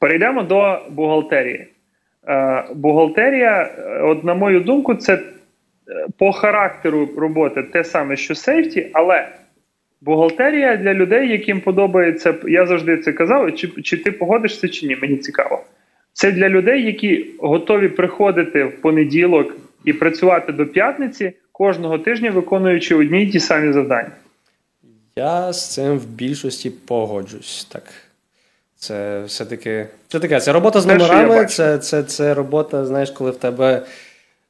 Перейдемо 0.01 0.43
до 0.43 0.79
бухгалтерії. 0.91 1.67
Е, 2.29 2.65
бухгалтерія, 2.75 3.71
е, 3.79 4.01
от 4.03 4.25
на 4.25 4.35
мою 4.35 4.61
думку, 4.61 4.95
це 4.95 5.15
е, 5.15 5.21
по 6.19 6.33
характеру 6.33 7.09
роботи 7.17 7.63
те 7.63 7.85
саме, 7.85 8.17
що 8.17 8.35
сейфті, 8.35 8.91
але 8.93 9.29
бухгалтерія 10.01 10.77
для 10.77 10.95
людей, 10.95 11.29
яким 11.29 11.61
подобається, 11.61 12.35
я 12.47 12.67
завжди 12.67 12.97
це 12.97 13.13
казав, 13.13 13.55
чи, 13.55 13.69
чи 13.69 13.97
ти 13.97 14.13
погодишся, 14.13 14.69
чи 14.69 14.87
ні, 14.87 14.99
мені 15.03 15.17
цікаво. 15.17 15.65
Це 16.13 16.33
для 16.33 16.49
людей, 16.49 16.85
які 16.85 17.27
готові 17.39 17.89
приходити 17.89 18.65
в 18.65 18.81
понеділок 18.81 19.57
і 19.85 19.93
працювати 19.93 20.53
до 20.53 20.67
п'ятниці 20.67 21.33
кожного 21.59 21.99
тижня, 21.99 22.31
виконуючи 22.31 22.95
одні 22.95 23.23
й 23.23 23.31
ті 23.31 23.41
самі 23.41 23.73
завдання. 23.73 24.11
Я 25.17 25.53
з 25.53 25.75
цим 25.75 25.99
в 25.99 26.07
більшості 26.07 26.71
погоджусь. 26.71 27.69
Так. 27.73 27.85
Це 28.77 29.23
все-таки. 29.27 29.87
Це 30.09 30.21
таке, 30.21 30.41
це 30.41 30.53
робота 30.53 30.81
з 30.81 30.87
номерами, 30.87 31.47
це, 31.47 31.79
це, 31.79 32.03
це 32.03 32.35
робота, 32.35 32.87
знаєш, 32.87 33.11
коли 33.11 33.31
в 33.31 33.37
тебе 33.37 33.83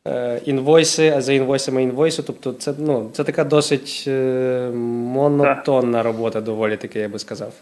е, 0.07 0.41
інвойси, 0.45 1.13
а 1.17 1.21
за 1.21 1.33
інвойсами 1.33 1.83
інвойси. 1.83 2.23
Тобто, 2.23 2.53
це, 2.53 2.73
ну, 2.79 3.11
це 3.13 3.25
така 3.25 3.45
досить 3.45 4.05
е, 4.09 4.71
монотонна 4.75 6.03
робота, 6.03 6.41
доволі 6.41 6.77
таки, 6.77 6.99
я 7.01 7.09
би 7.09 7.19
сказав. 7.19 7.53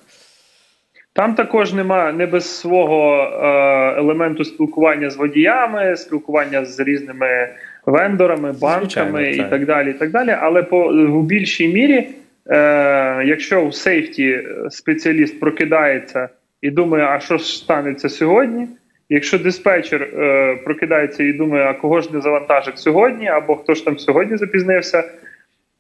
Там 1.12 1.34
також 1.34 1.72
нема 1.72 2.12
не 2.12 2.26
без 2.26 2.58
свого 2.58 3.16
е, 3.16 3.98
елементу 3.98 4.44
спілкування 4.44 5.10
з 5.10 5.16
водіями, 5.16 5.96
спілкування 5.96 6.64
з 6.64 6.80
різними 6.80 7.48
вендорами, 7.86 8.52
банками 8.52 8.80
Звичайно, 8.80 9.20
і 9.20 9.36
так. 9.36 9.50
так 9.50 9.66
далі. 9.66 9.90
і 9.90 9.94
так 9.94 10.10
далі. 10.10 10.36
Але 10.40 10.62
по 10.62 10.88
в 10.88 11.22
більшій 11.22 11.68
мірі, 11.68 12.08
е, 12.50 13.24
якщо 13.24 13.60
у 13.60 13.72
сейфті 13.72 14.40
спеціаліст 14.70 15.40
прокидається 15.40 16.28
і 16.62 16.70
думає, 16.70 17.04
а 17.04 17.20
що 17.20 17.38
ж 17.38 17.56
станеться 17.56 18.08
сьогодні. 18.08 18.68
Якщо 19.08 19.38
диспетчер 19.38 20.02
е, 20.02 20.56
прокидається 20.64 21.22
і 21.22 21.32
думає, 21.32 21.64
а 21.64 21.74
кого 21.74 22.00
ж 22.00 22.08
не 22.12 22.20
завантажить 22.20 22.78
сьогодні, 22.78 23.28
або 23.28 23.56
хто 23.56 23.74
ж 23.74 23.84
там 23.84 23.98
сьогодні 23.98 24.36
запізнився, 24.36 25.04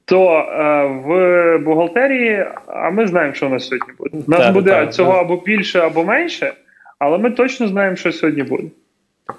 то 0.04 0.38
е, 0.38 0.84
в 0.84 1.58
бухгалтерії, 1.58 2.46
а 2.66 2.90
ми 2.90 3.06
знаємо, 3.06 3.34
що 3.34 3.46
у 3.46 3.50
нас 3.50 3.68
сьогодні 3.68 3.94
буде. 3.98 4.10
У 4.26 4.30
нас 4.30 4.40
Так, 4.40 4.54
буде 4.54 4.70
так, 4.70 4.94
цього 4.94 5.12
так. 5.12 5.20
або 5.20 5.36
більше, 5.36 5.80
або 5.80 6.04
менше, 6.04 6.52
але 6.98 7.18
ми 7.18 7.30
точно 7.30 7.68
знаємо, 7.68 7.96
що 7.96 8.12
сьогодні 8.12 8.42
буде. 8.42 8.68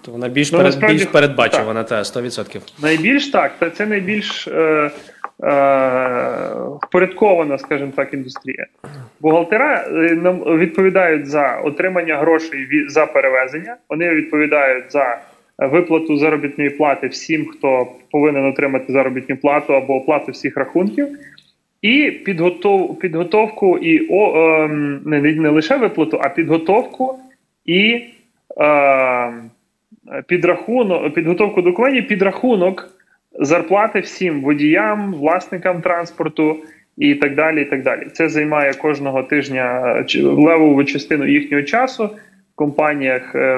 То 0.01 0.11
вона 0.11 0.29
більш, 0.29 0.51
Ну, 0.51 0.57
перед, 0.57 0.71
насправді, 0.71 0.97
більш 0.97 1.05
передбачувана, 1.05 1.83
та 1.83 2.03
100%. 2.03 2.61
Найбільш 2.81 3.27
так, 3.27 3.51
та 3.59 3.69
це 3.69 3.85
найбільш 3.85 4.47
е, 4.47 4.91
е, 5.43 5.51
впорядкована, 6.83 7.57
скажімо 7.57 7.91
так, 7.95 8.13
індустрія. 8.13 8.65
Бухгалтера 9.19 9.87
е, 9.87 10.15
нам 10.15 10.39
відповідають 10.39 11.27
за 11.27 11.61
отримання 11.63 12.17
грошей 12.17 12.67
за 12.89 13.05
перевезення. 13.05 13.75
Вони 13.89 14.09
відповідають 14.09 14.91
за 14.91 15.17
виплату 15.57 16.17
заробітної 16.17 16.69
плати 16.69 17.07
всім, 17.07 17.45
хто 17.45 17.87
повинен 18.11 18.45
отримати 18.45 18.93
заробітну 18.93 19.37
плату 19.37 19.73
або 19.73 19.95
оплату 19.95 20.31
всіх 20.31 20.57
рахунків. 20.57 21.07
І 21.81 22.11
підготов, 22.11 22.99
підготовку 22.99 23.77
і 23.77 24.07
о, 24.09 24.45
ем, 24.45 25.01
не, 25.05 25.21
не 25.21 25.49
лише 25.49 25.77
виплату, 25.77 26.19
а 26.23 26.29
підготовку 26.29 27.19
і 27.65 28.03
ем, 28.57 29.49
підрахунок, 30.27 31.13
підготовку 31.13 31.61
документів, 31.61 32.07
підрахунок 32.07 32.89
зарплати 33.39 33.99
всім 33.99 34.41
водіям, 34.41 35.13
власникам 35.13 35.81
транспорту 35.81 36.57
і 36.97 37.15
так 37.15 37.35
далі. 37.35 37.61
і 37.61 37.65
так 37.65 37.83
далі. 37.83 38.07
Це 38.13 38.29
займає 38.29 38.73
кожного 38.73 39.23
тижня 39.23 39.95
левову 40.23 40.83
частину 40.83 41.27
їхнього 41.27 41.63
часу 41.63 42.05
в 42.53 42.55
компаніях 42.55 43.35
е, 43.35 43.57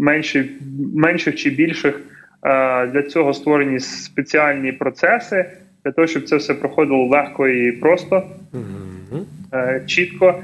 менших, 0.00 0.46
менших 0.94 1.34
чи 1.34 1.50
більших. 1.50 2.00
е, 2.44 2.86
Для 2.86 3.02
цього 3.02 3.34
створені 3.34 3.80
спеціальні 3.80 4.72
процеси 4.72 5.44
для 5.84 5.92
того, 5.92 6.06
щоб 6.06 6.24
це 6.24 6.36
все 6.36 6.54
проходило 6.54 7.06
легко 7.06 7.48
і 7.48 7.72
просто, 7.72 8.22
е, 9.54 9.82
чітко. 9.86 10.34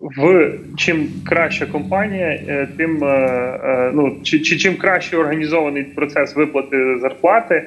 В 0.00 0.50
чим 0.76 1.08
краща 1.24 1.66
компанія, 1.66 2.26
е, 2.26 2.68
тим 2.76 3.04
е, 3.04 3.06
е, 3.06 3.90
ну 3.94 4.20
чи, 4.22 4.40
чи 4.40 4.56
чим 4.56 4.76
краще 4.76 5.16
організований 5.16 5.82
процес 5.82 6.36
виплати 6.36 6.98
зарплати, 7.00 7.64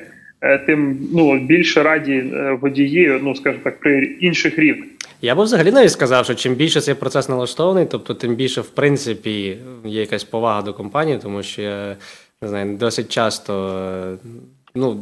тим 0.66 0.98
ну 1.14 1.40
більше 1.40 1.84
раді 1.84 2.24
водії, 2.62 3.20
ну 3.24 3.36
скажімо 3.36 3.62
так, 3.64 3.80
при 3.80 4.06
інших 4.06 4.60
рівнях. 4.60 4.88
Я 5.22 5.36
би 5.36 5.44
взагалі 5.44 5.72
навіть 5.72 5.92
сказав, 5.92 6.26
що 6.26 6.36
чим 6.36 6.56
більше 6.56 6.82
цей 6.82 6.96
процес 6.96 7.30
налаштований, 7.30 7.88
тобто 7.92 8.14
тим 8.14 8.36
більше, 8.36 8.62
в 8.62 8.70
принципі, 8.70 9.58
є 9.86 10.02
якась 10.02 10.24
повага 10.24 10.62
до 10.62 10.74
компанії, 10.74 11.20
тому 11.22 11.44
що 11.44 11.62
я 11.62 11.96
не 12.42 12.48
знаю, 12.48 12.78
досить 12.78 13.10
часто, 13.10 14.18
ну. 14.76 15.00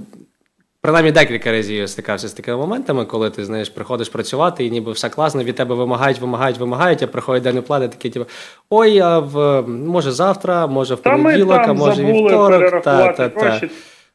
Принаймні 0.86 1.12
декілька 1.12 1.52
разів 1.52 1.78
я 1.78 1.88
стикався 1.88 2.28
з 2.28 2.34
такими 2.34 2.58
моментами, 2.58 3.06
коли 3.06 3.30
ти 3.30 3.46
знаєш, 3.46 3.70
приходиш 3.70 4.10
працювати, 4.10 4.66
і 4.66 4.72
ніби 4.72 4.92
все 4.92 5.10
класно, 5.10 5.44
від 5.44 5.56
тебе 5.56 5.76
вимагають, 5.76 6.20
вимагають, 6.20 6.58
вимагають, 6.58 7.04
а 7.04 7.08
приходить 7.08 7.44
день 7.44 7.58
оплати, 7.58 7.88
такі 7.88 8.10
типу, 8.10 8.26
ой, 8.70 9.00
а 9.00 9.20
в 9.20 9.62
може 9.68 10.12
завтра, 10.12 10.68
може 10.68 10.96
в 10.96 10.98
понеділок, 11.02 11.62
а 11.64 11.74
може 11.74 12.04
вівторок. 12.04 12.82
Та, 12.84 13.14
та, 13.14 13.30
та. 13.30 13.62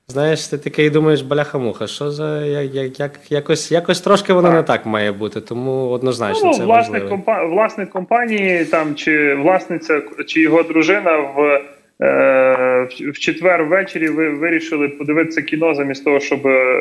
Знаєш, 0.09 0.47
ти 0.47 0.59
такий 0.59 0.91
думаєш, 0.91 1.23
бляха-муха, 1.23 1.87
що 1.87 2.11
за 2.11 2.41
як, 2.45 2.75
як, 2.75 3.01
як, 3.01 3.13
якось, 3.31 3.73
якось 3.73 4.01
трошки 4.01 4.33
воно 4.33 4.49
Так. 4.49 4.57
не 4.57 4.63
так 4.63 4.87
має 4.87 5.13
бути, 5.13 5.41
тому 5.41 5.89
однозначно 5.89 6.47
Ну, 6.49 6.55
це 6.55 6.65
власник, 6.65 6.93
важливо. 6.93 7.09
компа... 7.09 7.45
власник 7.45 7.91
компанії 7.91 8.65
там 8.65 8.95
чи 8.95 9.35
власниця 9.35 10.03
чи 10.27 10.41
його 10.41 10.63
дружина 10.63 11.17
в. 11.17 11.61
В- 12.01 13.11
в 13.13 13.19
четвер 13.19 13.65
ввечері 13.65 14.09
ви 14.09 14.31
вирішили 14.31 14.89
подивитися 14.89 15.43
кіно 15.43 15.75
замість 15.75 16.05
того, 16.05 16.21
щоб 16.21 16.47
е, 16.47 16.81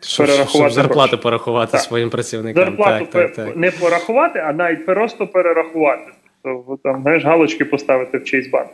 Щоб, 0.00 0.26
перерахувати 0.26 0.70
щоб 0.70 0.70
зарплату 0.82 1.08
гроші. 1.10 1.22
порахувати 1.22 1.72
Так. 1.72 1.80
своїм 1.80 2.10
працівникам. 2.10 2.64
зарплату 2.64 3.06
так, 3.12 3.32
так, 3.32 3.46
так. 3.46 3.56
не 3.56 3.70
порахувати, 3.70 4.38
а 4.38 4.52
навіть 4.52 4.86
просто 4.86 5.26
перерахувати. 5.26 6.12
Тобто 6.42 6.78
там 6.84 7.02
знаєш, 7.02 7.24
галочки 7.24 7.64
поставити 7.64 8.18
в 8.18 8.24
чийсь 8.24 8.50
банк. 8.50 8.70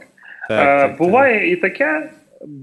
Так, 0.49 0.69
Е, 0.69 0.89
так, 0.89 0.99
буває 0.99 1.53
і 1.53 1.57
таке. 1.57 2.11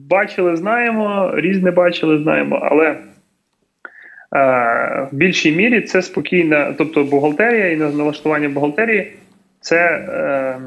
Бачили, 0.09 0.55
знаємо, 0.55 1.32
різне 1.36 1.71
бачили, 1.71 2.17
знаємо, 2.17 2.59
але 2.71 2.86
е, 2.88 2.97
в 5.11 5.15
більшій 5.15 5.51
мірі 5.51 5.82
це 5.82 6.01
спокійна, 6.01 6.73
тобто 6.78 7.03
бухгалтерія 7.03 7.71
і 7.71 7.75
налаштування 7.75 8.49
бухгалтерії 8.49 9.13
це 9.59 9.78
е, 9.78 10.57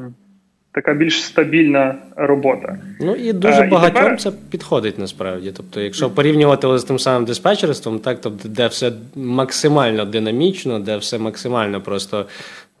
така 0.71 0.93
більш 0.93 1.23
стабільна 1.23 1.95
робота. 2.15 2.77
Ну 2.99 3.15
і 3.15 3.33
дуже 3.33 3.61
Е, 3.61 3.67
і 3.67 3.69
багатьом 3.69 4.01
тепер- 4.03 4.21
це 4.21 4.31
підходить 4.49 4.99
насправді. 4.99 5.51
Тобто, 5.57 5.81
якщо 5.81 6.09
порівнювати 6.09 6.77
з 6.77 6.83
тим 6.83 6.99
самим 6.99 7.25
диспетчерством, 7.25 7.99
так 7.99 8.21
тобто, 8.21 8.49
де 8.49 8.67
все 8.67 8.91
максимально 9.15 10.05
динамічно, 10.05 10.79
де 10.79 10.97
все 10.97 11.17
максимально 11.17 11.81
просто. 11.81 12.25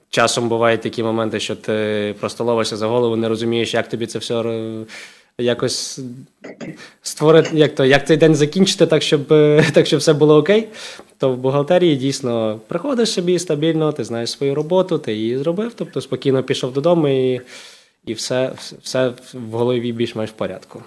Часом 0.09 0.49
бувають 0.49 0.81
такі 0.81 1.03
моменти, 1.03 1.39
що 1.39 1.55
ти 1.55 2.15
просто 2.19 2.43
ловишся 2.43 2.77
за 2.77 2.87
голову, 2.87 3.15
не 3.15 3.29
розумієш, 3.29 3.73
як 3.73 3.89
тобі 3.89 4.05
це 4.05 4.19
все 4.19 4.43
якось 5.37 5.99
створити, 7.01 7.49
як 7.53 7.75
то 7.75 7.85
як 7.85 8.07
цей 8.07 8.17
день 8.17 8.35
закінчити, 8.35 8.85
так 8.85 9.01
щоб 9.01 9.33
е, 9.33 9.65
так, 9.73 9.87
щоб 9.87 9.99
все 9.99 10.13
було 10.13 10.37
окей. 10.37 10.67
То 11.17 11.31
в 11.33 11.37
бухгалтерії 11.37 11.95
дійсно 11.95 12.59
приходиш 12.67 13.09
собі 13.11 13.39
стабільно, 13.39 13.91
ти 13.91 14.03
знаєш 14.03 14.31
свою 14.31 14.55
роботу, 14.55 14.97
ти 14.97 15.13
її 15.13 15.37
зробив, 15.37 15.71
тобто 15.75 16.01
спокійно 16.01 16.43
пішов 16.43 16.73
додому 16.73 17.07
і, 17.07 17.41
і 18.05 18.13
все, 18.13 18.51
все 18.81 19.13
в 19.33 19.51
голові 19.51 19.91
більш-менш 19.91 20.29
в 20.29 20.33
порядку. 20.33 20.83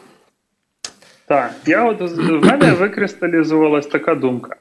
Так, 1.27 1.55
я 1.67 1.85
от 1.85 2.01
в 2.01 2.45
мене 2.47 2.73
викристалізувалась 2.73 3.87
така 3.87 4.15
думка. 4.15 4.57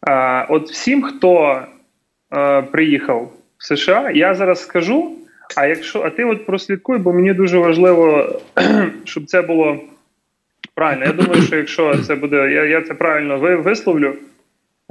А, 0.00 0.46
от 0.48 0.70
всім, 0.70 1.02
хто 1.02 1.62
е, 2.32 2.62
приїхав 2.62 3.32
в 3.58 3.64
США, 3.64 4.10
я 4.10 4.34
зараз 4.34 4.62
скажу. 4.62 5.16
А 5.56 5.66
якщо, 5.66 6.02
а 6.02 6.10
ти 6.10 6.24
от 6.24 6.46
прослідкуй, 6.46 6.98
бо 6.98 7.12
мені 7.12 7.32
дуже 7.32 7.58
важливо, 7.58 8.40
щоб 9.04 9.24
це 9.24 9.42
було 9.42 9.80
правильно. 10.74 11.04
Я 11.04 11.12
думаю, 11.12 11.42
що 11.42 11.56
якщо 11.56 11.98
це 11.98 12.14
буде, 12.14 12.36
я, 12.36 12.64
я 12.64 12.82
це 12.82 12.94
правильно 12.94 13.38
ви- 13.38 13.56
висловлю, 13.56 14.14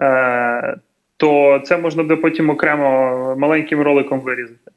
е, 0.01 0.77
то 1.17 1.61
це 1.65 1.77
можна 1.77 2.03
буде 2.03 2.15
потім 2.15 2.49
окремо 2.49 3.35
маленьким 3.39 3.81
роликом 3.81 4.19
вирізати. 4.19 4.71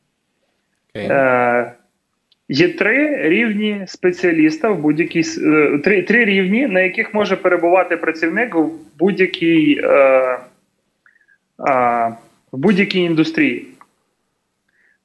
Окей. 0.90 1.08
Е, 1.10 1.72
Є 2.52 2.68
три 2.68 3.28
рівні 3.28 3.84
спеціаліста 3.86 4.70
в 4.70 4.78
будь-якій 4.78 5.24
е, 5.42 5.78
три, 5.78 6.02
три 6.02 6.24
рівні, 6.24 6.66
на 6.66 6.80
яких 6.80 7.14
може 7.14 7.36
перебувати 7.36 7.96
працівник 7.96 8.54
в 8.54 8.70
будь-якій 8.98 9.80
е, 9.84 9.88
е, 9.88 10.38
в 12.52 12.58
будь-якій 12.58 13.00
індустрії. 13.00 13.66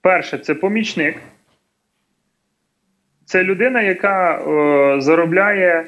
Перше, 0.02 0.38
це 0.38 0.56
помічник. 0.56 1.16
Це 3.26 3.44
людина, 3.44 3.82
яка 3.82 4.36
е, 4.36 5.02
заробляє, 5.02 5.86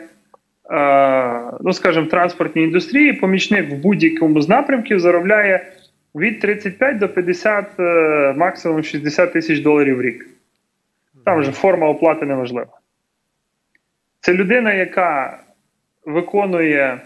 е, 0.71 1.41
ну 1.61 1.73
скажімо, 1.73 2.05
в 2.05 2.09
транспортній 2.09 2.63
індустрії. 2.63 3.13
Помічник 3.13 3.71
в 3.71 3.75
будь-якому 3.75 4.41
з 4.41 4.49
напрямків 4.49 4.99
заробляє 4.99 5.71
від 6.15 6.39
35 6.39 6.97
до 6.97 7.09
50, 7.09 7.65
е, 7.79 8.33
максимум 8.37 8.83
60 8.83 9.33
тисяч 9.33 9.59
доларів 9.59 9.97
в 9.97 10.01
рік. 10.01 10.38
Там 11.25 11.39
вже 11.39 11.51
форма 11.51 11.87
оплати 11.87 12.25
неважлива. 12.25 12.79
Це 14.19 14.33
людина, 14.33 14.73
яка 14.73 15.39
виконує, 16.05 17.01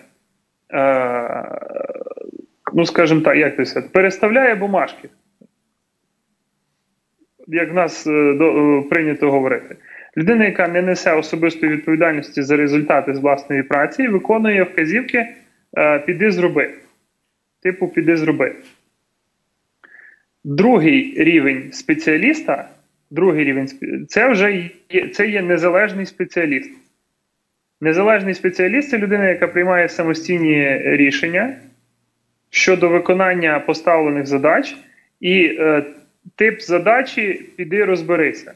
е, 0.73 1.59
ну 2.73 2.85
скажімо 2.85 3.21
так, 3.21 3.37
як 3.37 3.67
це 3.67 3.81
переставляє 3.81 4.55
бумажки. 4.55 5.09
Як 7.47 7.71
в 7.71 7.73
нас 7.73 8.07
е, 8.07 8.33
до, 8.33 8.79
е, 8.79 8.81
прийнято 8.81 9.31
говорити. 9.31 9.75
Людина, 10.17 10.45
яка 10.45 10.67
не 10.67 10.81
несе 10.81 11.13
особистої 11.13 11.71
відповідальності 11.71 12.41
за 12.41 12.57
результати 12.57 13.13
з 13.13 13.19
власної 13.19 13.63
праці, 13.63 14.07
виконує 14.07 14.63
вказівки 14.63 15.27
е, 15.77 15.99
піди 15.99 16.31
зроби. 16.31 16.73
Типу, 17.61 17.87
піди 17.87 18.17
зроби. 18.17 18.55
Другий 20.43 21.23
рівень 21.23 21.71
спеціаліста, 21.71 22.69
другий 23.13 23.43
рівень 23.43 23.69
це 24.07 24.29
вже 24.29 24.69
є, 24.89 25.07
це 25.07 25.27
є 25.27 25.41
незалежний 25.41 26.05
спеціаліст. 26.05 26.71
Незалежний 27.81 28.33
спеціаліст 28.33 28.89
це 28.89 28.97
людина, 28.97 29.29
яка 29.29 29.47
приймає 29.47 29.89
самостійні 29.89 30.79
рішення 30.83 31.55
щодо 32.49 32.89
виконання 32.89 33.59
поставлених 33.59 34.25
задач, 34.27 34.75
і 35.19 35.45
е, 35.45 35.83
тип 36.35 36.61
задачі 36.61 37.45
піди 37.57 37.85
розберися. 37.85 38.53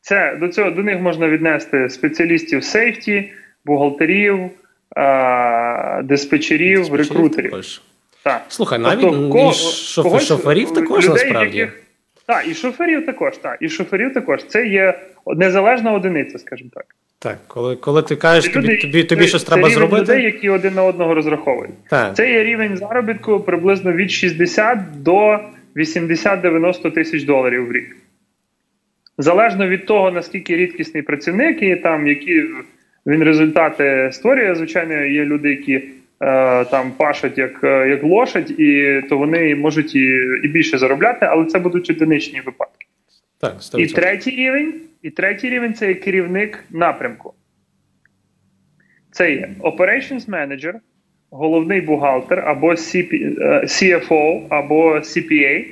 Це 0.00 0.36
до 0.36 0.48
цього 0.48 0.70
до 0.70 0.82
них 0.82 1.00
можна 1.00 1.28
віднести 1.28 1.88
спеціалістів 1.88 2.64
сейфті, 2.64 3.32
бухгалтерів, 3.64 4.50
а, 4.96 6.02
диспетчерів, 6.04 6.78
Диспетчерів 6.78 7.12
рекрутерів. 7.12 7.80
Так. 8.24 8.42
Слухай, 8.48 8.78
навіть 8.78 9.00
Тобто, 9.00 9.16
і 9.18 9.30
шоф- 9.52 10.02
когось- 10.02 10.26
шоферів 10.26 10.74
також 10.74 11.04
людей, 11.08 11.24
насправді. 11.24 11.58
яких- 11.58 11.82
Так, 12.26 12.48
і 12.48 12.54
шоферів 12.54 13.06
також, 13.06 13.36
так, 13.36 13.56
і 13.60 13.68
шоферів 13.68 14.14
також. 14.14 14.44
Це 14.44 14.66
є 14.66 14.98
незалежна 15.36 15.92
одиниця, 15.92 16.38
скажімо 16.38 16.70
так. 16.74 16.84
Так, 17.18 17.38
коли, 17.46 17.76
коли 17.76 18.02
ти 18.02 18.16
кажеш, 18.16 18.44
Це 18.44 18.50
тобі, 18.50 18.66
люди- 18.68 18.76
тобі, 18.78 19.04
тобі 19.04 19.22
це- 19.22 19.28
щось 19.28 19.42
це 19.42 19.46
треба 19.48 19.60
рівень 19.68 19.74
зробити. 19.74 20.02
людей, 20.02 20.22
які 20.24 20.48
один 20.48 20.74
на 20.74 20.82
одного 20.84 21.14
розраховують. 21.14 21.70
Так. 21.90 22.16
Це 22.16 22.30
є 22.30 22.44
рівень 22.44 22.76
заробітку 22.76 23.40
приблизно 23.40 23.92
від 23.92 24.10
60 24.10 24.78
до 25.02 25.38
80-90 25.76 26.90
тисяч 26.90 27.22
доларів 27.22 27.66
в 27.68 27.72
рік. 27.72 27.96
Залежно 29.18 29.68
від 29.68 29.86
того, 29.86 30.10
наскільки 30.10 30.56
рідкісний 30.56 31.02
працівник 31.02 31.62
і 31.62 31.76
там, 31.76 32.06
які 32.06 32.44
він 33.06 33.22
результати 33.24 34.10
створює. 34.12 34.54
Звичайно, 34.54 34.94
є 34.94 35.24
люди, 35.24 35.50
які 35.50 35.82
там 36.70 36.92
пашуть 36.96 37.38
як, 37.38 37.64
е, 37.64 37.88
як 37.88 38.02
лошадь, 38.02 38.60
і 38.60 39.00
то 39.08 39.18
вони 39.18 39.54
можуть 39.54 39.94
і, 39.94 40.00
і 40.44 40.48
більше 40.48 40.78
заробляти, 40.78 41.26
але 41.26 41.44
це 41.44 41.58
будуть 41.58 41.90
одиничні 41.90 42.40
випадки. 42.40 42.86
Так, 43.40 43.54
І 43.54 43.84
100%. 43.86 43.94
третій 43.94 44.30
рівень, 44.30 44.74
і 45.02 45.10
третій 45.10 45.48
рівень 45.48 45.74
це 45.74 45.88
є 45.88 45.94
керівник 45.94 46.64
напрямку. 46.70 47.34
Це 49.10 49.32
є 49.32 49.50
Operations 49.60 50.26
Manager, 50.26 50.74
головний 51.30 51.80
бухгалтер 51.80 52.40
або 52.40 52.70
CP, 52.70 53.36
е, 53.40 53.62
CFO, 53.64 54.46
або 54.48 54.94
CPA. 54.94 55.66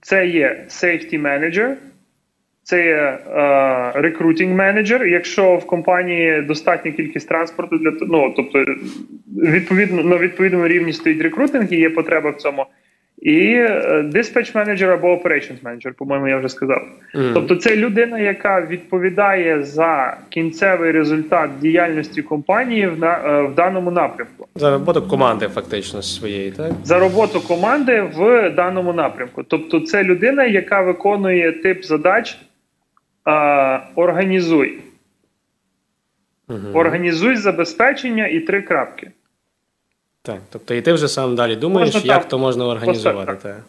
Це 0.00 0.26
є 0.26 0.64
Safety 0.68 1.22
Manager, 1.22 1.74
це 2.64 2.84
є 2.84 2.94
е, 2.94 3.40
Recruiting 4.00 4.56
Manager. 4.56 5.06
Якщо 5.06 5.56
в 5.56 5.66
компанії 5.66 6.42
достатня 6.42 6.90
кількість 6.90 7.28
транспорту 7.28 7.78
для 7.78 7.92
ну, 8.00 8.32
тобто 8.36 8.64
відповідно 9.36 10.02
на 10.02 10.18
відповідному 10.18 10.68
рівні 10.68 10.92
стоїть 10.92 11.22
рекрутинг 11.22 11.72
і 11.72 11.76
є 11.76 11.90
потреба 11.90 12.30
в 12.30 12.36
цьому. 12.36 12.66
І 13.24 13.56
Dispatch 14.14 14.52
Manager 14.52 14.86
або 14.86 15.14
Operations 15.14 15.62
Manager, 15.62 15.92
по-моєму, 15.92 16.28
я 16.28 16.38
вже 16.38 16.48
сказав. 16.48 16.82
Мгм. 17.14 17.30
Тобто, 17.34 17.56
це 17.56 17.76
людина, 17.76 18.18
яка 18.18 18.60
відповідає 18.60 19.62
за 19.62 20.16
кінцевий 20.28 20.92
результат 20.92 21.50
діяльності 21.60 22.22
компанії 22.22 22.86
в, 22.86 22.98
на, 22.98 23.20
е, 23.26 23.42
в 23.42 23.54
даному 23.54 23.90
напрямку, 23.90 24.46
За 24.54 24.70
роботу 24.70 25.02
команди 25.02 25.48
фактично 25.48 26.02
своєї, 26.02 26.50
так? 26.50 26.72
за 26.84 26.98
роботу 26.98 27.40
команди 27.40 28.00
в 28.16 28.50
даному 28.50 28.92
напрямку. 28.92 29.42
Тобто, 29.42 29.80
це 29.80 30.04
людина, 30.04 30.44
яка 30.44 30.80
виконує 30.80 31.52
тип 31.52 31.84
задач 31.84 32.38
е, 33.28 33.80
організуй. 33.94 34.78
Угу. 36.48 36.58
Організуй 36.74 37.36
забезпечення 37.36 38.26
і 38.26 38.40
три 38.40 38.62
крапки. 38.62 39.10
Так, 40.22 40.40
тобто 40.50 40.74
і 40.74 40.82
ти 40.82 40.92
вже 40.92 41.08
сам 41.08 41.34
далі 41.34 41.56
думаєш, 41.56 41.94
Можна 41.94 42.14
як 42.14 42.20
там 42.20 42.28
то 42.30 42.38
можна 42.38 42.66
організувати. 42.66 43.32
поставити. 43.32 43.48
Так. 43.48 43.64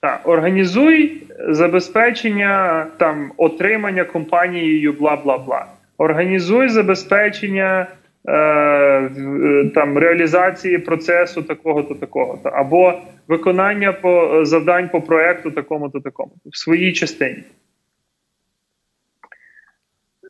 Так, 0.00 0.20
організуй 0.28 1.22
забезпечення 1.48 2.86
там 2.96 3.32
отримання 3.36 4.04
компанією, 4.04 4.92
бла 4.92 5.16
бла 5.16 5.38
бла. 5.38 5.66
Організуй 5.98 6.68
забезпечення 6.68 7.86
е, 8.24 8.32
е, 8.34 9.70
там 9.74 9.98
реалізації 9.98 10.78
процесу 10.78 11.42
такого-то, 11.42 11.94
такого-то, 11.94 12.48
або 12.48 12.94
виконання 13.28 13.92
по 13.92 14.44
завдань 14.44 14.88
по 14.88 15.00
проекту 15.00 15.50
такому-то, 15.50 16.00
такому 16.00 16.32
в 16.46 16.58
своїй 16.58 16.92
частині. 16.92 17.42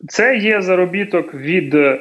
Це 0.09 0.37
є 0.37 0.63
заробіток 0.63 1.35
від, 1.35 1.75
е, 1.75 1.99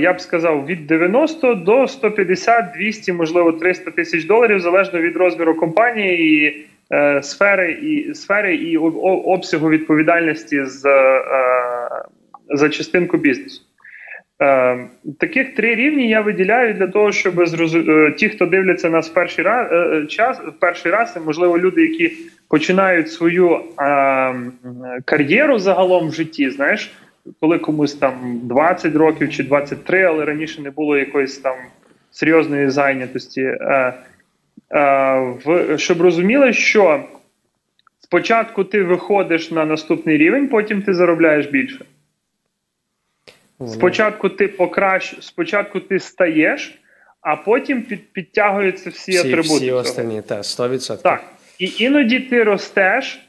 я 0.00 0.12
б 0.12 0.20
сказав, 0.20 0.66
від 0.66 0.86
90 0.86 1.54
до 1.54 1.86
150, 1.88 2.72
200, 2.76 3.12
можливо, 3.12 3.52
300 3.52 3.90
тисяч 3.90 4.24
доларів, 4.24 4.60
залежно 4.60 5.00
від 5.00 5.16
розміру 5.16 5.54
компанії 5.54 6.46
і 6.46 6.66
е, 6.92 7.22
сфери 7.22 7.72
і 7.72 8.14
сфери 8.14 8.54
і 8.54 8.76
обсягу 8.76 9.68
відповідальності 9.70 10.64
з, 10.64 10.86
е, 10.86 11.22
за 12.50 12.68
частинку 12.68 13.16
бізнесу. 13.16 13.62
Таких 15.20 15.54
три 15.54 15.74
рівні 15.74 16.08
я 16.08 16.20
виділяю 16.20 16.74
для 16.74 16.86
того, 16.86 17.12
щоб 17.12 17.34
зрозу- 17.34 18.14
ті, 18.14 18.28
хто 18.28 18.46
дивляться 18.46 18.90
нас 18.90 19.10
в 19.10 19.14
перший 19.14 19.44
раз, 19.44 19.68
час, 20.08 20.38
в 20.38 20.52
перший 20.60 20.92
раз, 20.92 21.14
і, 21.16 21.20
можливо, 21.20 21.58
люди, 21.58 21.82
які 21.82 22.12
починають 22.48 23.10
свою 23.10 23.50
е, 23.56 23.60
кар'єру 25.04 25.58
загалом 25.58 26.08
в 26.08 26.12
житті, 26.12 26.50
знаєш, 26.50 26.90
коли 27.40 27.58
комусь 27.58 27.94
там 27.94 28.40
20 28.42 28.94
років 28.94 29.30
чи 29.30 29.44
23, 29.44 30.02
але 30.02 30.24
раніше 30.24 30.62
не 30.62 30.70
було 30.70 30.98
якоїсь 30.98 31.38
там 31.38 31.56
серйозної 32.10 32.70
зайнятості. 32.70 33.42
Е, 33.42 33.94
е, 34.70 35.36
в, 35.44 35.78
щоб 35.78 36.00
розуміли, 36.00 36.52
що 36.52 37.04
спочатку 38.00 38.64
ти 38.64 38.82
виходиш 38.82 39.50
на 39.50 39.64
наступний 39.64 40.16
рівень, 40.16 40.48
потім 40.48 40.82
ти 40.82 40.94
заробляєш 40.94 41.46
більше. 41.46 41.84
Спочатку 43.66 44.28
ти 44.28 44.48
покращ... 44.48 45.16
спочатку 45.20 45.80
ти 45.80 46.00
стаєш, 46.00 46.78
а 47.20 47.36
потім 47.36 47.82
під... 47.82 48.12
підтягуються 48.12 48.90
всі, 48.90 49.12
всі, 49.12 49.18
атрибути. 49.18 49.54
всі 49.54 49.72
останні, 49.72 50.22
так, 50.22 50.38
100%. 50.38 51.02
Так. 51.02 51.24
І 51.58 51.72
іноді 51.78 52.20
ти 52.20 52.42
ростеш. 52.42 53.25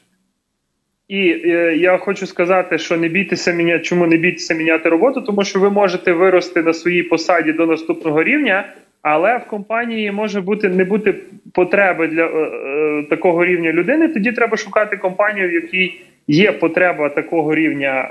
І 1.08 1.40
е, 1.44 1.76
я 1.76 1.98
хочу 1.98 2.26
сказати, 2.26 2.78
що 2.78 2.96
не 2.96 3.08
бійтеся 3.08 3.52
міняти. 3.52 3.84
Чому 3.84 4.06
не 4.06 4.16
бійтеся 4.16 4.54
міняти 4.54 4.88
роботу? 4.88 5.20
Тому 5.20 5.44
що 5.44 5.60
ви 5.60 5.70
можете 5.70 6.12
вирости 6.12 6.62
на 6.62 6.72
своїй 6.72 7.02
посаді 7.02 7.52
до 7.52 7.66
наступного 7.66 8.22
рівня, 8.22 8.68
але 9.02 9.36
в 9.36 9.44
компанії 9.44 10.12
може 10.12 10.40
бути 10.40 10.68
не 10.68 10.84
бути 10.84 11.14
потреби 11.54 12.08
для 12.08 12.26
е, 12.26 12.28
е, 12.28 13.02
такого 13.10 13.44
рівня 13.44 13.72
людини. 13.72 14.08
Тоді 14.08 14.32
треба 14.32 14.56
шукати 14.56 14.96
компанію, 14.96 15.48
в 15.48 15.52
якій 15.52 16.00
є 16.26 16.52
потреба 16.52 17.08
такого 17.08 17.54
рівня 17.54 18.10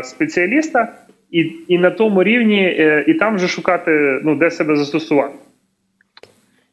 е, 0.00 0.02
спеціаліста, 0.02 0.92
і, 1.30 1.52
і 1.68 1.78
на 1.78 1.90
тому 1.90 2.22
рівні, 2.22 2.76
е, 2.78 3.04
і 3.06 3.14
там 3.14 3.36
вже 3.36 3.48
шукати, 3.48 4.20
ну, 4.24 4.34
де 4.34 4.50
себе 4.50 4.76
застосувати. 4.76 5.34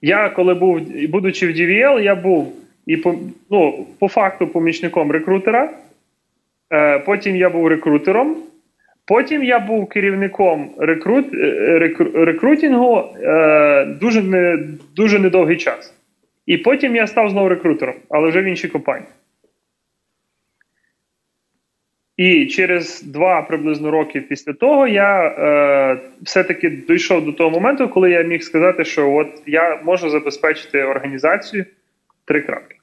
Я 0.01 0.29
коли 0.29 0.53
був, 0.53 0.81
будучи 1.09 1.47
в 1.47 1.49
DVL, 1.49 2.01
я 2.01 2.15
був 2.15 2.60
і 2.91 2.97
по, 2.97 3.15
ну, 3.49 3.87
по 3.99 4.07
факту 4.07 4.47
помічником 4.47 5.11
рекрутера. 5.11 5.69
Е, 6.73 6.99
потім 6.99 7.35
я 7.35 7.49
був 7.49 7.67
рекрутером. 7.67 8.35
Потім 9.05 9.43
я 9.43 9.59
був 9.59 9.89
керівником 9.89 10.71
рекрут, 10.77 11.33
е, 11.33 11.79
рекру- 11.79 12.25
рекрутингу 12.25 13.03
е, 13.23 13.85
дуже, 13.85 14.21
не, 14.21 14.59
дуже 14.95 15.19
недовгий 15.19 15.57
час. 15.57 15.93
І 16.45 16.57
потім 16.57 16.95
я 16.95 17.07
став 17.07 17.29
знову 17.29 17.49
рекрутером, 17.49 17.95
але 18.09 18.29
вже 18.29 18.41
в 18.41 18.45
іншій 18.45 18.67
компанії. 18.67 19.07
І 22.17 22.45
через 22.45 23.03
два 23.03 23.41
приблизно 23.41 23.91
роки 23.91 24.21
після 24.21 24.53
того 24.53 24.87
я 24.87 25.27
е, 25.27 25.97
все-таки 26.21 26.69
дійшов 26.69 27.25
до 27.25 27.31
того 27.31 27.49
моменту, 27.49 27.89
коли 27.89 28.11
я 28.11 28.21
міг 28.21 28.43
сказати, 28.43 28.85
що 28.85 29.11
от 29.11 29.27
я 29.45 29.79
можу 29.83 30.09
забезпечити 30.09 30.83
організацію 30.83 31.65
три 32.25 32.41
крапки. 32.41 32.80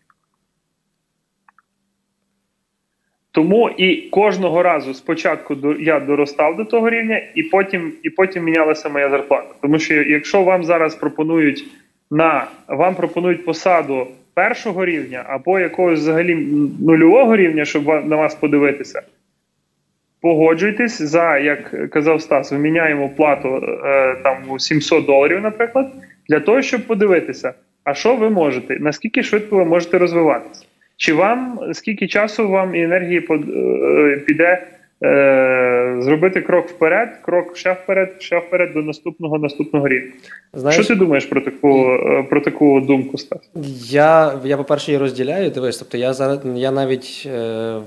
Тому 3.33 3.71
і 3.71 3.97
кожного 3.97 4.63
разу 4.63 4.95
спочатку 4.95 5.55
до- 5.55 5.75
я 5.75 6.01
доростав 6.01 6.57
до 6.57 6.65
того 6.65 6.91
рівня, 6.91 7.23
і 7.35 7.43
потім, 7.43 7.93
і 8.03 8.11
потім 8.11 8.45
мінялася 8.45 8.89
моя 8.89 9.11
зарплата. 9.11 9.55
Тому 9.63 9.79
що 9.79 9.95
якщо 9.95 10.43
вам 10.43 10.65
зараз 10.65 10.95
пропонують 10.95 11.65
на 12.11 12.47
вам 12.69 12.95
пропонують 12.95 13.45
посаду 13.45 14.07
першого 14.35 14.85
рівня 14.85 15.25
або 15.29 15.59
якогось 15.59 15.99
взагалі 16.01 16.35
нульового 16.81 17.37
рівня, 17.37 17.65
щоб 17.65 17.87
на 17.87 18.17
вас 18.17 18.35
подивитися, 18.35 19.03
погоджуйтесь 20.21 21.03
за, 21.03 21.39
як 21.39 21.91
казав 21.91 22.23
Стас, 22.23 22.53
ми 22.53 22.59
міняємо 22.59 23.09
плату 23.09 23.57
е, 23.85 24.15
там 24.23 24.37
у 24.49 24.59
700 24.59 25.07
доларів, 25.07 25.41
наприклад, 25.41 25.93
для 26.29 26.41
того, 26.41 26.63
щоб 26.63 26.87
подивитися, 26.87 27.55
а 27.85 27.95
що 27.95 28.17
ви 28.17 28.31
можете, 28.31 28.77
наскільки 28.81 29.23
швидко 29.23 29.57
ви 29.57 29.65
можете 29.65 29.99
розвиватися. 29.99 30.65
Чи 30.99 31.15
вам 31.15 31.61
скільки 31.73 32.07
часу 32.09 32.49
вам 32.49 32.75
і 32.75 32.83
енергії 32.83 33.29
е, 33.31 34.17
піде 34.27 34.67
е, 35.03 35.97
зробити 36.01 36.41
крок 36.41 36.69
вперед, 36.69 37.09
крок 37.23 37.57
ще 37.57 37.73
вперед, 37.73 38.17
ще 38.19 38.39
вперед 38.39 38.73
до 38.75 38.83
наступного 38.83 39.39
наступного 39.39 39.89
рівня? 39.89 40.13
Знаєш, 40.53 40.85
Що 40.85 40.95
ти 40.95 40.99
думаєш 40.99 41.27
про 41.27 41.41
таку 41.41 41.91
е, 41.91 42.27
про 42.31 42.41
таку 42.41 42.81
думку, 42.81 43.19
Стас? 43.19 43.51
Я, 43.91 44.33
я 44.45 44.57
по-перше, 44.57 44.91
її 44.91 44.99
розділяю. 44.99 45.51
Дивись, 45.51 45.79
тобто 45.79 45.99
я 45.99 46.13
зараз 46.13 46.41
я 46.55 46.71
навіть 46.71 47.23
е, 47.27 47.31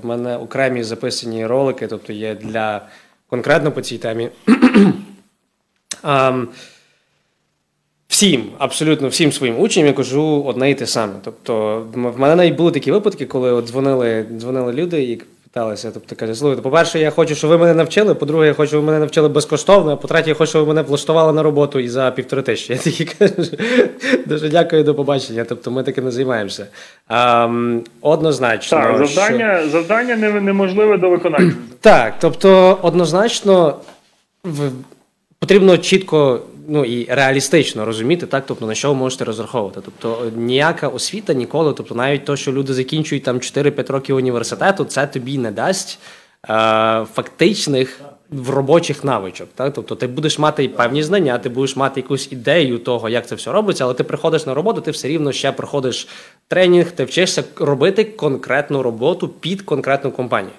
в 0.02 0.06
мене 0.06 0.36
окремі 0.36 0.82
записані 0.82 1.46
ролики, 1.46 1.86
тобто 1.86 2.12
є 2.12 2.34
для 2.34 2.82
конкретно 3.28 3.72
по 3.72 3.80
цій 3.80 3.98
темі. 3.98 4.28
Ам, 6.02 6.48
всім, 8.12 8.44
абсолютно 8.58 9.08
всім 9.08 9.32
своїм 9.32 9.60
учням 9.60 9.86
я 9.86 9.92
кажу 9.92 10.42
одне 10.46 10.70
і 10.70 10.74
те 10.74 10.86
саме. 10.86 11.12
Тобто, 11.24 11.82
в 11.94 12.20
мене 12.20 12.36
навіть 12.36 12.54
були 12.54 12.70
такі 12.70 12.92
випадки, 12.92 13.26
коли 13.26 13.52
от 13.52 13.66
дзвонили, 13.66 14.26
дзвонили 14.38 14.72
люди 14.72 15.02
і 15.02 15.22
питалися. 15.42 15.90
Тобто 15.94 16.16
каже, 16.16 16.34
слухайте, 16.34 16.62
по-перше, 16.62 16.98
я 16.98 17.10
хочу, 17.10 17.34
щоб 17.34 17.50
ви 17.50 17.58
мене 17.58 17.74
навчили. 17.74 18.14
По-друге, 18.14 18.46
я 18.46 18.54
хочу, 18.54 18.68
щоб 18.68 18.80
ви 18.80 18.86
мене 18.86 18.98
навчили 18.98 19.28
безкоштовно. 19.28 19.92
А 19.92 19.96
по-третє, 19.96 20.28
я 20.28 20.34
хочу, 20.34 20.50
щоб 20.50 20.62
ви 20.62 20.68
мене 20.68 20.82
влаштували 20.82 21.32
на 21.32 21.42
роботу 21.42 21.78
і 21.78 21.88
за 21.88 22.10
півтори 22.10 22.42
тисячі. 22.42 22.72
Я 22.74 22.78
такий 22.78 23.06
кажу, 23.18 23.50
дуже 24.26 24.48
дякую, 24.48 24.84
до 24.84 24.94
побачення. 24.94 25.44
Тобто 25.48 25.70
ми 25.70 25.82
таки 25.82 26.02
не 26.02 26.10
займаємося. 26.10 26.66
А, 27.08 27.48
однозначно. 28.00 28.78
Так, 28.78 29.06
завдання 29.06 29.60
що... 29.60 29.70
завдання 29.70 30.16
неможливе 30.16 30.98
до 30.98 31.10
виконання. 31.10 31.54
Так, 31.80 32.14
тобто, 32.20 32.78
однозначно 32.82 33.76
в... 34.44 34.70
потрібно 35.42 35.78
чітко 35.78 36.40
ну 36.68 36.84
і 36.84 37.06
реалістично 37.10 37.84
розуміти, 37.84 38.26
так, 38.26 38.44
тобто 38.46 38.66
на 38.66 38.74
що 38.74 38.88
ви 38.88 38.94
можете 38.94 39.24
розраховувати. 39.24 39.80
Тобто 39.84 40.30
ніяка 40.36 40.88
освіта 40.88 41.34
ніколи, 41.34 41.72
тобто 41.72 41.94
навіть 41.94 42.24
то, 42.24 42.36
що 42.36 42.52
люди 42.52 42.74
закінчують 42.74 43.24
там 43.24 43.38
4-5 43.38 43.92
років 43.92 44.16
університету, 44.16 44.84
це 44.84 45.06
тобі 45.06 45.38
не 45.38 45.50
дасть 45.50 45.98
е, 45.98 47.06
фактичних 47.14 48.00
в 48.30 48.50
робочих 48.50 49.04
навичок. 49.04 49.48
Так? 49.54 49.72
Тобто 49.74 49.94
ти 49.94 50.06
будеш 50.06 50.38
мати 50.38 50.68
певні 50.68 51.02
знання, 51.02 51.38
ти 51.38 51.48
будеш 51.48 51.76
мати 51.76 52.00
якусь 52.00 52.32
ідею 52.32 52.78
того, 52.78 53.08
як 53.08 53.26
це 53.26 53.34
все 53.34 53.52
робиться, 53.52 53.84
але 53.84 53.94
ти 53.94 54.04
приходиш 54.04 54.46
на 54.46 54.54
роботу, 54.54 54.80
ти 54.80 54.90
все 54.90 55.08
рівно 55.08 55.32
ще 55.32 55.52
проходиш 55.52 56.08
тренінг, 56.48 56.90
ти 56.90 57.04
вчишся 57.04 57.44
робити 57.56 58.04
конкретну 58.04 58.82
роботу 58.82 59.28
під 59.28 59.62
конкретну 59.62 60.10
компанію. 60.10 60.54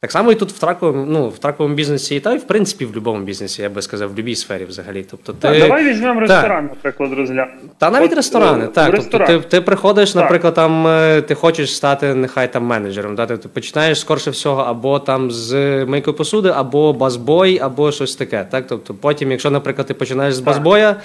Так 0.00 0.12
само 0.12 0.32
і 0.32 0.34
тут 0.34 0.52
в 0.52 0.58
траковому 0.58 1.06
ну, 1.08 1.28
в 1.28 1.38
траковому 1.38 1.74
бізнесі, 1.74 2.20
та 2.20 2.34
й 2.34 2.38
в 2.38 2.46
принципі 2.46 2.84
в 2.84 2.88
будь-якому 2.88 3.24
бізнесі, 3.24 3.62
я 3.62 3.70
би 3.70 3.82
сказав, 3.82 4.08
в 4.08 4.12
будь-якій 4.12 4.36
сфері 4.36 4.64
взагалі. 4.64 5.06
Тобто, 5.10 5.32
ти... 5.32 5.38
Так, 5.38 5.58
Давай 5.58 5.84
візьмемо 5.84 6.20
ресторан, 6.20 6.64
наприклад, 6.64 7.12
розглянемо. 7.12 7.58
Та 7.78 7.90
навіть 7.90 8.10
От, 8.10 8.16
ресторани, 8.16 8.64
о, 8.64 8.68
так. 8.68 8.92
Ресторан. 8.92 9.26
Тобто 9.26 9.42
ти 9.42 9.56
ти 9.56 9.60
приходиш, 9.60 10.12
так. 10.12 10.22
наприклад, 10.22 10.54
там 10.54 10.86
е, 10.86 11.22
ти 11.22 11.34
хочеш 11.34 11.76
стати 11.76 12.14
нехай 12.14 12.52
там 12.52 12.64
менеджером. 12.64 13.14
Да? 13.14 13.26
Ти 13.26 13.48
починаєш 13.48 14.00
скорше 14.00 14.30
всього, 14.30 14.62
або 14.62 14.98
там 14.98 15.30
з 15.30 15.54
мийкою 15.84 16.16
посуди, 16.16 16.48
або 16.48 16.92
базбой, 16.92 17.58
або 17.58 17.92
щось 17.92 18.16
таке. 18.16 18.46
Так? 18.50 18.66
Тобто, 18.66 18.94
Потім, 18.94 19.30
якщо, 19.30 19.50
наприклад, 19.50 19.86
ти 19.86 19.94
починаєш 19.94 20.34
з 20.34 20.40
базбоя, 20.40 20.96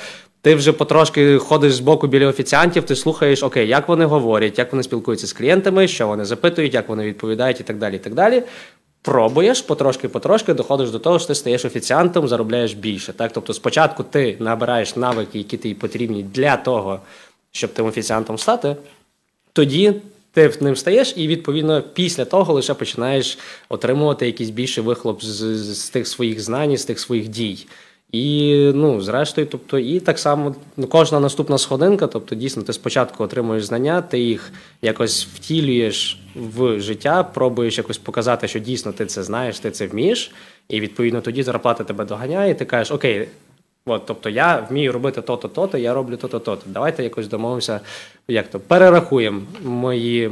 ти 0.41 0.55
вже 0.55 0.73
потрошки 0.73 1.37
ходиш 1.37 1.73
з 1.73 1.79
боку 1.79 2.07
біля 2.07 2.27
офіціантів, 2.27 2.83
ти 2.83 2.95
слухаєш, 2.95 3.43
окей, 3.43 3.67
як 3.67 3.87
вони 3.87 4.05
говорять, 4.05 4.57
як 4.57 4.71
вони 4.73 4.83
спілкуються 4.83 5.27
з 5.27 5.33
клієнтами, 5.33 5.87
що 5.87 6.07
вони 6.07 6.25
запитують, 6.25 6.73
як 6.73 6.89
вони 6.89 7.05
відповідають 7.05 7.59
і 7.59 7.63
так 7.63 7.77
далі. 7.77 7.95
і 7.95 7.99
так 7.99 8.13
далі 8.13 8.43
пробуєш 9.03 9.65
потрошки-потрошки 9.67 10.53
доходиш 10.53 10.89
до 10.89 10.99
того, 10.99 11.19
що 11.19 11.27
ти 11.27 11.35
стаєш 11.35 11.65
офіціантом, 11.65 12.27
заробляєш 12.27 12.73
більше. 12.73 13.13
Так? 13.13 13.31
Тобто 13.33 13.53
спочатку 13.53 14.03
ти 14.03 14.37
набираєш 14.39 14.95
навики, 14.95 15.37
які 15.37 15.57
тобі 15.57 15.73
потрібні 15.73 16.23
для 16.23 16.57
того, 16.57 16.99
щоб 17.51 17.73
тим 17.73 17.85
офіціантом 17.85 18.37
стати, 18.37 18.75
тоді 19.53 19.93
ти 20.31 20.53
ним 20.61 20.75
стаєш, 20.75 21.13
і 21.17 21.27
відповідно 21.27 21.81
після 21.81 22.25
того 22.25 22.53
лише 22.53 22.73
починаєш 22.73 23.37
отримувати 23.69 24.25
якийсь 24.25 24.49
більший 24.49 24.83
вихлоп 24.83 25.23
з, 25.23 25.55
з 25.75 25.89
тих 25.89 26.07
своїх 26.07 26.39
знань, 26.41 26.77
з 26.77 26.85
тих 26.85 26.99
своїх 26.99 27.27
дій. 27.27 27.65
І 28.13 28.55
ну, 28.75 29.01
зрештою, 29.01 29.47
тобто, 29.47 29.79
і 29.79 29.99
так 29.99 30.19
само 30.19 30.55
ну, 30.77 30.87
кожна 30.87 31.19
наступна 31.19 31.57
сходинка, 31.57 32.07
тобто, 32.07 32.35
дійсно, 32.35 32.63
ти 32.63 32.73
спочатку 32.73 33.23
отримуєш 33.23 33.63
знання, 33.63 34.01
ти 34.01 34.19
їх 34.19 34.51
якось 34.81 35.25
втілюєш 35.25 36.19
в 36.35 36.79
життя, 36.79 37.23
пробуєш 37.23 37.77
якось 37.77 37.97
показати, 37.97 38.47
що 38.47 38.59
дійсно 38.59 38.91
ти 38.91 39.05
це 39.05 39.23
знаєш, 39.23 39.59
ти 39.59 39.71
це 39.71 39.87
вмієш, 39.87 40.31
і 40.69 40.79
відповідно 40.79 41.21
тоді 41.21 41.43
зарплата 41.43 41.83
тебе 41.83 42.05
доганяє, 42.05 42.51
і 42.51 42.55
ти 42.55 42.65
кажеш, 42.65 42.91
окей, 42.91 43.27
от, 43.85 44.05
тобто 44.05 44.29
я 44.29 44.67
вмію 44.69 44.91
робити 44.91 45.21
то-то, 45.21 45.47
то-то, 45.47 45.77
я 45.77 45.93
роблю 45.93 46.17
то-то, 46.17 46.39
то-то. 46.39 46.63
Давайте 46.65 47.03
якось 47.03 47.27
домовимося, 47.27 47.79
як 48.27 48.47
то 48.49 48.59
перерахуємо 48.59 49.41
мої 49.63 50.31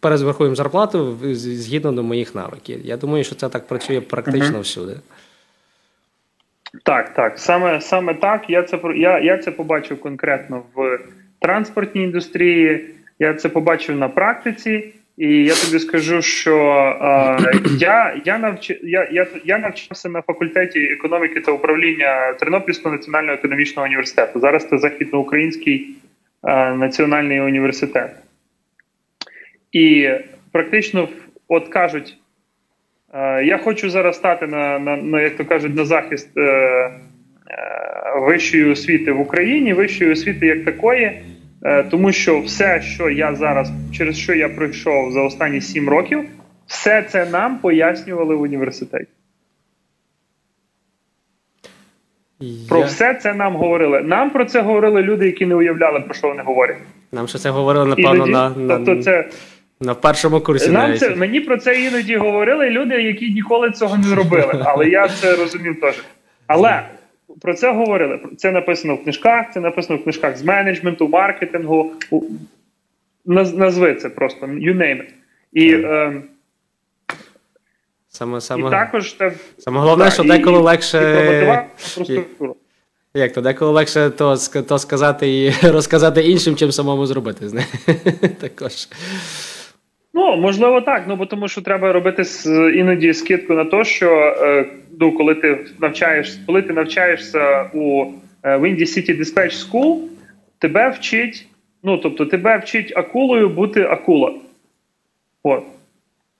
перезверхуємо 0.00 0.56
зарплату 0.56 1.16
згідно 1.32 1.92
до 1.92 2.02
моїх 2.02 2.34
навиків. 2.34 2.80
Я 2.84 2.96
думаю, 2.96 3.24
що 3.24 3.34
це 3.34 3.48
так 3.48 3.66
працює 3.66 4.00
практично 4.00 4.58
uh-huh. 4.58 4.62
всюди. 4.62 4.96
Так, 6.84 7.14
так, 7.14 7.38
саме 7.38 7.80
саме 7.80 8.14
так. 8.14 8.50
Я 8.50 8.62
це 8.62 8.78
я, 8.96 9.18
я 9.18 9.38
це 9.38 9.50
побачив 9.50 10.00
конкретно 10.00 10.62
в 10.74 10.98
транспортній 11.38 12.02
індустрії. 12.02 12.90
Я 13.18 13.34
це 13.34 13.48
побачив 13.48 13.96
на 13.96 14.08
практиці, 14.08 14.94
і 15.16 15.44
я 15.44 15.54
тобі 15.54 15.78
скажу, 15.78 16.22
що 16.22 16.56
е, 17.02 17.60
я 17.78 18.20
я, 18.24 18.38
навч, 18.38 18.70
я, 18.82 19.08
я, 19.12 19.26
я 19.44 19.58
навчався 19.58 20.08
на 20.08 20.22
факультеті 20.22 20.80
економіки 20.80 21.40
та 21.40 21.52
управління 21.52 22.32
Тернопільського 22.32 22.94
національного 22.94 23.34
економічного 23.34 23.86
університету. 23.86 24.40
Зараз 24.40 24.68
це 24.68 24.78
західноукраїнський 24.78 25.96
е, 26.44 26.74
національний 26.74 27.40
університет. 27.40 28.10
І 29.72 30.10
практично, 30.52 31.08
от 31.48 31.68
кажуть. 31.68 32.18
Е, 33.14 33.44
я 33.44 33.58
хочу 33.58 33.90
зараз 33.90 34.16
стати 34.16 34.46
на, 34.46 34.78
на, 34.78 34.96
на 34.96 35.20
як 35.20 35.36
то 35.36 35.44
кажуть, 35.44 35.76
на 35.76 35.84
захист 35.84 36.28
е, 36.36 36.40
е, 36.40 36.90
вищої 38.20 38.70
освіти 38.72 39.12
в 39.12 39.20
Україні, 39.20 39.72
вищої 39.72 40.12
освіти 40.12 40.46
як 40.46 40.64
такої, 40.64 41.22
е, 41.64 41.82
тому 41.82 42.12
що 42.12 42.40
все, 42.40 42.80
що 42.80 43.10
я 43.10 43.34
зараз, 43.34 43.72
через 43.92 44.18
що 44.18 44.34
я 44.34 44.48
пройшов 44.48 45.12
за 45.12 45.20
останні 45.22 45.60
сім 45.60 45.88
років, 45.88 46.24
все 46.66 47.02
це 47.02 47.26
нам 47.26 47.58
пояснювали 47.58 48.34
в 48.34 48.40
університеті. 48.40 49.10
Я... 52.40 52.68
Про 52.68 52.82
все 52.82 53.14
це 53.14 53.34
нам 53.34 53.56
говорили. 53.56 54.00
Нам 54.00 54.30
про 54.30 54.44
це 54.44 54.60
говорили 54.60 55.02
люди, 55.02 55.26
які 55.26 55.46
не 55.46 55.54
уявляли, 55.54 56.00
про 56.00 56.14
що 56.14 56.28
вони 56.28 56.42
говорять. 56.42 56.76
Нам 57.12 57.28
що 57.28 57.38
це 57.38 57.50
говорили, 57.50 57.86
напевно, 57.86 58.26
на... 58.26 58.54
Тобто 58.68 59.02
це 59.02 59.28
на 59.80 59.94
першому 59.94 60.40
курсі 60.40 60.70
Нам 60.70 60.98
це 60.98 61.14
мені 61.14 61.40
про 61.40 61.58
це 61.58 61.80
іноді 61.80 62.16
говорили 62.16 62.70
люди, 62.70 63.02
які 63.02 63.30
ніколи 63.30 63.70
цього 63.70 63.96
не 63.96 64.14
робили. 64.14 64.62
Але 64.64 64.88
я 64.88 65.08
це 65.08 65.36
розумів 65.36 65.80
теж. 65.80 66.04
Але 66.46 66.82
про 67.40 67.54
це 67.54 67.72
говорили. 67.72 68.20
Це 68.36 68.52
написано 68.52 68.94
в 68.94 69.02
книжках, 69.02 69.46
це 69.54 69.60
написано 69.60 69.98
в 69.98 70.02
книжках 70.02 70.36
з 70.36 70.42
менеджменту, 70.42 71.08
маркетингу. 71.08 71.92
Назви 73.26 73.94
це 73.94 74.08
просто 74.08 74.46
you 74.46 74.76
name 74.76 75.00
it. 75.00 75.08
І 75.52 75.72
е, 75.72 76.22
саме, 78.08 78.40
саме, 78.40 78.68
і 78.68 78.70
також 78.70 79.12
те, 79.12 79.32
саме 79.58 79.80
головне, 79.80 80.04
так, 80.04 80.12
що 80.12 80.22
деколи 80.22 80.58
і, 80.58 80.62
легше. 80.62 81.70
І, 82.08 82.20
як 83.18 83.32
то 83.32 83.40
деколи 83.40 83.72
легше 83.72 84.10
то 84.10 84.36
то 84.68 84.78
сказати 84.78 85.44
і 85.44 85.50
розказати 85.62 86.22
іншим, 86.22 86.56
чим 86.56 86.72
самому 86.72 87.06
зробити. 87.06 87.46
Також. 88.40 88.88
Ну 90.18 90.36
можливо, 90.36 90.80
так. 90.80 91.04
Ну 91.08 91.16
бо 91.16 91.26
тому, 91.26 91.48
що 91.48 91.62
треба 91.62 91.92
робити 91.92 92.22
іноді 92.74 93.14
скидку 93.14 93.54
на 93.54 93.64
те, 93.64 93.84
що 93.84 94.36
е, 94.42 94.64
ну, 95.00 95.12
коли 95.12 95.34
ти 95.34 95.58
навчаєш, 95.80 96.38
коли 96.46 96.62
ти 96.62 96.72
навчаєшся 96.72 97.70
у 97.74 98.04
е, 98.42 98.56
Windy 98.56 98.80
City 98.80 99.20
Dispatch 99.20 99.70
School, 99.70 99.98
тебе 100.58 100.88
вчить. 100.88 101.46
Ну, 101.82 101.98
тобто, 101.98 102.26
тебе 102.26 102.58
вчить 102.58 102.92
акулою 102.96 103.48
бути 103.48 103.82
акула. 103.82 104.34
От. 105.42 105.62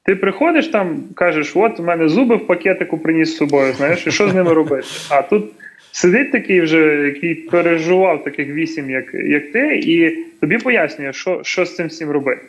Ти 0.04 0.16
приходиш 0.16 0.68
там, 0.68 1.02
кажеш, 1.14 1.52
от 1.54 1.80
у 1.80 1.82
мене 1.82 2.08
зуби 2.08 2.36
в 2.36 2.46
пакетику 2.46 2.98
приніс 2.98 3.34
з 3.34 3.36
собою, 3.36 3.72
знаєш, 3.72 4.06
і 4.06 4.10
що 4.10 4.28
з 4.28 4.34
ними 4.34 4.52
робити? 4.52 4.86
А 5.10 5.22
тут 5.22 5.44
сидить 5.92 6.32
такий 6.32 6.60
вже, 6.60 6.78
який 7.14 7.34
переживав 7.34 8.24
таких 8.24 8.48
вісім, 8.48 8.90
як 8.90 9.14
як 9.14 9.52
ти, 9.52 9.76
і 9.76 10.10
тобі 10.40 10.58
пояснює, 10.58 11.12
що 11.12 11.40
що 11.42 11.64
з 11.64 11.76
цим 11.76 11.86
всім 11.86 12.10
робити. 12.10 12.42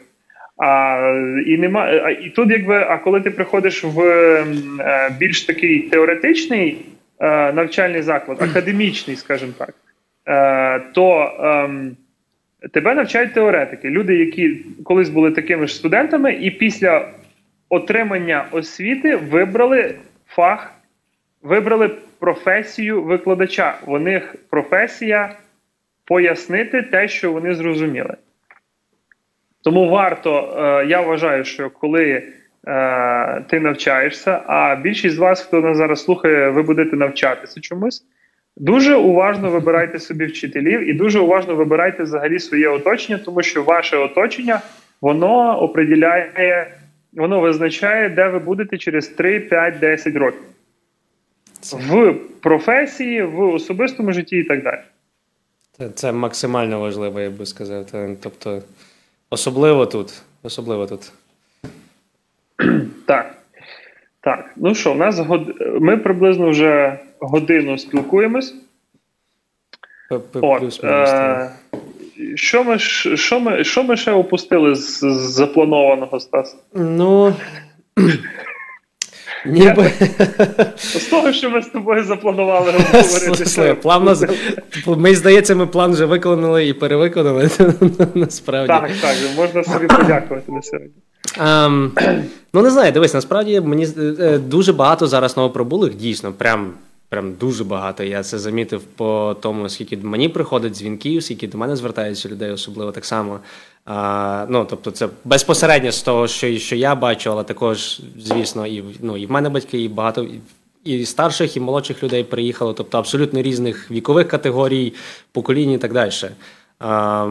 А 0.60 1.00
і 1.46 1.58
нема, 1.58 2.10
і 2.10 2.30
тут, 2.30 2.52
якби, 2.52 2.76
а 2.76 2.98
коли 2.98 3.22
ти 3.22 3.32
приходиш 3.32 3.84
в 3.84 4.02
е, 4.02 5.10
більш 5.20 5.42
такий 5.42 5.80
теоретичний 5.80 6.78
е, 7.20 7.54
навчальний 7.54 8.02
заклад, 8.02 8.42
академічний, 8.42 9.16
скажімо 9.16 9.54
так, 9.58 9.74
е, 10.28 10.80
то 10.94 11.32
е, 12.64 12.70
тебе 12.70 12.96
навчають 12.96 13.34
теоретики. 13.34 13.90
Люди, 13.90 14.16
які 14.16 14.66
колись 14.84 15.10
були 15.10 15.32
такими 15.32 15.68
ж 15.68 15.76
студентами, 15.76 16.34
і 16.34 16.52
після 16.52 17.10
отримання 17.70 18.46
освіти 18.52 19.16
вибрали 19.16 19.96
фах, 20.28 20.74
вибрали 21.42 21.92
професію 22.20 23.02
викладача. 23.04 23.78
У 23.86 24.00
них 24.00 24.36
професія 24.50 25.36
пояснити 26.06 26.82
те, 26.82 27.08
що 27.08 27.32
вони 27.32 27.54
зрозуміли. 27.54 28.16
Тому 29.64 29.90
варто, 29.90 30.58
е, 30.58 30.86
я 30.86 31.02
вважаю, 31.02 31.46
що 31.46 31.70
коли 31.70 32.24
е, 32.68 33.42
ти 33.50 33.60
навчаєшся, 33.60 34.42
а 34.48 34.76
більшість 34.76 35.16
з 35.16 35.20
вас, 35.20 35.42
хто 35.42 35.62
нас 35.62 35.78
зараз 35.78 36.04
слухає, 36.04 36.50
ви 36.50 36.64
будете 36.64 36.96
навчатися 36.96 37.62
чомусь. 37.62 38.04
Дуже 38.58 38.96
уважно 38.96 39.50
вибирайте 39.50 40.00
собі 40.00 40.26
вчителів 40.26 40.90
і 40.90 40.94
дуже 40.94 41.20
уважно 41.20 41.56
вибирайте 41.56 42.04
взагалі 42.04 42.40
своє 42.40 42.68
оточення, 42.68 43.20
тому 43.26 43.44
що 43.44 43.64
ваше 43.64 43.98
оточення 43.98 44.62
воно 45.02 45.60
определяє, 45.60 46.72
воно 47.14 47.40
визначає, 47.40 48.10
де 48.10 48.28
ви 48.28 48.40
будете 48.40 48.78
через 48.78 49.08
3, 49.08 49.40
5, 49.40 49.80
10 49.80 50.16
років 50.16 50.42
в 51.62 52.14
професії, 52.42 53.24
в 53.24 53.40
особистому 53.40 54.14
житті 54.14 54.38
і 54.38 54.44
так 54.44 54.64
далі. 54.64 54.82
Це, 55.78 55.90
це 55.90 56.12
максимально 56.12 56.80
важливо, 56.80 57.20
я 57.20 57.30
би 57.30 57.46
сказав. 57.46 57.86
Тобто. 58.22 58.62
Особливо 59.30 59.86
тут. 59.86 60.22
Особливо 60.44 60.88
тут. 60.88 61.12
Так. 63.06 63.36
Так. 64.22 64.52
Ну 64.56 64.76
що, 64.76 64.94
в 64.94 64.98
нас 64.98 65.20
год... 65.20 65.42
ми 65.82 65.98
приблизно 65.98 66.50
вже 66.50 67.00
годину 67.20 67.78
спілкуємось. 67.78 68.56
От, 70.34 70.84
е... 70.84 71.52
Що 72.36 72.64
ми 72.64 72.80
що 72.80 73.40
ми, 73.40 73.64
що 73.64 73.84
ми 73.84 73.98
ще 73.98 74.12
опустили 74.12 74.76
з, 74.76 75.00
з 75.00 75.32
запланованого 75.32 76.20
Стас? 76.20 76.58
Ну. 76.74 77.36
Ніби... 79.46 79.92
З 80.78 81.06
того, 81.10 81.34
що 81.34 81.50
ми 81.50 81.62
з 81.62 81.68
тобою 81.68 82.04
запланували 82.04 82.72
говорити. 82.72 83.76
Плавно... 83.82 84.16
Мені 84.86 85.16
здається, 85.16 85.56
ми 85.56 85.68
план 85.68 85.92
вже 85.92 86.06
виконали 86.06 86.68
і 86.68 86.74
перевиконали. 86.74 87.50
насправді. 88.14 88.68
Так, 88.68 88.92
так, 89.02 89.16
можна 89.38 89.64
собі 89.64 89.88
подякувати 89.88 90.52
на 90.52 90.62
сьогодні. 90.62 90.92
Um, 91.38 92.24
ну, 92.54 92.62
не 92.62 92.70
знаю, 92.70 92.92
дивись, 92.92 93.14
насправді 93.14 93.62
мені 93.62 93.88
е, 94.20 94.38
дуже 94.38 94.74
багато 94.74 95.08
зараз 95.08 95.38
новопробулих, 95.38 95.96
дійсно, 95.96 96.32
прям 96.32 96.74
прям 97.10 97.34
дуже 97.34 97.64
багато. 97.64 98.04
Я 98.04 98.24
це 98.24 98.40
замітив 98.40 98.82
по 98.82 99.38
тому, 99.42 99.70
скільки 99.70 99.98
мені 99.98 100.30
приходить 100.30 100.74
дзвінків, 100.74 101.24
скільки 101.24 101.48
до 101.48 101.58
мене 101.58 101.76
звертаються 101.76 102.30
людей, 102.30 102.52
особливо 102.52 102.92
так 102.92 103.06
само. 103.06 103.40
А, 103.86 104.46
Ну, 104.50 104.66
тобто, 104.70 104.92
це 104.92 105.10
безпосередньо 105.26 105.92
з 105.92 106.02
того, 106.02 106.28
що 106.28 106.58
що 106.58 106.76
я 106.76 106.96
бачу, 106.96 107.32
але 107.32 107.44
також, 107.44 108.02
звісно, 108.20 108.68
і 108.68 108.84
ну, 109.02 109.18
і 109.18 109.26
в 109.26 109.32
мене 109.32 109.50
батьки, 109.50 109.82
і 109.82 109.88
багато 109.88 110.28
і 110.84 111.06
старших, 111.06 111.58
і 111.58 111.60
молодших 111.60 112.04
людей 112.04 112.24
приїхало, 112.24 112.74
тобто 112.74 112.98
абсолютно 112.98 113.42
різних 113.42 113.92
вікових 113.92 114.28
категорій, 114.28 114.94
поколінь 115.32 115.72
і 115.72 115.78
так 115.78 115.94
далі. 115.94 116.12
А, 116.80 117.28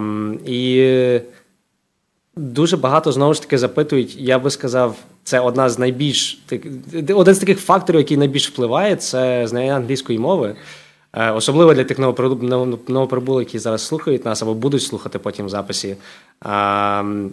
І 0.47 1.21
дуже 2.37 2.77
багато 2.77 3.13
знову 3.13 3.35
ж 3.35 3.43
таки 3.43 3.59
запитують, 3.59 4.17
я 4.17 4.39
би 4.39 4.51
сказав, 4.51 4.97
це 5.25 5.41
одна 5.41 5.69
з 5.69 5.79
найбільш 5.79 6.39
один 7.15 7.35
з 7.35 7.39
таких 7.39 7.61
факторів, 7.61 8.01
який 8.01 8.17
найбільш 8.17 8.49
впливає, 8.49 8.97
це 8.97 9.47
знання 9.47 9.75
англійської 9.77 10.19
мови. 10.19 10.57
Е, 11.13 11.31
особливо 11.31 11.75
для 11.75 11.85
тих 11.85 11.99
новоприбулих, 12.89 13.49
які 13.49 13.59
зараз 13.59 13.87
слухають 13.87 14.25
нас 14.25 14.43
або 14.43 14.55
будуть 14.55 14.83
слухати 14.83 15.19
потім 15.19 15.47
в 15.47 15.49
записі. 15.49 15.97
Ем, 16.45 17.33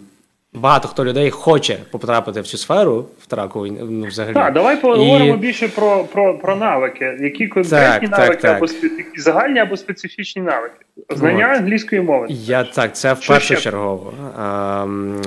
багато 0.52 0.88
хто 0.88 1.04
людей 1.04 1.30
хоче 1.30 1.78
потрапити 1.90 2.40
в 2.40 2.46
цю 2.46 2.58
сферу 2.58 3.06
в 3.20 3.26
траку 3.26 3.66
ну, 3.66 4.06
взагалі. 4.06 4.34
Так, 4.34 4.54
давай 4.54 4.80
поговоримо 4.80 5.34
І... 5.34 5.36
більше 5.36 5.68
про 5.68 6.04
про, 6.04 6.38
про 6.38 6.56
навики. 6.56 7.18
Які 7.20 7.48
конкретні 7.48 8.08
так, 8.08 8.18
навики, 8.18 8.36
так, 8.36 8.56
або 8.56 8.66
так. 8.66 9.06
Загальні 9.16 9.58
або 9.58 9.76
специфічні 9.76 10.42
навики. 10.42 10.74
Знання 11.10 11.52
От. 11.52 11.60
англійської 11.60 12.00
мови. 12.00 12.26
Я 12.30 12.64
так, 12.64 12.96
це 12.96 13.12
в 13.12 13.26
першу 13.26 13.56
чергу. 13.56 14.12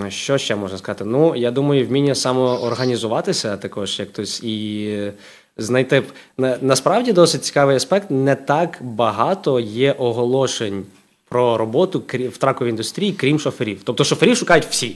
Що 0.09 0.37
ще 0.37 0.55
можна 0.55 0.77
сказати? 0.77 1.05
Ну, 1.05 1.35
я 1.35 1.51
думаю, 1.51 1.87
вміння 1.87 2.15
самоорганізуватися 2.15 3.57
також, 3.57 3.99
як 3.99 4.09
хтось 4.09 4.43
і. 4.43 5.11
Знайти 5.59 6.03
насправді 6.61 7.13
досить 7.13 7.43
цікавий 7.43 7.75
аспект. 7.75 8.11
Не 8.11 8.35
так 8.35 8.77
багато 8.81 9.59
є 9.59 9.91
оголошень 9.91 10.85
про 11.29 11.57
роботу 11.57 12.03
в 12.31 12.37
траковій 12.37 12.69
індустрії, 12.69 13.13
крім 13.13 13.39
шоферів. 13.39 13.81
Тобто 13.83 14.03
шоферів 14.03 14.37
шукають 14.37 14.65
всі. 14.65 14.95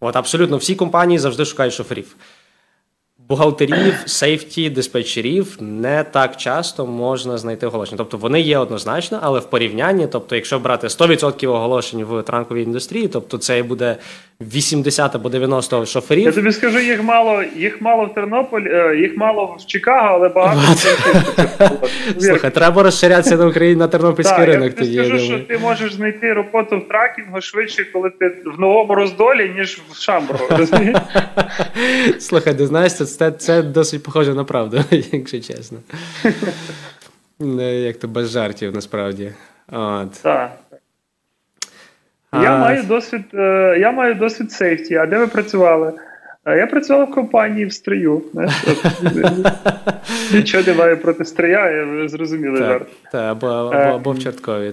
От 0.00 0.16
абсолютно 0.16 0.56
всі 0.56 0.74
компанії 0.74 1.18
завжди 1.18 1.44
шукають 1.44 1.74
шоферів. 1.74 2.16
Бухгалтерів, 3.28 3.94
сейфті, 4.06 4.70
диспетчерів 4.70 5.56
не 5.60 6.04
так 6.04 6.36
часто 6.36 6.86
можна 6.86 7.38
знайти 7.38 7.66
оголошення. 7.66 7.98
Тобто 7.98 8.16
вони 8.16 8.40
є 8.40 8.58
однозначно, 8.58 9.18
але 9.22 9.40
в 9.40 9.50
порівнянні, 9.50 10.06
тобто, 10.06 10.34
якщо 10.34 10.58
брати 10.58 10.86
100% 10.86 11.48
оголошень 11.48 12.04
в 12.04 12.22
транковій 12.22 12.62
індустрії, 12.62 13.08
тобто 13.08 13.38
це 13.38 13.62
буде 13.62 13.96
80 14.40 15.14
або 15.14 15.28
90 15.28 15.86
шоферів. 15.86 16.24
Я 16.24 16.32
тобі 16.32 16.52
скажу, 16.52 16.78
їх 16.78 17.02
мало 17.02 17.42
їх 17.56 17.80
мало 17.80 18.06
в 18.06 18.14
Тернополі, 18.14 18.68
е, 18.68 18.96
їх 18.96 19.16
мало 19.16 19.56
в 19.58 19.66
Чикаго, 19.66 20.08
але 20.08 20.28
багато. 20.28 20.88
Слухай, 22.20 22.50
треба 22.50 22.82
розширятися 22.82 23.36
на 23.36 23.46
Україні 23.46 23.76
на 23.76 23.88
тернопільський 23.88 24.44
ринок. 24.44 24.64
Я 24.64 24.72
тобі 24.72 24.94
скажу, 24.94 25.18
що 25.18 25.38
ти 25.38 25.58
можеш 25.58 25.94
знайти 25.94 26.32
роботу 26.32 26.78
в 26.78 26.88
тракінгу 26.88 27.40
швидше, 27.40 27.84
коли 27.84 28.10
ти 28.10 28.36
в 28.56 28.60
новому 28.60 28.94
роздолі, 28.94 29.54
ніж 29.58 29.80
в 29.90 29.96
Шамбургу. 29.96 30.46
Слухай, 32.18 32.58
ти 32.58 32.66
знаєш, 32.66 32.94
це, 32.94 33.30
це 33.30 33.62
досить 33.62 34.02
похоже 34.02 34.34
на 34.34 34.44
правду, 34.44 34.84
якщо 35.12 35.40
чесно. 35.40 35.78
Як 37.60 37.96
то 37.96 38.08
без 38.08 38.30
жартів 38.30 38.74
насправді. 38.74 39.32
От. 39.72 40.22
Так. 40.22 40.58
Я 42.32 42.54
а... 42.54 42.58
маю 42.58 42.82
досвід 42.82 43.22
е, 43.34 43.76
я 43.80 43.92
маю 43.92 44.14
досвід 44.14 44.52
сейфті. 44.52 44.94
А 44.94 45.06
де 45.06 45.18
ви 45.18 45.26
працювали? 45.26 45.92
Я 46.46 46.66
працював 46.66 47.08
в 47.08 47.14
компанії 47.14 47.66
в 47.66 47.72
стрию. 47.72 48.22
Нічого 50.32 50.64
не 50.66 50.74
маю 50.74 50.98
проти 50.98 51.24
стрия, 51.24 51.84
ви 51.84 52.08
зрозуміли 52.08 52.56
жарт. 52.56 52.88
Так, 53.12 53.30
або, 53.30 53.46
або, 53.46 54.10
е, 54.10 54.14
в 54.14 54.18
чорткові. 54.18 54.72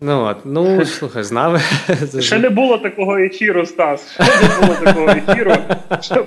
Ну, 0.00 0.24
от, 0.24 0.36
ну, 0.44 0.84
слухай, 0.84 1.22
знав. 1.22 1.60
Ще 2.20 2.38
не 2.38 2.48
було 2.48 2.78
такого 2.78 3.18
ефіру, 3.18 3.66
Стас. 3.66 4.12
Ще 4.12 4.22
не 4.22 4.66
було 4.66 4.74
такого 4.84 5.08
ефіру, 5.08 5.54
щоб 6.00 6.26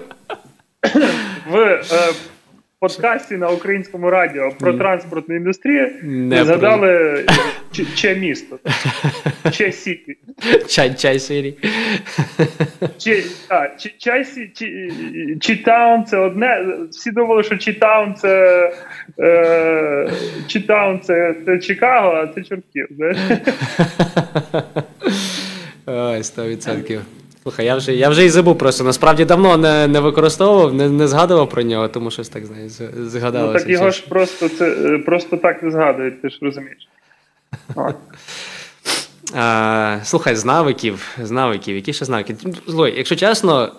в 1.51 1.57
е, 1.57 1.81
подкасті 2.79 3.37
на 3.37 3.49
українському 3.49 4.09
радіо 4.09 4.51
про 4.59 4.73
транспортну 4.73 5.35
індустрію 5.35 5.89
не 6.03 6.45
згадали 6.45 7.25
че 7.95 8.15
місто. 8.15 8.59
Че 9.51 9.71
Сіті. 9.71 10.17
Чай 10.67 10.93
чай 10.93 11.19
Сірі. 11.19 11.57
Читаун 15.39 16.05
це 16.05 16.17
одне. 16.17 16.65
Всі 16.91 17.11
думали, 17.11 17.43
що 17.43 17.57
Читаун 17.57 18.15
це 18.15 18.71
е, 19.19 20.11
Читаун 20.47 20.99
це, 20.99 21.35
це 21.45 21.59
Чикаго, 21.59 22.11
а 22.11 22.27
це 22.27 22.43
Чортків. 22.43 22.87
Ой, 25.85 26.19
100%. 26.19 27.01
Слухай, 27.47 27.65
я 27.65 27.75
вже 27.75 27.93
я 27.93 28.09
вже 28.09 28.25
і 28.25 28.29
забув 28.29 28.57
просто. 28.57 28.83
Насправді 28.83 29.25
давно 29.25 29.57
не 29.57 29.87
не 29.87 29.99
використовував, 29.99 30.73
не 30.73 30.89
не 30.89 31.07
згадував 31.07 31.49
про 31.49 31.61
нього, 31.63 31.87
тому 31.87 32.11
щось 32.11 32.29
так 32.29 32.45
знаєш, 32.45 32.71
згадалося. 32.95 33.53
Ну 33.53 33.59
так 33.59 33.69
його 33.69 33.91
ж 33.91 34.07
просто 34.09 34.49
це 34.49 34.69
е, 34.69 34.97
просто 34.97 35.37
так 35.37 35.63
не 35.63 35.71
згадують, 35.71 36.21
ти 36.21 36.29
ж 36.29 36.39
розумієш. 36.41 36.87
А, 39.35 39.99
Слухай, 40.03 40.35
з 40.35 40.45
навиків, 40.45 41.17
з 41.23 41.31
навиків, 41.31 41.75
які 41.75 41.93
ще 41.93 42.05
з 42.05 42.09
навики? 42.09 42.35
Злой, 42.67 42.93
якщо 42.97 43.15
чесно, 43.15 43.71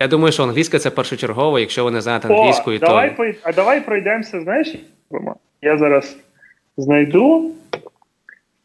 я 0.00 0.08
думаю, 0.08 0.32
що 0.32 0.42
англійська 0.42 0.78
це 0.78 0.90
першочергово, 0.90 1.58
якщо 1.58 1.84
ви 1.84 1.90
не 1.90 2.00
знаєте 2.00 2.28
англійською, 2.28 2.78
то. 2.78 2.86
Давай, 2.86 3.16
по... 3.16 3.26
А 3.42 3.52
давай 3.52 3.80
пройдемося, 3.80 4.40
знаєш? 4.40 4.74
Я 5.62 5.78
зараз 5.78 6.16
знайду. 6.76 7.52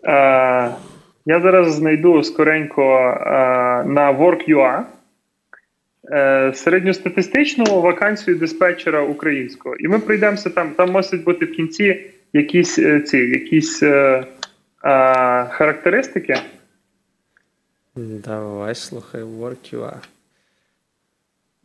А... 0.08 0.70
Я 1.30 1.42
зараз 1.42 1.74
знайду 1.74 2.24
скоренько 2.24 2.82
е, 2.82 3.20
на 3.84 4.14
Work.ua 4.14 4.84
е, 6.12 6.54
середньостатистичну 6.54 7.82
вакансію 7.82 8.38
диспетчера 8.38 9.02
українського. 9.02 9.76
І 9.76 9.88
ми 9.88 10.00
пройдемося 10.00 10.50
там. 10.50 10.70
Там 10.70 10.92
мусять 10.92 11.24
бути 11.24 11.46
в 11.46 11.52
кінці 11.52 12.12
якісь 12.34 12.80
е, 12.80 13.02
ці 13.02 13.18
якісь 13.18 13.84
характеристики. 15.50 16.36
Давай 17.96 18.76
слухай, 18.76 19.22
Work.ua. 19.22 19.94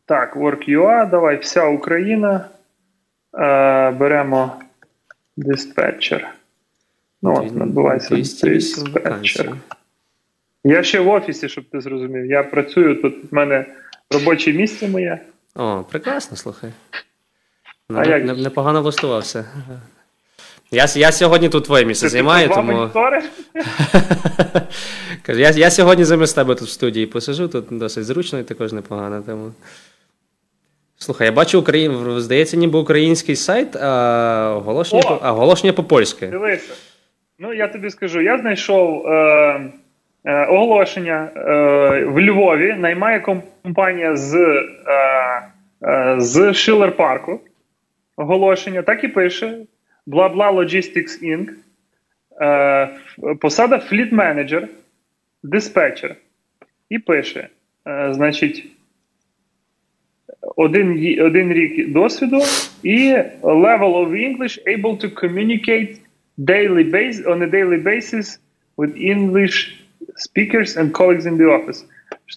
Так, 0.07 0.37
Work.ua, 0.37 1.11
давай 1.11 1.37
вся 1.37 1.67
Україна. 1.67 2.49
Беремо 3.99 4.61
диспетчер. 5.37 6.35
Ну, 7.25 7.35
от, 7.37 7.57
набувається 7.57 8.17
диспетчер. 8.17 9.53
Я 10.65 10.83
ще 10.83 11.01
в 11.01 11.09
офісі, 11.09 11.49
щоб 11.49 11.65
ти 11.65 11.81
зрозумів. 11.81 12.27
Я 12.27 12.43
працюю 12.43 13.03
тут, 13.03 13.15
в 13.31 13.35
мене 13.35 13.67
робоче 14.11 14.53
місце 14.53 14.89
моє. 14.89 15.19
О, 15.55 15.85
прекрасно, 15.91 16.37
слухай. 16.37 16.71
Ну, 17.89 17.99
а 17.99 18.05
як? 18.05 18.25
Непогано 18.25 18.83
влаштувався. 18.83 19.45
Я 20.71 20.87
я 20.95 21.13
сьогодні 21.13 21.49
тут 21.49 21.65
твоє 21.65 21.85
місце 21.85 22.09
займаю, 22.09 22.49
тому. 22.49 22.91
я 25.29 25.51
я 25.51 25.71
сьогодні 25.71 26.05
замість 26.05 26.35
тебе 26.35 26.55
тут 26.55 26.69
в 26.69 26.71
студії 26.71 27.07
посижу, 27.07 27.49
тут 27.49 27.65
досить 27.71 28.05
зручно 28.05 28.39
і 28.39 28.43
також 28.43 28.73
непогано. 28.73 29.23
Тому... 29.27 29.53
Слухай, 30.99 31.27
я 31.27 31.33
бачу 31.33 31.61
Україн, 31.61 32.21
здається, 32.21 32.57
ніби 32.57 32.79
український 32.79 33.37
сайт, 33.37 33.77
а 33.77 34.55
оголошення, 34.57 35.03
О! 35.07 35.19
а 35.23 35.33
оголошення 35.33 35.73
по 35.73 35.85
польськи. 35.85 36.27
Дивися. 36.27 36.73
Ну, 37.39 37.55
я 37.55 37.69
тобі 37.69 37.91
скажу, 37.91 38.21
я 38.21 38.39
знайшов 38.39 39.07
е, 39.07 39.71
е, 40.25 40.47
оголошення 40.47 41.31
е, 41.37 41.41
в 42.05 42.21
Львові. 42.21 42.75
Наймає 42.79 43.21
компанія 43.63 44.17
з 44.17 44.35
е, 44.35 44.63
е, 45.83 46.15
з 46.19 46.55
Шилер 46.55 46.97
Парку. 46.97 47.41
Оголошення 48.17 48.83
так 48.83 49.05
і 49.05 49.09
пише: 49.09 49.59
Бла-бла 50.07 50.53
Logistics 50.53 51.25
Inc. 51.25 51.51
Е, 52.41 52.89
Посада 53.41 53.79
фліт 53.79 54.13
менеджер, 54.13 54.69
диспетчер. 55.43 56.17
І 56.89 56.99
пише: 56.99 57.49
е, 57.89 58.15
Значить, 58.15 58.67
один, 60.57 61.21
один 61.21 61.53
рік 61.53 61.93
досвіду 61.93 62.41
і 62.83 63.15
level 63.43 63.95
of 63.95 64.11
English 64.11 64.59
able 64.67 64.97
to 65.05 65.25
communicate 65.25 65.97
daily 66.39 66.85
base, 66.85 67.21
on 67.27 67.43
a 67.43 67.47
daily 67.47 67.79
basis 67.79 68.39
with 68.77 68.97
English 68.97 69.81
speakers 70.17 70.77
and 70.77 70.93
colleagues 70.93 71.27
in 71.27 71.37
the 71.39 71.49
office. 71.49 71.85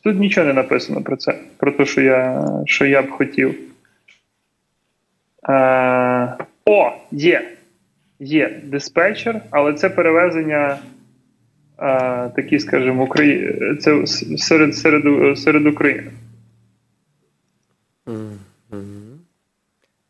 Тут 0.04 0.20
нічого 0.20 0.48
не 0.48 0.54
написано 0.54 1.02
про 1.02 1.18
це, 1.18 1.40
про 1.58 1.72
те, 1.72 1.86
що 1.86 2.02
я, 2.02 2.50
що 2.66 2.86
я 2.86 3.02
б 3.02 3.10
хотів. 3.10 3.56
Е, 5.50 6.38
о, 6.66 6.92
є. 7.12 7.52
Є 8.20 8.62
диспетчер, 8.64 9.42
але 9.52 9.74
це 9.74 9.90
перевезення 9.90 10.80
е, 11.80 12.30
такі, 12.36 12.60
скажімо, 12.60 13.04
Украї... 13.04 13.56
це 13.82 14.08
серед, 14.38 14.76
серед, 14.76 15.38
серед 15.40 15.68
України. 15.68 16.12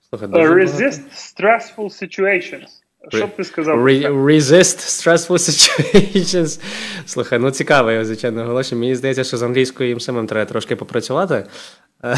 Слухай, 0.10 0.28
Uh, 0.28 0.32
дуже 0.32 0.50
багато. 0.50 0.56
Resist 0.56 1.12
stressful 1.12 1.90
situations. 1.90 2.76
Що 3.10 3.28
б 3.28 3.36
ти 3.36 3.43
сказав? 3.43 3.88
Re- 3.88 4.24
resist 4.26 4.78
stressful 4.78 5.38
situations. 5.38 6.60
Слухай, 7.05 7.39
ну 7.39 7.51
цікаве, 7.51 8.05
звичайно, 8.05 8.41
оголошення. 8.43 8.80
Мені 8.82 8.95
здається, 8.95 9.24
що 9.24 9.38
з 9.38 9.43
англійською 9.43 9.89
їм 9.89 9.99
самим 9.99 10.28
треба 10.28 10.45
трошки 10.45 10.76
попрацювати. 10.76 11.43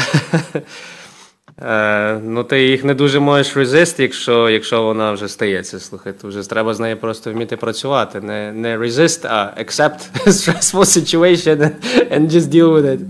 Е, 1.62 2.20
Ну, 2.24 2.44
ти 2.44 2.62
їх 2.66 2.84
не 2.84 2.94
дуже 2.94 3.20
можеш 3.20 3.56
resist, 3.56 4.00
якщо, 4.02 4.50
якщо 4.50 4.82
вона 4.82 5.12
вже 5.12 5.28
стається. 5.28 5.78
Слухай, 5.80 6.12
то 6.12 6.28
вже 6.28 6.50
треба 6.50 6.74
з 6.74 6.80
нею 6.80 6.96
просто 6.96 7.32
вміти 7.32 7.56
працювати. 7.56 8.20
Не, 8.20 8.52
не 8.52 8.78
resist, 8.78 9.26
а 9.30 9.62
accept 9.62 9.98
stressful 10.26 10.84
situation 10.84 11.70
and 12.12 12.30
just 12.30 12.48
deal 12.48 12.72
with 12.72 12.84
it. 12.86 13.00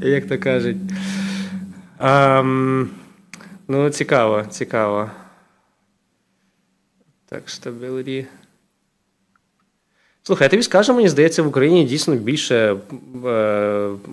Як 0.00 0.28
то 0.28 0.38
кажуть. 0.38 0.76
Ем, 2.00 2.90
ну, 3.68 3.90
цікаво, 3.90 4.44
цікаво. 4.50 5.10
Так, 7.28 7.42
stability. 7.46 8.24
Слухай, 10.22 10.44
я 10.44 10.48
тобі 10.48 10.62
скажу, 10.62 10.94
мені 10.94 11.08
здається, 11.08 11.42
в 11.42 11.46
Україні 11.48 11.84
дійсно 11.84 12.14
більше 12.14 12.76
е, 13.26 13.28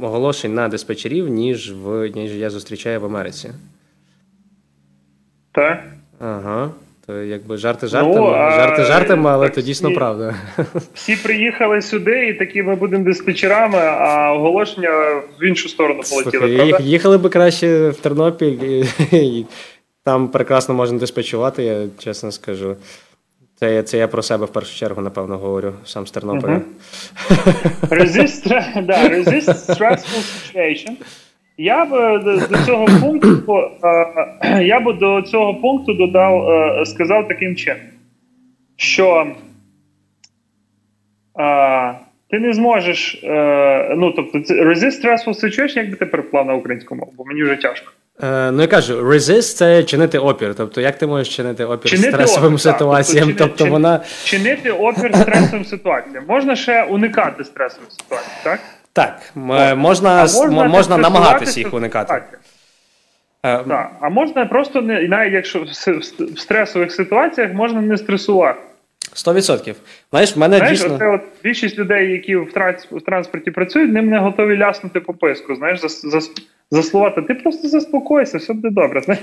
оголошень 0.01 0.53
на 0.53 0.67
диспетчерів, 0.67 1.27
ніж 1.29 1.73
в 1.73 2.07
ніж 2.15 2.31
я 2.31 2.49
зустрічаю 2.49 2.99
в 3.01 3.05
Америці. 3.05 3.49
Так? 5.51 5.83
Ага. 6.19 6.71
То 7.07 7.21
якби 7.23 7.57
жарти 7.57 7.87
жартами, 7.87 8.15
Ну, 8.15 8.25
а, 8.33 8.51
жарти 8.51 8.83
жартами, 8.83 9.29
але 9.29 9.45
так 9.45 9.55
то 9.55 9.61
дійсно 9.61 9.89
всі- 9.89 9.95
правда. 9.97 10.35
Всі 10.93 11.15
приїхали 11.15 11.81
сюди, 11.81 12.27
і 12.27 12.33
такі 12.33 12.63
ми 12.63 12.75
будемо 12.75 13.03
диспетчерами, 13.03 13.77
а 13.79 14.33
оголошення 14.33 14.89
в 15.39 15.43
іншу 15.43 15.69
сторону 15.69 16.01
полетіли, 16.09 16.31
Слухай, 16.47 16.69
правда? 16.69 16.77
їхали 16.87 17.17
би 17.17 17.29
краще 17.29 17.89
в 17.89 17.95
Тернопіль, 17.95 18.59
і, 18.63 18.85
і 19.11 19.45
там 20.03 20.27
прекрасно 20.27 20.75
можна 20.75 20.99
диспетчувати, 20.99 21.63
я 21.63 21.87
чесно 21.97 22.31
скажу. 22.31 22.75
Це, 23.55 23.83
це 23.83 23.97
я 23.97 24.07
про 24.07 24.23
себе 24.23 24.45
в 24.45 24.49
першу 24.49 24.77
чергу, 24.77 25.01
напевно, 25.01 25.37
говорю, 25.37 25.73
сам 25.85 26.07
з 26.07 26.11
Тернополя. 26.11 26.61
Resist, 27.89 29.49
stressful 29.69 30.23
situation. 30.53 30.91
Я 31.57 31.85
б 31.85 31.93
е, 31.93 32.19
до, 32.49 32.57
цього 32.65 32.85
пункту 33.01 33.69
е, 34.43 34.63
я 34.63 34.79
б 34.79 34.97
до 34.99 35.21
цього 35.21 35.55
пункту 35.55 35.93
додав, 35.93 36.49
е, 36.49 36.85
сказав 36.85 37.27
таким 37.27 37.55
чином, 37.55 37.81
що 38.75 39.27
е, 41.39 41.93
ти 42.29 42.39
не 42.39 42.53
зможеш, 42.53 43.21
е, 43.23 43.95
ну 43.97 44.11
тобто, 44.11 44.37
resist 44.37 45.05
stressful 45.05 45.43
situation, 45.43 45.77
як 45.77 45.89
би 45.89 45.95
ти 45.95 46.05
переклав 46.05 46.45
на 46.45 46.53
українську 46.53 46.95
мову, 46.95 47.13
бо 47.17 47.25
мені 47.25 47.43
вже 47.43 47.55
тяжко. 47.55 47.91
Е, 48.21 48.51
ну 48.51 48.61
я 48.61 48.67
кажу, 48.67 49.01
resist– 49.01 49.41
це 49.55 49.83
чинити 49.83 50.17
опір. 50.19 50.53
Тобто, 50.57 50.81
як 50.81 50.97
ти 50.97 51.07
можеш 51.07 51.35
чинити 51.35 51.65
опір 51.65 51.91
Чинити 51.91 52.11
стресовим 52.11 52.53
опір, 52.53 52.63
так, 52.63 52.73
ситуаціям? 52.73 53.27
тобто, 53.27 53.43
Тобто, 53.47 53.63
чини- 53.63 53.69
вона 53.71 53.99
Чинити 54.23 54.71
опір 54.71 55.15
стресовим 55.15 55.65
ситуаціям. 55.65 56.23
Можна 56.27 56.55
ще 56.55 56.83
уникати 56.83 57.43
стресових 57.43 57.91
ситуацій, 57.91 58.27
так? 58.43 58.59
так, 58.93 59.19
м- 59.37 59.79
можна, 59.79 60.23
с- 60.27 60.41
м- 60.41 60.53
можна 60.69 60.97
намагатися 60.97 61.59
їх 61.59 61.73
уникати. 61.73 62.13
Е, 62.13 63.57
Так. 63.67 63.91
А 64.01 64.09
можна 64.09 64.45
просто 64.45 64.81
не 64.81 65.07
навіть 65.07 65.33
якщо 65.33 65.63
в 65.63 66.39
стресових 66.39 66.91
ситуаціях 66.91 67.53
можна 67.53 67.81
не 67.81 67.97
стресувати. 67.97 68.59
100%. 69.15 69.75
Знаєш, 70.11 70.35
в 70.35 70.39
мене 70.39 70.57
Знаєш, 70.57 70.79
дійсно. 70.79 70.95
оце 70.95 71.07
от 71.07 71.21
більшість 71.43 71.77
людей, 71.79 72.11
які 72.11 72.35
в, 72.35 72.51
транс, 72.53 72.87
в 72.91 73.01
транспорті 73.01 73.51
працюють, 73.51 73.93
ним 73.93 74.09
не 74.09 74.19
готові 74.19 74.57
ляснути 74.57 74.99
по 74.99 75.13
писку. 75.13 75.55
Знаєш, 75.55 75.79
за, 75.79 75.87
за, 75.87 76.19
за 76.73 76.83
слова, 76.83 77.09
та 77.09 77.21
ти 77.21 77.33
просто 77.33 77.67
заспокойся, 77.67 78.37
все 78.37 78.53
буде 78.53 78.69
добре. 78.71 79.01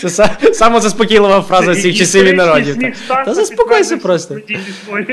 Це 0.00 0.08
са- 0.08 0.52
самозаспокійлива 0.52 1.42
фраза 1.42 1.72
і 1.72 1.94
часів 1.94 2.24
і 2.24 2.32
народів. 2.32 2.76
Та- 3.08 3.34
заспокойся 3.34 3.96
просто. 3.96 4.36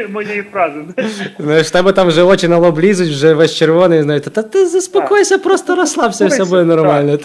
моєї, 0.09 0.43
фрази. 0.51 0.79
Знаєш, 1.39 1.67
в 1.67 1.71
тебе 1.71 1.91
там 1.93 2.07
вже 2.07 2.23
очі 2.23 2.47
на 2.47 2.57
лоб 2.57 2.79
лізуть, 2.79 3.09
вже 3.09 3.33
весь 3.33 3.55
червоний, 3.55 4.01
знаєте, 4.01 4.29
та 4.29 4.41
ти 4.41 4.65
заспокойся, 4.65 5.37
просто 5.37 5.75
розслабся, 5.75 6.25
все 6.25 6.45
буде 6.45 6.63
нормально. 6.63 7.17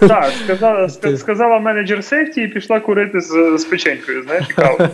Так, 0.00 0.30
сказала, 0.44 0.88
сказала 1.16 1.58
менеджер 1.58 2.04
сейфті 2.04 2.40
і 2.42 2.48
пішла 2.48 2.80
курити 2.80 3.20
з, 3.20 3.58
з 3.58 3.64
печенькою, 3.64 4.22
знаєш, 4.22 4.44
каву. 4.56 4.88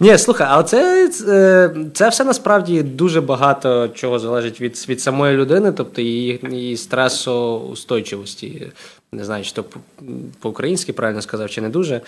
Ні, 0.00 0.18
слухай, 0.18 0.46
але 0.50 0.64
це, 0.64 1.08
це, 1.08 1.70
це 1.94 2.08
все 2.08 2.24
насправді 2.24 2.82
дуже 2.82 3.20
багато 3.20 3.88
чого 3.88 4.18
залежить 4.18 4.60
від, 4.60 4.84
від 4.88 5.00
самої 5.00 5.36
людини, 5.36 5.72
тобто 5.72 6.02
її, 6.02 6.40
її 6.50 6.76
стресоустойчивості. 6.76 8.72
Не 9.12 9.24
знаю, 9.24 9.44
чи 9.44 9.52
то 9.52 9.62
по- 9.64 9.80
по-українськи 10.40 10.92
правильно 10.92 11.22
сказав, 11.22 11.50
чи 11.50 11.60
не 11.60 11.68
дуже. 11.68 12.00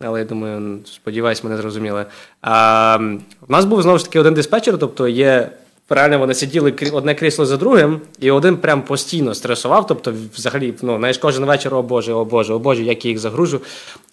Але 0.00 0.18
я 0.18 0.24
думаю, 0.24 0.78
сподіваюсь, 0.84 1.44
мене 1.44 1.56
зрозуміли. 1.56 2.06
А, 2.42 2.98
У 3.48 3.52
нас 3.52 3.64
був 3.64 3.82
знову 3.82 3.98
ж 3.98 4.04
таки 4.04 4.20
один 4.20 4.34
диспетчер, 4.34 4.78
тобто 4.78 5.08
є. 5.08 5.50
Реально 5.88 6.18
вони 6.18 6.34
сиділи 6.34 6.74
одне 6.92 7.14
крісло 7.14 7.46
за 7.46 7.56
другим, 7.56 8.00
і 8.20 8.30
один 8.30 8.56
прям 8.56 8.82
постійно 8.82 9.34
стресував. 9.34 9.86
Тобто, 9.86 10.14
взагалі, 10.34 10.74
ну, 10.82 10.98
знаєш, 10.98 11.18
кожен 11.18 11.44
вечір, 11.44 11.74
о 11.74 11.82
Боже, 11.82 12.12
о 12.12 12.24
Боже, 12.24 12.54
о 12.54 12.58
Боже, 12.58 12.82
як 12.82 13.04
я 13.04 13.08
їх 13.08 13.18
загружу. 13.18 13.60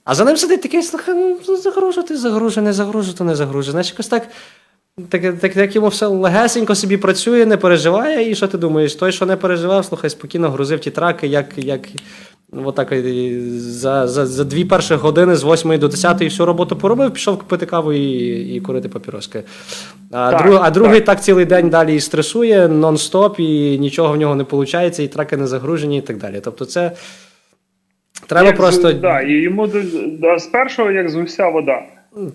А 0.03 0.15
за 0.15 0.25
ним 0.25 0.37
сидить 0.37 0.61
такий, 0.61 0.83
слухай, 0.83 1.37
ну 1.47 1.57
загружу, 1.57 2.03
ти 2.03 2.17
загружу, 2.17 2.61
не 2.61 2.73
загружу, 2.73 3.13
то 3.13 3.23
не 3.23 3.35
загружу. 3.35 3.71
Знаєш, 3.71 3.89
якось 3.89 4.07
так, 4.07 4.27
так, 5.09 5.39
так, 5.39 5.53
так 5.53 5.75
йому 5.75 5.87
все 5.87 6.07
легесенько 6.07 6.75
собі 6.75 6.97
працює, 6.97 7.45
не 7.45 7.57
переживає. 7.57 8.31
І 8.31 8.35
що 8.35 8.47
ти 8.47 8.57
думаєш? 8.57 8.95
Той, 8.95 9.11
що 9.11 9.25
не 9.25 9.35
переживав, 9.35 9.85
слухай, 9.85 10.09
спокійно 10.09 10.49
грузив 10.49 10.79
ті 10.79 10.91
траки, 10.91 11.27
як. 11.27 11.45
як 11.57 11.81
Отак 12.65 12.93
за, 13.57 14.07
за, 14.07 14.25
за 14.25 14.43
дві 14.43 14.65
перші 14.65 14.93
години 14.93 15.35
з 15.35 15.43
8 15.43 15.79
до 15.79 15.87
10 15.87 16.21
всю 16.21 16.45
роботу 16.45 16.75
поробив, 16.75 17.13
пішов 17.13 17.37
купити 17.37 17.65
каву 17.65 17.93
і, 17.93 18.55
і 18.55 18.61
курити 18.61 18.89
папіроски. 18.89 19.43
А, 20.11 20.31
Так, 20.31 20.43
друг, 20.43 20.59
а 20.63 20.69
другий 20.69 20.99
так. 20.99 21.05
так. 21.05 21.21
цілий 21.23 21.45
день 21.45 21.69
далі 21.69 21.95
і 21.95 21.99
стресує 21.99 22.67
нон-стоп, 22.67 23.39
і 23.39 23.79
нічого 23.79 24.13
в 24.13 24.17
нього 24.17 24.35
не 24.35 24.43
виходить, 24.43 24.99
і 24.99 25.07
траки 25.07 25.37
не 25.37 25.47
загружені, 25.47 25.97
і 25.97 26.01
так 26.01 26.17
далі. 26.17 26.41
Тобто, 26.43 26.65
це 26.65 26.91
треба 28.27 28.45
Як 28.47 28.55
з- 28.55 28.59
просто. 28.59 28.93
Да, 28.93 29.21
і 29.21 29.31
йому 29.33 29.67
да, 30.19 30.39
з 30.39 30.45
першого, 30.47 30.91
як 30.91 31.09
з 31.09 31.15
гуся 31.15 31.49
вода. 31.49 31.81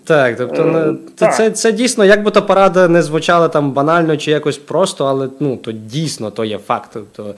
Так, 0.05 0.37
тобто, 0.37 0.63
Е, 0.63 0.67
ну, 0.67 0.99
це, 1.17 1.27
так. 1.27 1.37
це, 1.37 1.51
це 1.51 1.73
дійсно, 1.73 2.05
як 2.05 2.23
би 2.23 2.31
то 2.31 2.43
порада 2.43 2.89
не 2.89 3.03
звучала 3.03 3.49
там 3.49 3.73
банально 3.73 4.17
чи 4.17 4.31
якось 4.31 4.59
просто, 4.59 5.07
але 5.07 5.29
ну, 5.41 5.57
то 5.57 5.73
дійсно 5.73 6.31
то 6.31 6.45
є 6.45 6.59
факт. 6.59 6.91
Тобто, 6.93 7.35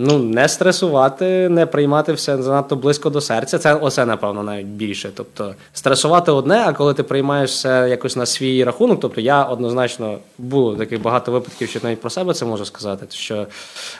ну, 0.00 0.18
не 0.18 0.48
стресувати, 0.48 1.48
не 1.48 1.66
приймати 1.66 2.12
все 2.12 2.42
занадто 2.42 2.76
близько 2.76 3.10
до 3.10 3.20
серця. 3.20 3.58
Це 3.58 3.74
оце, 3.74 4.06
напевно, 4.06 4.42
навіть 4.42 4.66
більше. 4.66 5.10
Тобто, 5.14 5.54
стресувати 5.72 6.32
одне, 6.32 6.64
а 6.66 6.72
коли 6.72 6.94
ти 6.94 7.02
приймаєш 7.02 7.50
все 7.50 7.86
якось 7.90 8.16
на 8.16 8.26
свій 8.26 8.64
рахунок, 8.64 9.00
тобто 9.00 9.20
я 9.20 9.44
однозначно 9.44 10.18
було 10.38 10.76
таких 10.76 11.02
багато 11.02 11.32
випадків, 11.32 11.68
що 11.68 11.80
навіть 11.82 12.00
про 12.00 12.10
себе 12.10 12.34
це 12.34 12.44
можу 12.44 12.64
сказати, 12.64 13.06
що 13.10 13.46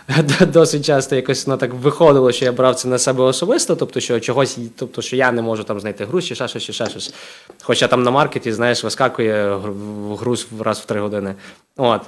досить 0.53 0.84
часто 0.84 1.16
якось 1.16 1.46
ну, 1.46 1.57
так 1.57 1.74
виходило, 1.74 2.32
що 2.32 2.44
я 2.44 2.53
брав 2.53 2.74
це 2.74 2.88
на 2.88 2.98
себе 2.98 3.24
особисто, 3.24 3.76
тобто, 3.76 4.01
що 4.01 4.20
чогось, 4.20 4.59
тобто, 4.76 5.03
що 5.03 5.16
я 5.16 5.32
не 5.32 5.42
можу 5.42 5.64
там 5.64 5.80
знайти 5.80 6.05
груз, 6.05 6.24
ще 6.24 6.34
щось, 6.34 6.62
чи 6.62 6.72
ще 6.72 6.86
щось. 6.86 7.14
Хоча 7.62 7.88
там 7.88 8.03
на 8.03 8.11
маркеті, 8.11 8.53
знаєш, 8.53 8.84
вискакує 8.84 9.57
гру- 9.57 10.16
груз 10.16 10.46
раз 10.61 10.78
в 10.78 10.84
три 10.84 11.01
години. 11.01 11.34
От. 11.76 12.01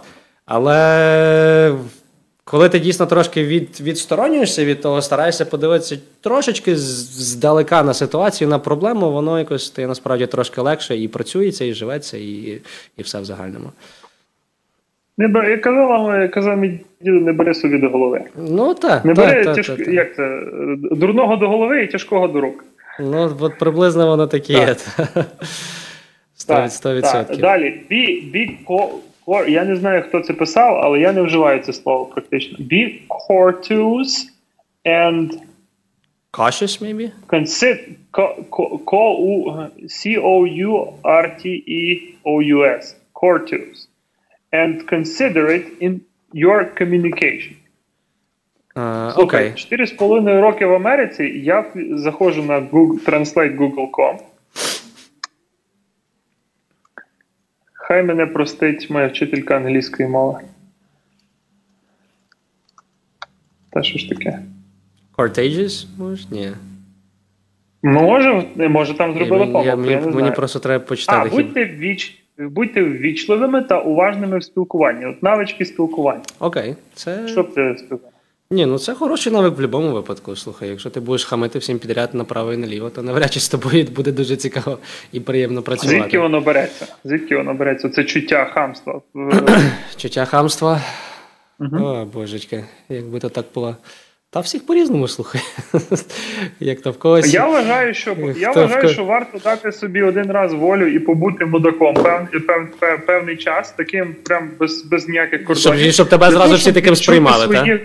Але 0.47 1.75
коли 2.45 2.69
ти 2.69 2.79
дійсно 2.79 3.07
трошки 3.07 3.45
від, 3.45 3.81
відсторонюєшся 3.81 4.65
від 4.65 4.81
того, 4.81 5.03
стараєшся 5.03 5.45
подивитися 5.45 5.99
трошечки 6.21 6.77
здалека 6.77 7.83
на 7.83 7.95
ситуацію, 7.95 8.49
на 8.49 8.59
проблему, 8.59 9.13
воно 9.13 9.39
якось 9.39 9.67
стає 9.67 9.89
насправді 9.89 10.27
трошки 10.27 10.61
легше 10.61 10.97
і 10.97 11.09
працюється, 11.09 11.65
і 11.65 11.73
живеться, 11.73 12.17
і, 12.17 12.61
і 12.97 13.03
все 13.03 13.21
в 13.21 13.25
загальному. 13.25 13.73
Не 15.19 15.57
казала, 15.57 16.19
як 16.19 16.31
казав 16.31 16.57
мій 16.57 16.81
діду, 17.01 17.21
не 17.21 17.33
бери 17.33 17.55
собі 17.55 17.79
до 17.79 17.89
голови. 17.89 18.21
Ну 18.37 18.75
так. 18.75 19.05
Не 19.05 19.15
бери 19.15 19.45
так, 19.45 19.57
тяж... 19.57 19.67
так. 19.67 19.89
як 19.89 20.17
це, 20.17 20.43
дурного 20.77 21.37
до 21.37 21.49
голови 21.49 21.83
і 21.83 21.87
тяжкого 21.87 22.29
до 22.29 22.41
рук. 22.41 22.65
Ну, 23.01 23.37
от 23.41 23.59
приблизно 23.59 24.07
воно 24.07 24.27
таке 24.27 24.53
є. 24.53 24.67
Так. 24.67 25.27
Сто- 26.35 26.69
Сто 26.69 26.89
Так, 26.89 26.97
відсотків. 26.99 27.39
Далі. 27.39 27.81
Be 29.27 29.49
я 29.49 29.65
не 29.65 29.77
знаю, 29.77 30.03
хто 30.03 30.21
це 30.21 30.33
писав, 30.33 30.77
але 30.83 31.01
я 31.01 31.13
не 31.13 31.23
вживаю 31.23 31.61
це 31.61 31.73
слово 31.73 32.05
практично. 32.05 32.59
Be 32.59 33.01
courteous 33.09 34.09
and 34.85 35.31
Cautious, 36.33 36.81
maybe? 36.83 37.11
consider 37.29 37.77
C-O-U-R-T-E-O-U-S. 41.59 42.95
Courteous. 43.15 43.87
And 44.53 44.87
considerate 44.87 45.67
in 45.81 46.01
your 46.35 46.65
communication. 46.81 47.55
А, 48.75 49.13
Слухай, 49.15 49.49
Окей. 49.51 49.79
4,5 49.79 50.41
роки 50.41 50.67
в 50.67 50.73
Америці 50.73 51.25
я 51.25 51.65
заходжу 51.91 52.43
на 52.43 52.61
Google, 52.61 53.05
Translate 53.09 53.57
Google.com. 53.57 54.17
Хай 57.93 58.03
мене 58.03 58.27
простить 58.27 58.91
моя 58.91 59.07
вчителька 59.09 59.57
англійської 59.57 60.09
мови. 60.09 60.41
Та 63.71 63.83
що 63.83 63.99
ж 63.99 64.09
таке? 64.09 64.39
Courtageous? 65.19 65.87
Може? 65.99 66.27
Ні. 66.31 66.51
Може, 67.83 68.45
може 68.57 68.95
там 68.95 69.13
зробили 69.15 69.39
помилку, 69.47 69.59
я- 69.59 69.65
я, 69.65 69.77
мені, 69.77 69.95
не 69.95 70.01
мені 70.01 70.13
знаю. 70.13 70.35
просто 70.35 70.59
треба 70.59 70.85
почитати. 70.85 71.31
хіба- 71.31 71.43
будьте, 71.43 71.65
віч... 71.65 72.23
будьте 72.39 72.83
ввічливими 72.83 73.63
та 73.63 73.81
уважними 73.81 74.39
в 74.39 74.45
спілкуванні. 74.45 75.07
От 75.07 75.23
навички 75.23 75.65
спілкування. 75.65 76.23
Окей. 76.39 76.77
Це... 76.95 77.29
Що 77.29 77.43
б 77.43 77.55
ти 77.55 77.77
сказав? 77.79 78.12
Ні, 78.53 78.67
ну 78.67 78.79
це 78.79 78.95
хороший 78.95 79.33
навик 79.33 79.53
в 79.53 79.57
будь-якому 79.57 79.93
випадку. 79.93 80.37
Слухай, 80.37 80.69
якщо 80.69 80.91
ти 80.91 81.01
будеш 81.01 81.25
хамити 81.25 81.59
всім 81.59 81.79
підряд 81.79 82.15
направо 82.15 82.53
і 82.53 82.57
наліво, 82.57 82.91
то 82.91 83.03
навряд 83.03 83.33
чи 83.33 83.41
з 83.41 83.49
тобою 83.49 83.85
буде 83.85 84.13
дуже 84.13 84.37
цікаво 84.37 84.79
і 85.13 85.21
приємно 85.21 85.63
працювати. 85.63 85.99
Звідки 85.99 86.19
воно 86.19 86.41
береться? 86.41 86.87
Звідки 87.05 87.37
воно 87.37 87.55
береться? 87.55 87.89
Це 87.89 88.05
чуття 88.05 88.51
хамства. 88.55 89.01
Чуття 89.97 90.25
хамства. 90.25 90.81
Мгм. 91.59 91.85
О, 91.85 92.05
божечки, 92.05 92.65
якби 92.89 93.19
то 93.19 93.29
так 93.29 93.45
було. 93.55 93.77
Та 94.31 94.41
всіх 94.41 94.67
по-різному 94.67 95.09
слухай. 95.09 95.41
Як 96.61 96.81
то 96.81 96.91
в 96.91 96.99
когось. 96.99 97.35
Я 97.35 97.47
вважаю, 97.47 97.95
що 97.95 98.17
я 98.37 98.51
вважаю, 98.51 98.89
що 98.89 99.05
варто 99.05 99.39
дати 99.39 99.73
собі 99.73 100.03
один 100.03 100.33
раз 100.33 100.53
волю 100.53 100.87
і 100.87 100.99
побути 100.99 101.45
мудаком 101.45 101.95
пев, 101.95 102.29
пев, 102.47 102.69
пев, 102.79 103.07
певний 103.07 103.37
час, 103.37 103.73
таким 103.73 104.17
прям 104.25 104.51
без, 104.61 104.83
без 104.83 105.09
ніяких 105.09 105.41
Щоб, 105.41 105.47
кордонів. 105.47 105.93
щоб 105.93 106.09
тебе 106.09 106.31
зразу 106.31 106.55
всі 106.55 106.73
таким 106.73 106.97
сприймали, 106.97 107.49
так? 107.55 107.81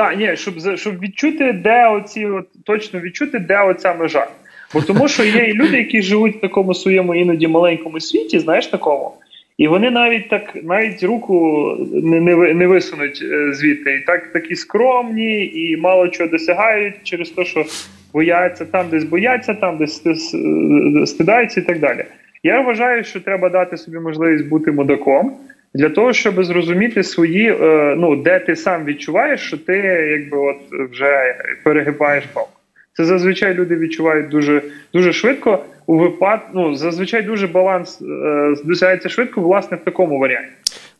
Так, 0.00 0.18
ні, 0.18 0.36
щоб 0.36 0.76
щоб 0.76 1.00
відчути, 1.00 1.52
де 1.52 1.88
оці 1.88 2.26
от 2.26 2.46
точно 2.64 3.00
відчути, 3.00 3.38
де 3.38 3.62
оця 3.62 3.94
межа. 3.94 4.26
Бо 4.74 4.82
тому, 4.82 5.08
що 5.08 5.24
є 5.24 5.44
і 5.44 5.52
люди, 5.52 5.76
які 5.76 6.02
живуть 6.02 6.36
в 6.36 6.40
такому 6.40 6.74
своєму 6.74 7.14
іноді 7.14 7.48
маленькому 7.48 8.00
світі, 8.00 8.38
знаєш 8.38 8.66
такому. 8.66 9.12
І 9.58 9.68
вони 9.68 9.90
навіть 9.90 10.28
так 10.28 10.56
навіть 10.62 11.02
руку 11.02 11.76
не, 11.92 12.20
не, 12.20 12.54
не 12.54 12.66
висунуть 12.66 13.22
е, 13.22 13.52
звідти. 13.52 13.94
І 13.94 14.00
так 14.00 14.32
такі 14.32 14.56
скромні 14.56 15.46
і 15.46 15.76
мало 15.76 16.08
чого 16.08 16.30
досягають 16.30 16.94
через 17.02 17.30
те, 17.30 17.44
що 17.44 17.64
бояться 18.12 18.64
там, 18.64 18.86
десь 18.90 19.04
бояться, 19.04 19.54
там 19.54 19.78
десь 19.78 20.06
е, 20.06 21.06
стидаються 21.06 21.60
і 21.60 21.62
так 21.62 21.78
далі. 21.78 22.04
Я 22.42 22.60
вважаю, 22.60 23.04
що 23.04 23.20
треба 23.20 23.48
дати 23.48 23.76
собі 23.76 23.98
можливість 23.98 24.48
бути 24.48 24.72
мудаком 24.72 25.36
для 25.74 25.88
того, 25.88 26.12
щоб 26.12 26.44
зрозуміти 26.44 27.02
свої, 27.02 27.52
е, 27.52 27.94
ну 27.98 28.16
де 28.16 28.38
ти 28.38 28.56
сам 28.56 28.84
відчуваєш, 28.84 29.40
що 29.40 29.58
ти 29.58 29.76
якби 30.20 30.38
от 30.38 30.90
вже 30.90 31.36
перегибаєш 31.64 32.24
палку. 32.32 32.50
Це 32.92 33.04
зазвичай 33.04 33.54
люди 33.54 33.76
відчувають 33.76 34.28
дуже 34.28 34.62
дуже 34.92 35.12
швидко. 35.12 35.64
У 35.86 35.98
випад... 35.98 36.40
ну, 36.54 36.74
зазвичай 36.74 37.22
дуже 37.22 37.46
баланс 37.46 38.02
е, 38.02 38.54
досягається 38.64 39.08
швидко, 39.08 39.40
власне, 39.40 39.76
в 39.76 39.84
такому 39.84 40.18
варіанті. 40.18 40.50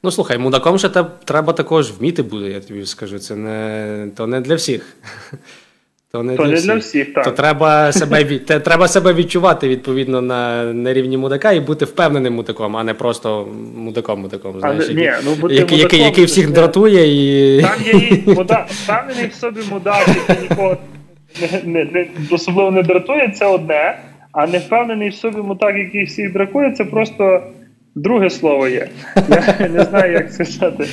Ну 0.02 0.10
слухай, 0.10 0.38
мудаком 0.38 0.78
ще 0.78 0.88
треба 1.24 1.52
також 1.52 1.92
вміти 1.92 2.22
буде, 2.22 2.48
я 2.48 2.60
тобі 2.60 2.86
скажу. 2.86 3.18
Це 3.18 3.36
не 3.36 4.08
то 4.16 4.26
не 4.26 4.40
для 4.40 4.54
всіх. 4.54 4.96
То 6.12 6.22
не, 6.22 6.36
То 6.36 6.42
для, 6.42 6.50
не 6.50 6.54
всіх. 6.56 6.66
для 6.66 6.76
всіх, 6.76 7.14
так. 7.14 7.24
То 7.24 7.30
треба 7.30 7.92
себе 7.92 8.24
від... 8.24 8.46
те- 8.46 8.60
треба 8.60 8.88
себе 8.88 9.12
відчувати 9.14 9.68
відповідно 9.68 10.20
на, 10.20 10.64
на 10.64 10.92
рівні 10.92 11.16
мудака 11.16 11.52
і 11.52 11.60
бути 11.60 11.84
впевненим 11.84 12.34
мудаком, 12.34 12.76
а 12.76 12.84
не 12.84 12.94
просто 12.94 13.48
мудаком 13.76 14.20
мудаком. 14.20 14.54
А, 14.56 14.60
Знаєш, 14.60 14.88
ні, 14.88 15.12
ну, 15.24 15.34
бути 15.34 15.54
який, 15.54 15.78
який, 15.78 15.98
мудаком 15.98 16.00
який 16.00 16.24
всіх 16.24 16.46
це- 16.46 16.52
дратує 16.52 17.06
і. 17.58 17.62
Там 17.62 17.82
є 17.84 17.92
і 17.92 18.22
муда... 18.26 18.66
впевнений 18.70 19.26
в 19.26 19.34
собі 19.34 19.60
мудак, 19.70 20.08
який 20.28 20.42
нікого 20.48 20.76
не, 21.40 21.60
не, 21.64 21.84
не, 21.92 22.06
особливо 22.30 22.70
не 22.70 22.82
дратує, 22.82 23.32
це 23.38 23.46
одне. 23.46 23.98
А 24.32 24.46
не 24.46 24.58
впевнений 24.58 25.08
в 25.08 25.14
собі 25.14 25.36
мудак, 25.42 25.76
який 25.76 26.04
всіх 26.04 26.32
дракує, 26.32 26.72
це 26.72 26.84
просто 26.84 27.42
друге 27.94 28.30
слово 28.30 28.68
є. 28.68 28.88
Я 29.60 29.68
не 29.68 29.84
знаю, 29.84 30.12
як 30.12 30.32
сказати. 30.32 30.86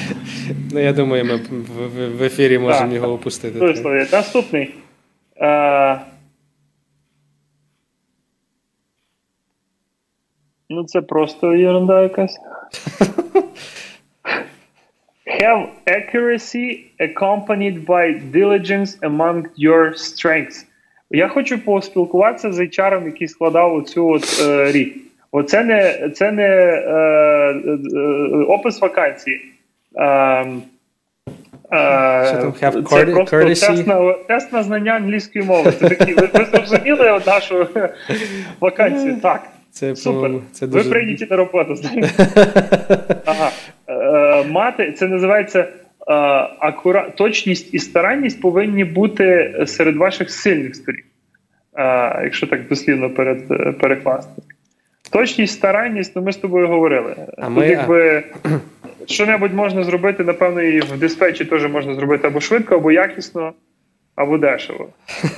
Ну, 0.74 0.80
я 0.80 0.94
думаю, 0.94 1.26
ми 1.26 1.36
в, 1.36 1.40
в, 1.40 2.18
в 2.20 2.24
ефірі 2.24 2.60
можемо 2.60 2.94
його 2.94 3.14
опустити. 3.14 3.60
Друге 3.60 3.76
слово 3.76 3.96
є. 3.96 4.08
Наступний. 4.12 4.74
Е... 5.42 6.00
Ну, 10.70 10.84
це 10.84 11.02
просто 11.02 11.52
ерунда 11.52 12.02
якась. 12.04 12.40
Have 15.42 15.70
accuracy 15.86 16.86
accompanied 17.00 17.86
by 17.86 18.20
diligence 18.32 19.00
among 19.02 19.48
your 19.58 19.94
strengths. 19.94 20.66
Я 21.10 21.28
хочу 21.28 21.60
поспілкуватися 21.60 22.52
з 22.52 22.60
HR, 22.60 23.06
який 23.06 23.28
складав 23.28 23.76
оцю 23.76 24.08
от 24.08 24.42
е, 24.42 24.72
рік. 24.72 24.98
Оце 25.32 25.64
не, 25.64 26.10
це 26.10 26.32
не 26.32 26.44
е, 26.44 26.84
е, 26.86 27.78
е, 27.96 28.00
опис 28.48 28.82
вакансії. 28.82 29.42
Е, 29.96 30.46
Що 32.28 32.38
там, 32.42 32.54
це 32.54 33.06
просто 33.06 33.44
тест 33.44 33.88
на, 33.88 34.14
тест 34.14 34.54
на 34.54 34.64
знання 34.64 34.92
англійської 34.92 35.46
мови. 35.46 35.74
Це 35.80 35.90
такі, 35.90 36.14
ви, 36.14 36.30
ви 36.34 36.46
зрозуміли 36.46 37.22
нашу 37.26 37.68
вакансію? 38.60 39.18
Так. 39.22 39.42
Це, 39.72 39.96
Супер. 39.96 40.32
це 40.52 40.66
Ви 40.66 40.84
прийняті 40.84 41.28
на 41.30 41.36
роботу. 41.36 41.76
ага. 43.26 43.52
е, 43.90 44.44
мати, 44.50 44.92
це 44.92 45.08
називається 45.08 45.60
е, 45.60 45.68
акура... 46.60 47.10
точність 47.10 47.74
і 47.74 47.80
старанність 47.80 48.42
повинні 48.42 48.84
бути 48.84 49.56
серед 49.68 49.96
ваших 49.96 50.32
сильних 50.32 50.76
сторін. 50.76 51.04
Е, 51.78 52.20
якщо 52.24 52.48
так 52.48 52.68
дослівно 52.68 53.10
перед, 53.10 53.52
е, 53.52 53.74
перекласти. 53.80 54.42
Точність, 55.12 55.54
старанність, 55.54 56.12
ну 56.16 56.22
ми 56.22 56.32
з 56.32 56.38
тобою 56.38 56.68
говорили. 56.68 57.16
А 57.38 57.46
Тут 57.46 57.58
ми- 57.58 57.68
якби 57.68 58.24
що-небудь 59.08 59.54
можна 59.54 59.84
зробити, 59.84 60.24
напевно, 60.24 60.62
і 60.62 60.80
в 60.80 61.00
диспетчі 61.00 61.46
теж 61.46 61.68
можна 61.72 61.96
зробити 61.96 62.28
або 62.28 62.40
швидко, 62.42 62.76
або 62.76 62.92
якісно, 62.92 63.54
або 64.16 64.38
дешево. 64.38 64.90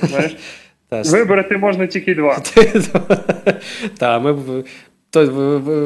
Знаєш? 0.02 0.36
Вибрати 1.12 1.56
можна 1.56 1.86
тільки 1.86 2.14
два. 2.14 2.38
Так, 3.98 4.22
ми 4.22 4.36
то 5.10 5.26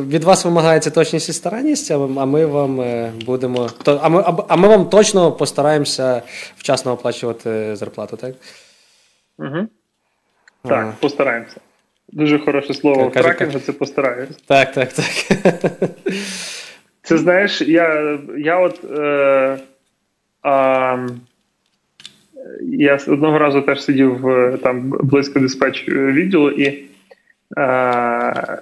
від 0.08 0.24
вас 0.24 0.44
вимагається 0.44 0.90
точність 0.90 1.28
і 1.28 1.32
старанність, 1.32 1.90
а 1.90 1.98
ми- 2.24 2.46
вам 2.46 2.80
е, 2.80 3.12
будемо. 3.26 3.70
То, 3.82 4.00
а, 4.02 4.08
ми, 4.08 4.24
а- 4.48 4.56
ми 4.56 4.68
вам 4.68 4.88
точно 4.88 5.32
постараємося 5.32 6.22
вчасно 6.56 6.92
оплачувати 6.92 7.76
зарплату, 7.76 8.16
так? 8.16 8.34
Угу. 9.38 9.66
Так, 10.64 10.86
А. 10.86 10.92
постараємося. 11.00 11.56
Дуже 12.12 12.38
хороше 12.38 12.74
слово 12.74 13.08
в 13.08 13.12
каже, 13.12 13.28
трекінгу 13.28 13.58
це 13.58 13.72
постараємося. 13.72 14.38
Так, 14.46 14.72
так, 14.72 14.92
так. 14.92 15.04
Це 17.04 17.18
знаєш, 17.18 17.62
я, 17.62 18.18
я 18.36 18.58
от. 18.58 18.84
Е, 18.98 19.58
а, 20.42 21.06
я 22.62 22.98
одного 23.08 23.38
разу 23.38 23.62
теж 23.62 23.82
сидів 23.82 24.24
там 24.62 24.94
близько 25.02 25.40
диспетч 25.40 25.88
відділу 25.88 26.50
і, 26.50 26.84
е, 27.58 28.58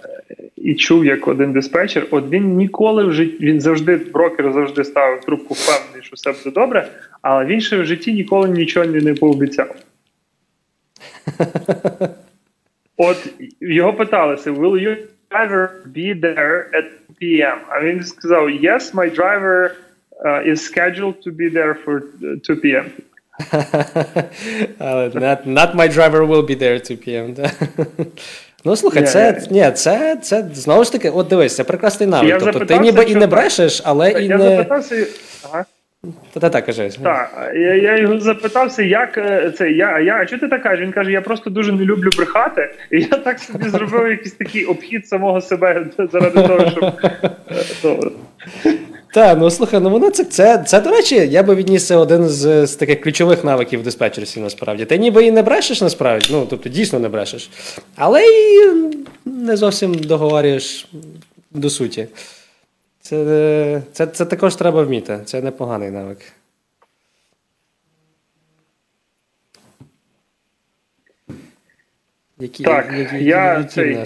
і 0.56 0.74
чув, 0.74 1.04
як 1.04 1.28
один 1.28 1.52
диспетчер, 1.52 2.06
от 2.10 2.30
він 2.30 2.56
ніколи 2.56 3.04
в 3.04 3.12
житті, 3.12 3.46
він 3.46 3.60
завжди, 3.60 3.96
брокер 3.96 4.52
завжди 4.52 4.84
ставив 4.84 5.20
трубку 5.20 5.54
впевнений, 5.54 6.02
що 6.02 6.14
все 6.14 6.32
буде 6.32 6.50
добре, 6.50 6.88
але 7.22 7.44
він 7.44 7.60
ще 7.60 7.76
в 7.76 7.84
житті 7.84 8.12
ніколи 8.12 8.48
нічого 8.48 8.86
не, 8.86 9.14
пообіцяв. 9.14 9.76
От 12.96 13.28
його 13.60 13.92
питалися, 13.92 14.52
will 14.52 14.88
your 14.88 14.96
driver 15.30 15.68
be 15.94 16.20
there 16.20 16.64
at 16.74 16.84
2 16.84 17.01
p.m.? 17.22 17.58
А 17.68 17.82
він 17.84 18.04
сказав, 18.04 18.48
yes, 18.48 18.94
my 18.94 19.16
driver 19.18 19.70
uh, 20.26 20.50
is 20.52 20.56
scheduled 20.72 21.14
to 21.26 21.30
be 21.40 21.48
there 21.54 21.74
for 21.84 22.00
uh, 22.22 22.46
2 22.46 22.56
p.m. 22.62 22.84
Але 24.78 25.08
not, 25.08 25.46
not 25.46 25.74
my 25.74 25.88
driver 25.96 26.26
will 26.26 26.46
be 26.50 26.54
there 26.62 26.78
2 26.90 26.96
p.m. 27.06 27.34
да. 27.34 27.50
Ну, 28.64 28.76
слухай, 28.76 29.02
Ні, 29.02 29.08
це, 29.08 29.42
ні. 29.50 29.60
ні, 29.60 29.70
це, 29.72 30.16
це 30.22 30.44
знову 30.54 30.84
ж 30.84 30.92
таки, 30.92 31.10
от 31.10 31.28
дивись, 31.28 31.56
це 31.56 31.64
прекрасний 31.64 32.08
навик. 32.08 32.28
Я 32.28 32.34
Тобто 32.38 32.52
ти 32.52 32.58
запитався, 32.58 32.82
ніби 32.82 33.02
і 33.04 33.06
що 33.06 33.14
не 33.14 33.20
так. 33.20 33.30
брешеш, 33.30 33.82
але 33.84 34.10
і 34.12 34.26
Я 34.26 34.36
не. 34.38 34.48
запитався, 34.56 35.06
ага, 35.52 35.64
Та, 36.32 36.40
та, 36.40 36.50
та, 36.50 36.62
кажи. 36.62 36.90
так, 37.02 37.52
я, 37.54 37.74
я 37.74 37.98
його 37.98 38.20
запитався, 38.20 38.82
як 38.82 39.18
е, 39.18 39.52
це, 39.58 39.70
я, 39.70 40.00
я, 40.00 40.16
а 40.16 40.26
чого 40.26 40.40
ти 40.40 40.48
так 40.48 40.62
кажеш? 40.62 40.80
Він 40.80 40.92
каже, 40.92 41.12
я 41.12 41.20
просто 41.20 41.50
дуже 41.50 41.72
не 41.72 41.84
люблю 41.84 42.10
брехати, 42.16 42.74
і 42.90 43.00
я 43.00 43.18
так 43.18 43.38
собі 43.38 43.68
зробив 43.68 44.08
якийсь 44.08 44.32
такий 44.32 44.64
обхід 44.64 45.08
самого 45.08 45.40
себе 45.40 45.86
заради 46.12 46.42
того, 46.42 46.70
щоб... 46.70 46.84
е, 46.84 47.64
ну, 47.84 48.12
Так, 49.14 49.38
ну 49.38 49.50
слухай, 49.50 49.80
ну 49.80 49.90
воно 49.90 50.10
це, 50.10 50.24
це, 50.24 50.64
це, 50.66 50.80
до 50.80 50.90
речі, 50.90 51.14
я 51.14 51.42
би 51.42 51.54
відніс 51.54 51.86
це 51.86 51.96
один 51.96 52.28
з, 52.28 52.66
з 52.66 52.76
таких 52.76 53.00
ключових 53.00 53.44
навиків 53.44 53.80
в 53.80 53.82
диспетчерстві, 53.82 54.40
насправді. 54.40 54.84
Ти 54.84 54.98
ніби 54.98 55.24
і 55.24 55.30
не 55.30 55.42
брешеш 55.42 55.80
насправді, 55.80 56.28
ну 56.30 56.46
тобто 56.50 56.68
дійсно 56.68 56.98
не 56.98 57.08
брешеш, 57.08 57.50
але 57.96 58.22
і 58.24 58.70
не 59.24 59.56
зовсім 59.56 59.94
договорюєш 59.94 60.88
до 61.50 61.70
суті. 61.70 62.06
Це, 63.02 63.82
це, 63.92 64.06
це 64.06 64.24
також 64.24 64.56
треба 64.56 64.82
вміти, 64.82 65.18
це 65.24 65.42
непоганий 65.42 65.90
навик. 65.90 66.18
Які, 72.38 72.64
так, 72.64 72.92
які, 72.92 73.24
я 73.24 73.58
які 73.58 73.68
цей, 73.68 73.96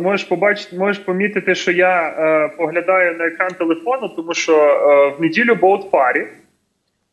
можеш 0.00 0.24
побачити, 0.26 0.76
можеш 0.76 1.02
помітити, 1.02 1.54
що 1.54 1.72
я 1.72 2.08
е, 2.08 2.48
поглядаю 2.56 3.18
на 3.18 3.26
екран 3.26 3.50
телефону, 3.50 4.08
тому 4.08 4.34
що 4.34 4.56
е, 4.56 5.16
в 5.18 5.22
неділю 5.22 5.54
боут 5.54 5.90
парі, 5.90 6.26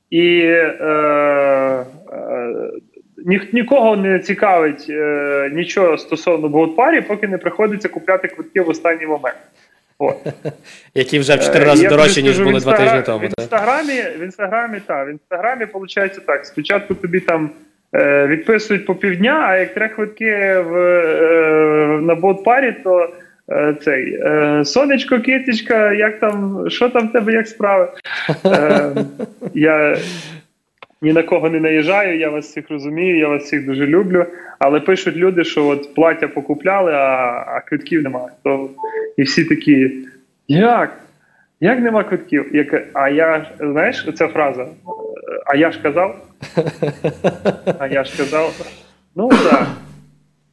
і 0.09 0.39
е, 0.39 0.75
е, 0.85 1.85
ні, 3.25 3.41
нікого 3.53 3.97
не 3.97 4.19
цікавить 4.19 4.85
е, 4.89 5.49
нічого 5.53 5.97
стосовно 5.97 6.49
боут 6.49 6.75
парі, 6.75 7.01
поки 7.01 7.27
не 7.27 7.37
приходиться 7.37 7.89
купляти 7.89 8.27
квитки 8.27 8.61
в 8.61 8.69
останній 8.69 9.05
момент. 9.05 9.37
От. 10.01 10.27
Які 10.95 11.19
вже 11.19 11.35
в 11.35 11.39
чотири 11.39 11.65
рази 11.65 11.87
дорожчі, 11.87 12.23
ніж 12.23 12.39
були 12.39 12.59
два 12.59 12.77
тижні 12.77 13.01
тому. 13.05 13.19
В 13.19 13.39
інстаграмі, 13.39 14.01
в 14.19 14.23
інстаграмі, 14.23 14.79
так, 14.87 15.07
в 15.07 15.09
інстаграмі 15.09 15.65
виходить 15.65 16.25
так. 16.25 16.45
Спочатку 16.45 16.95
тобі 16.95 17.19
там. 17.19 17.49
Е, 17.95 18.27
відписують 18.27 18.85
по 18.85 18.95
півдня, 18.95 19.45
а 19.47 19.57
як 19.57 19.73
треба 19.73 19.93
квитки 19.93 20.55
в, 20.57 20.75
е, 20.75 21.99
на 22.01 22.15
бот-парі, 22.15 22.75
то 22.83 23.09
е, 23.51 23.75
цей 23.81 24.19
сонечко, 24.65 25.19
китечка, 25.19 25.93
як 25.93 26.19
там, 26.19 26.65
що 26.67 26.89
там 26.89 27.07
в 27.07 27.11
тебе, 27.11 27.33
як 27.33 27.47
справи? 27.47 27.87
Я 29.53 29.97
ні 31.01 31.13
на 31.13 31.23
кого 31.23 31.49
не 31.49 31.59
наїжджаю, 31.59 32.19
я 32.19 32.29
вас 32.29 32.45
всіх 32.45 32.69
розумію, 32.69 33.17
я 33.17 33.27
вас 33.27 33.43
всіх 33.43 33.65
дуже 33.65 33.87
люблю. 33.87 34.25
Але 34.59 34.79
пишуть 34.79 35.15
люди, 35.15 35.43
що 35.43 35.67
от 35.67 35.95
плаття 35.95 36.27
покупляли, 36.27 36.91
а 36.91 37.43
а 37.47 37.61
квитків 37.61 38.03
немає. 38.03 38.27
То, 38.43 38.69
І 39.17 39.21
всі 39.23 39.45
такі, 39.45 39.91
як? 40.47 40.97
Як 41.59 41.79
нема 41.79 42.03
квитків? 42.03 42.55
Як, 42.55 42.87
А 42.93 43.09
я 43.09 43.45
знаєш, 43.59 44.07
ця 44.15 44.27
фраза? 44.27 44.67
А 45.45 45.55
я 45.55 45.71
ж 45.71 45.81
казав? 45.81 46.25
А 47.79 47.87
я 47.87 48.03
ж 48.03 48.17
казав. 48.17 48.53
Ну 49.15 49.29
так. 49.29 49.67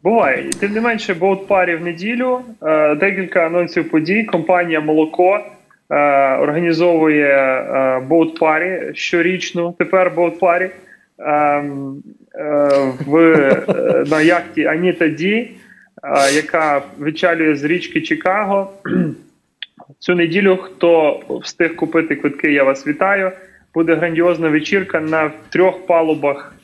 Буває. 0.03 0.51
Тим 0.61 0.73
не 0.73 0.81
менше, 0.81 1.15
боут-парі 1.15 1.77
в 1.77 1.81
неділю, 1.85 2.41
е, 2.63 2.95
декілька 2.95 3.47
анонсів 3.47 3.91
подій. 3.91 4.25
Компанія 4.25 4.81
Молоко 4.81 5.41
організовує 6.41 7.27
е, 7.27 8.01
боут-парі 8.01 8.95
щорічну, 8.95 9.75
тепер 9.79 10.11
боут-парі 10.11 10.71
в, 13.07 13.21
на 14.11 14.21
яхті 14.21 14.65
Аніта 14.65 15.09
Ді, 15.09 15.51
яка 16.35 16.83
відчалює 17.01 17.57
з 17.57 17.65
річки 17.65 18.01
Чикаго. 18.01 18.73
Цю 19.99 20.15
неділю, 20.15 20.57
хто 20.57 21.21
встиг 21.43 21.77
купити 21.77 22.17
квитки, 22.17 22.53
я 22.53 22.65
вас 22.65 22.87
вітаю 22.87 23.33
буде 23.79 23.95
грандіозна 23.95 24.49
вечірка 24.49 25.01
на 25.01 25.31
трьох 25.49 25.87
палубах. 25.87 26.55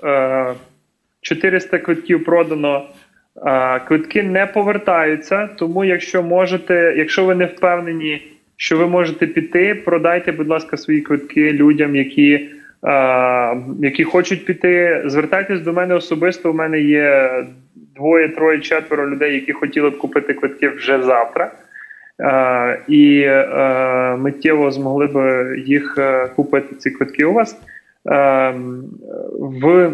400 1.20 1.76
е, 1.76 1.80
квитків 1.80 2.24
продано. 2.24 2.88
Е, 3.46 3.80
квитки 3.80 4.22
не 4.22 4.46
повертаються, 4.46 5.48
тому 5.58 5.84
якщо 5.84 6.22
можете, 6.22 6.94
якщо 6.96 7.24
ви 7.24 7.34
не 7.34 7.44
впевнені, 7.44 8.22
що 8.56 8.78
ви 8.78 8.86
можете 8.86 9.26
піти, 9.26 9.74
продайте, 9.74 10.32
будь 10.32 10.48
ласка, 10.48 10.76
свої 10.76 11.00
квитки 11.00 11.52
людям, 11.52 11.96
які 11.96 12.48
е, 12.84 13.56
які 13.80 14.04
хочуть 14.04 14.44
піти. 14.44 15.02
Звертайтесь 15.06 15.60
до 15.60 15.72
мене 15.72 15.94
особисто. 15.94 16.50
У 16.50 16.54
мене 16.54 16.80
є 16.80 17.30
двоє, 17.96 18.28
троє, 18.28 18.60
четверо 18.60 19.10
людей, 19.10 19.34
які 19.34 19.52
хотіли 19.52 19.90
б 19.90 19.98
купити 19.98 20.34
квитки 20.34 20.68
вже 20.68 21.02
завтра. 21.02 21.52
Е, 22.20 22.80
і 22.88 23.20
е, 23.20 24.16
миттєво 24.16 24.70
змогли 24.70 25.06
б 25.06 25.46
їх 25.66 25.94
е, 25.98 26.28
купити 26.36 26.74
ці 26.74 26.90
квитки 26.90 27.24
у 27.24 27.32
вас. 27.32 27.60
В 29.38 29.92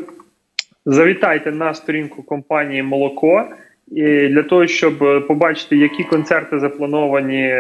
завітайте 0.87 1.53
на 1.53 1.75
сторінку 1.75 2.23
компанії 2.23 2.83
Молоко 2.83 3.45
і 3.91 4.29
для 4.29 4.43
того, 4.43 4.67
щоб 4.67 5.27
побачити, 5.27 5.77
які 5.77 6.05
концерти 6.05 6.59
заплановані 6.59 7.55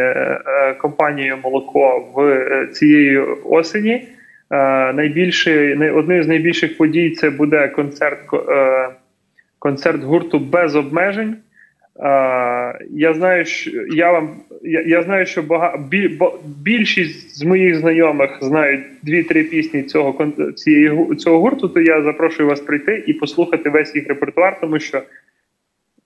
компанією 0.78 1.36
Молоко 1.42 2.08
в 2.14 2.66
цієї 2.72 3.18
осені. 3.44 4.08
Найбільший 4.94 5.90
одним 5.90 6.22
з 6.22 6.28
найбільших 6.28 6.76
подій 6.76 7.10
це 7.10 7.30
буде 7.30 7.68
концерт 7.68 8.18
концерт 9.58 10.02
гурту 10.02 10.38
без 10.38 10.76
обмежень. 10.76 11.36
Я 12.90 13.14
знаю, 13.14 13.44
що 13.44 13.70
я 13.92 14.12
вам 14.12 14.30
я 14.86 15.02
знаю, 15.02 15.26
що 15.26 15.42
бага, 15.42 15.78
більшість 16.62 17.38
з 17.38 17.42
моїх 17.42 17.76
знайомих 17.76 18.38
знають 18.40 18.80
дві-три 19.02 19.42
пісні 19.42 19.82
цього 19.82 20.32
цієї 20.56 21.14
цього 21.18 21.38
гурту. 21.38 21.68
То 21.68 21.80
я 21.80 22.02
запрошую 22.02 22.48
вас 22.48 22.60
прийти 22.60 23.04
і 23.06 23.12
послухати 23.12 23.70
весь 23.70 23.94
їх 23.94 24.08
репертуар, 24.08 24.60
тому 24.60 24.78
що 24.78 25.02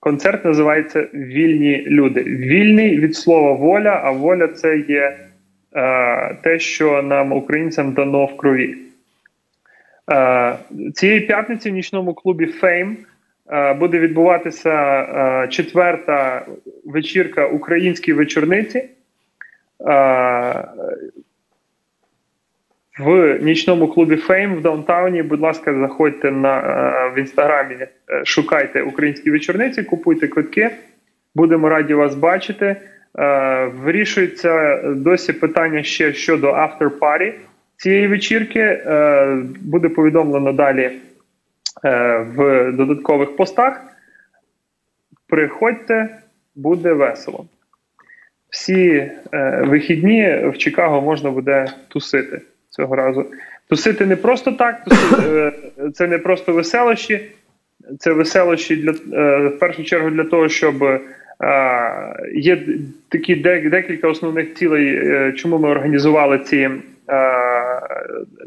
концерт 0.05 0.45
називається 0.45 1.09
Вільні 1.15 1.85
люди. 1.87 2.23
Вільний 2.23 2.99
від 2.99 3.17
слова 3.17 3.53
воля, 3.53 4.01
а 4.05 4.11
воля 4.11 4.49
це 4.49 4.79
є 4.79 5.17
е, 5.77 6.35
те, 6.43 6.59
що 6.59 7.03
нам, 7.03 7.33
українцям, 7.33 7.93
дано 7.93 8.25
в 8.25 8.37
крові. 8.37 8.77
Е, 10.13 10.57
цієї 10.95 11.21
п'ятниці 11.21 11.71
в 11.71 11.73
нічному 11.73 12.15
клубі 12.15 12.47
Фейм. 12.47 12.97
Е, 13.53 13.75
буде 13.75 13.99
відбуватися 13.99 14.71
е, 14.71 15.49
четверта 15.49 16.47
вечірка 16.85 17.47
українській 17.47 18.13
вечорниці. 18.13 18.79
Е, 18.79 18.89
в 22.99 23.39
нічному 23.43 23.89
клубі 23.89 24.17
Фейм 24.17 24.55
в 24.55 24.61
Даунтауні. 24.61 25.23
Будь 25.23 25.41
ласка, 25.41 25.75
заходьте 25.75 26.31
на 26.31 26.61
в 27.15 27.19
інстаграмі, 27.19 27.77
шукайте 28.25 28.83
українські 28.83 29.31
вечорниці, 29.31 29.83
купуйте 29.83 30.29
квитки. 30.29 30.71
Будемо 31.35 31.69
раді 31.69 31.95
вас 31.95 32.15
бачити. 32.15 32.77
Вирішується 33.83 34.83
досі 34.83 35.33
питання 35.33 35.83
ще 35.83 36.13
щодо 36.13 36.53
after-party 36.53 37.33
цієї 37.77 38.09
вечірки. 38.09 38.83
Буде 39.61 39.89
повідомлено 39.89 40.53
далі. 40.53 40.91
Е, 41.85 42.19
в 42.19 42.73
додаткових 42.73 43.37
постах. 43.37 43.83
Приходьте, 45.29 46.19
буде 46.55 46.93
весело. 46.93 47.47
Всі 48.51 48.91
е, 48.91 49.63
вихідні 49.67 50.43
в 50.45 50.59
Чикаго 50.59 51.01
можна 51.01 51.31
буде 51.31 51.67
тусити 51.89 52.41
цього 52.77 52.97
разу. 52.97 53.27
Тусити 53.69 54.07
не 54.07 54.17
просто 54.17 54.53
так, 54.53 54.85
тусити, 54.85 55.23
е, 55.29 55.53
це 55.95 56.07
не 56.07 56.19
просто 56.19 56.53
веселощі, 56.53 57.21
це 57.99 58.13
веселощі 58.13 58.77
для 58.77 58.91
е, 58.91 59.49
в 59.49 59.59
першу 59.59 59.85
чергу 59.85 60.11
для 60.11 60.25
того, 60.25 60.49
щоб 60.49 60.83
е, 60.85 61.01
є 62.35 62.63
такі 63.09 63.35
декілька 63.35 64.09
основних 64.09 64.55
цілей, 64.55 65.03
чому 65.33 65.59
ми 65.59 65.69
організували 65.69 66.39
ці 66.39 66.71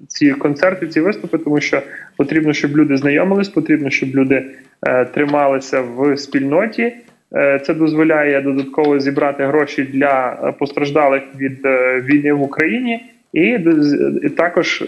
ці 0.08 0.32
концерти, 0.32 0.88
ці 0.88 1.02
виступи, 1.02 1.38
тому 1.38 1.62
що 1.62 1.82
потрібно, 2.18 2.54
щоб 2.54 2.78
люди 2.78 2.98
знайомились, 2.98 3.50
потрібно, 3.50 3.90
щоб 3.90 4.10
люди 4.10 4.46
е, 4.88 5.06
трималися 5.06 5.82
в 5.82 6.18
спільноті. 6.18 6.94
Е, 7.34 7.60
це 7.66 7.74
дозволяє 7.74 8.42
додатково 8.42 9.00
зібрати 9.00 9.46
гроші 9.46 9.84
для 9.84 10.30
постраждалих 10.60 11.24
від 11.38 11.66
е, 11.66 12.02
війни 12.02 12.34
в 12.34 12.42
Україні, 12.42 13.06
і 13.38 14.30
також 14.30 14.84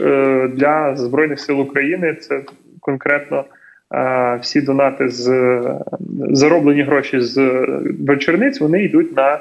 для 0.53 0.95
збройних 0.95 1.39
сил 1.39 1.61
України. 1.61 2.13
Це 2.13 2.41
конкретно. 2.79 3.45
Всі 4.41 4.61
донати 4.61 5.09
з 5.09 5.25
зароблені 6.29 6.81
гроші 6.81 7.21
з 7.21 7.37
вечорниць 7.99 8.59
вони 8.59 8.83
йдуть 8.83 9.17
на 9.17 9.39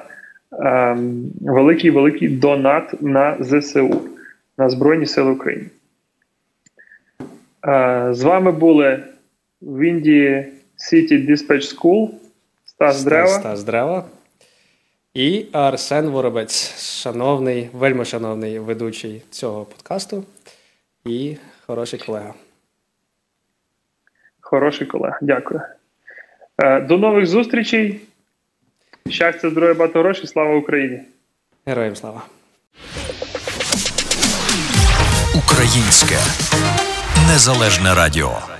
великий 1.41 1.91
великий 1.91 2.29
донат 2.29 3.03
на 3.03 3.37
ЗСУ 3.41 4.03
на 4.59 4.71
Збройні 4.71 5.07
Сили 5.07 5.31
України. 5.31 5.67
З 8.11 8.23
вами 8.23 8.53
були 8.53 9.03
в 9.63 9.81
Індії 9.81 10.47
City 10.93 11.31
Dispatch 11.31 11.77
School 11.77 12.09
Стас 12.67 13.05
Древа. 13.05 13.27
Стас 13.29 13.65
Древа. 13.65 14.05
І 15.19 15.47
Арсен 15.53 16.09
Воробець, 16.09 16.81
шановний, 17.03 17.71
вельми 17.73 18.05
шановний 18.05 18.59
ведучий 18.59 19.23
цього 19.31 19.65
подкасту 19.65 20.25
і 21.05 21.37
хороший 21.67 21.99
колега. 21.99 22.35
Хороший 24.41 24.87
колега, 24.87 25.19
дякую. 25.23 25.61
До 26.89 26.99
нових 26.99 27.27
зустрічей. 27.27 28.01
Щастя, 29.11 29.51
здоров'я, 29.51 29.75
багато 29.75 29.99
грошей. 29.99 30.27
Слава 30.27 30.57
Україні! 30.57 31.01
Героям 31.67 31.97
слава! 31.97 32.23
Українське 35.37 36.17
незалежне 37.29 37.95
радіо. 37.95 38.58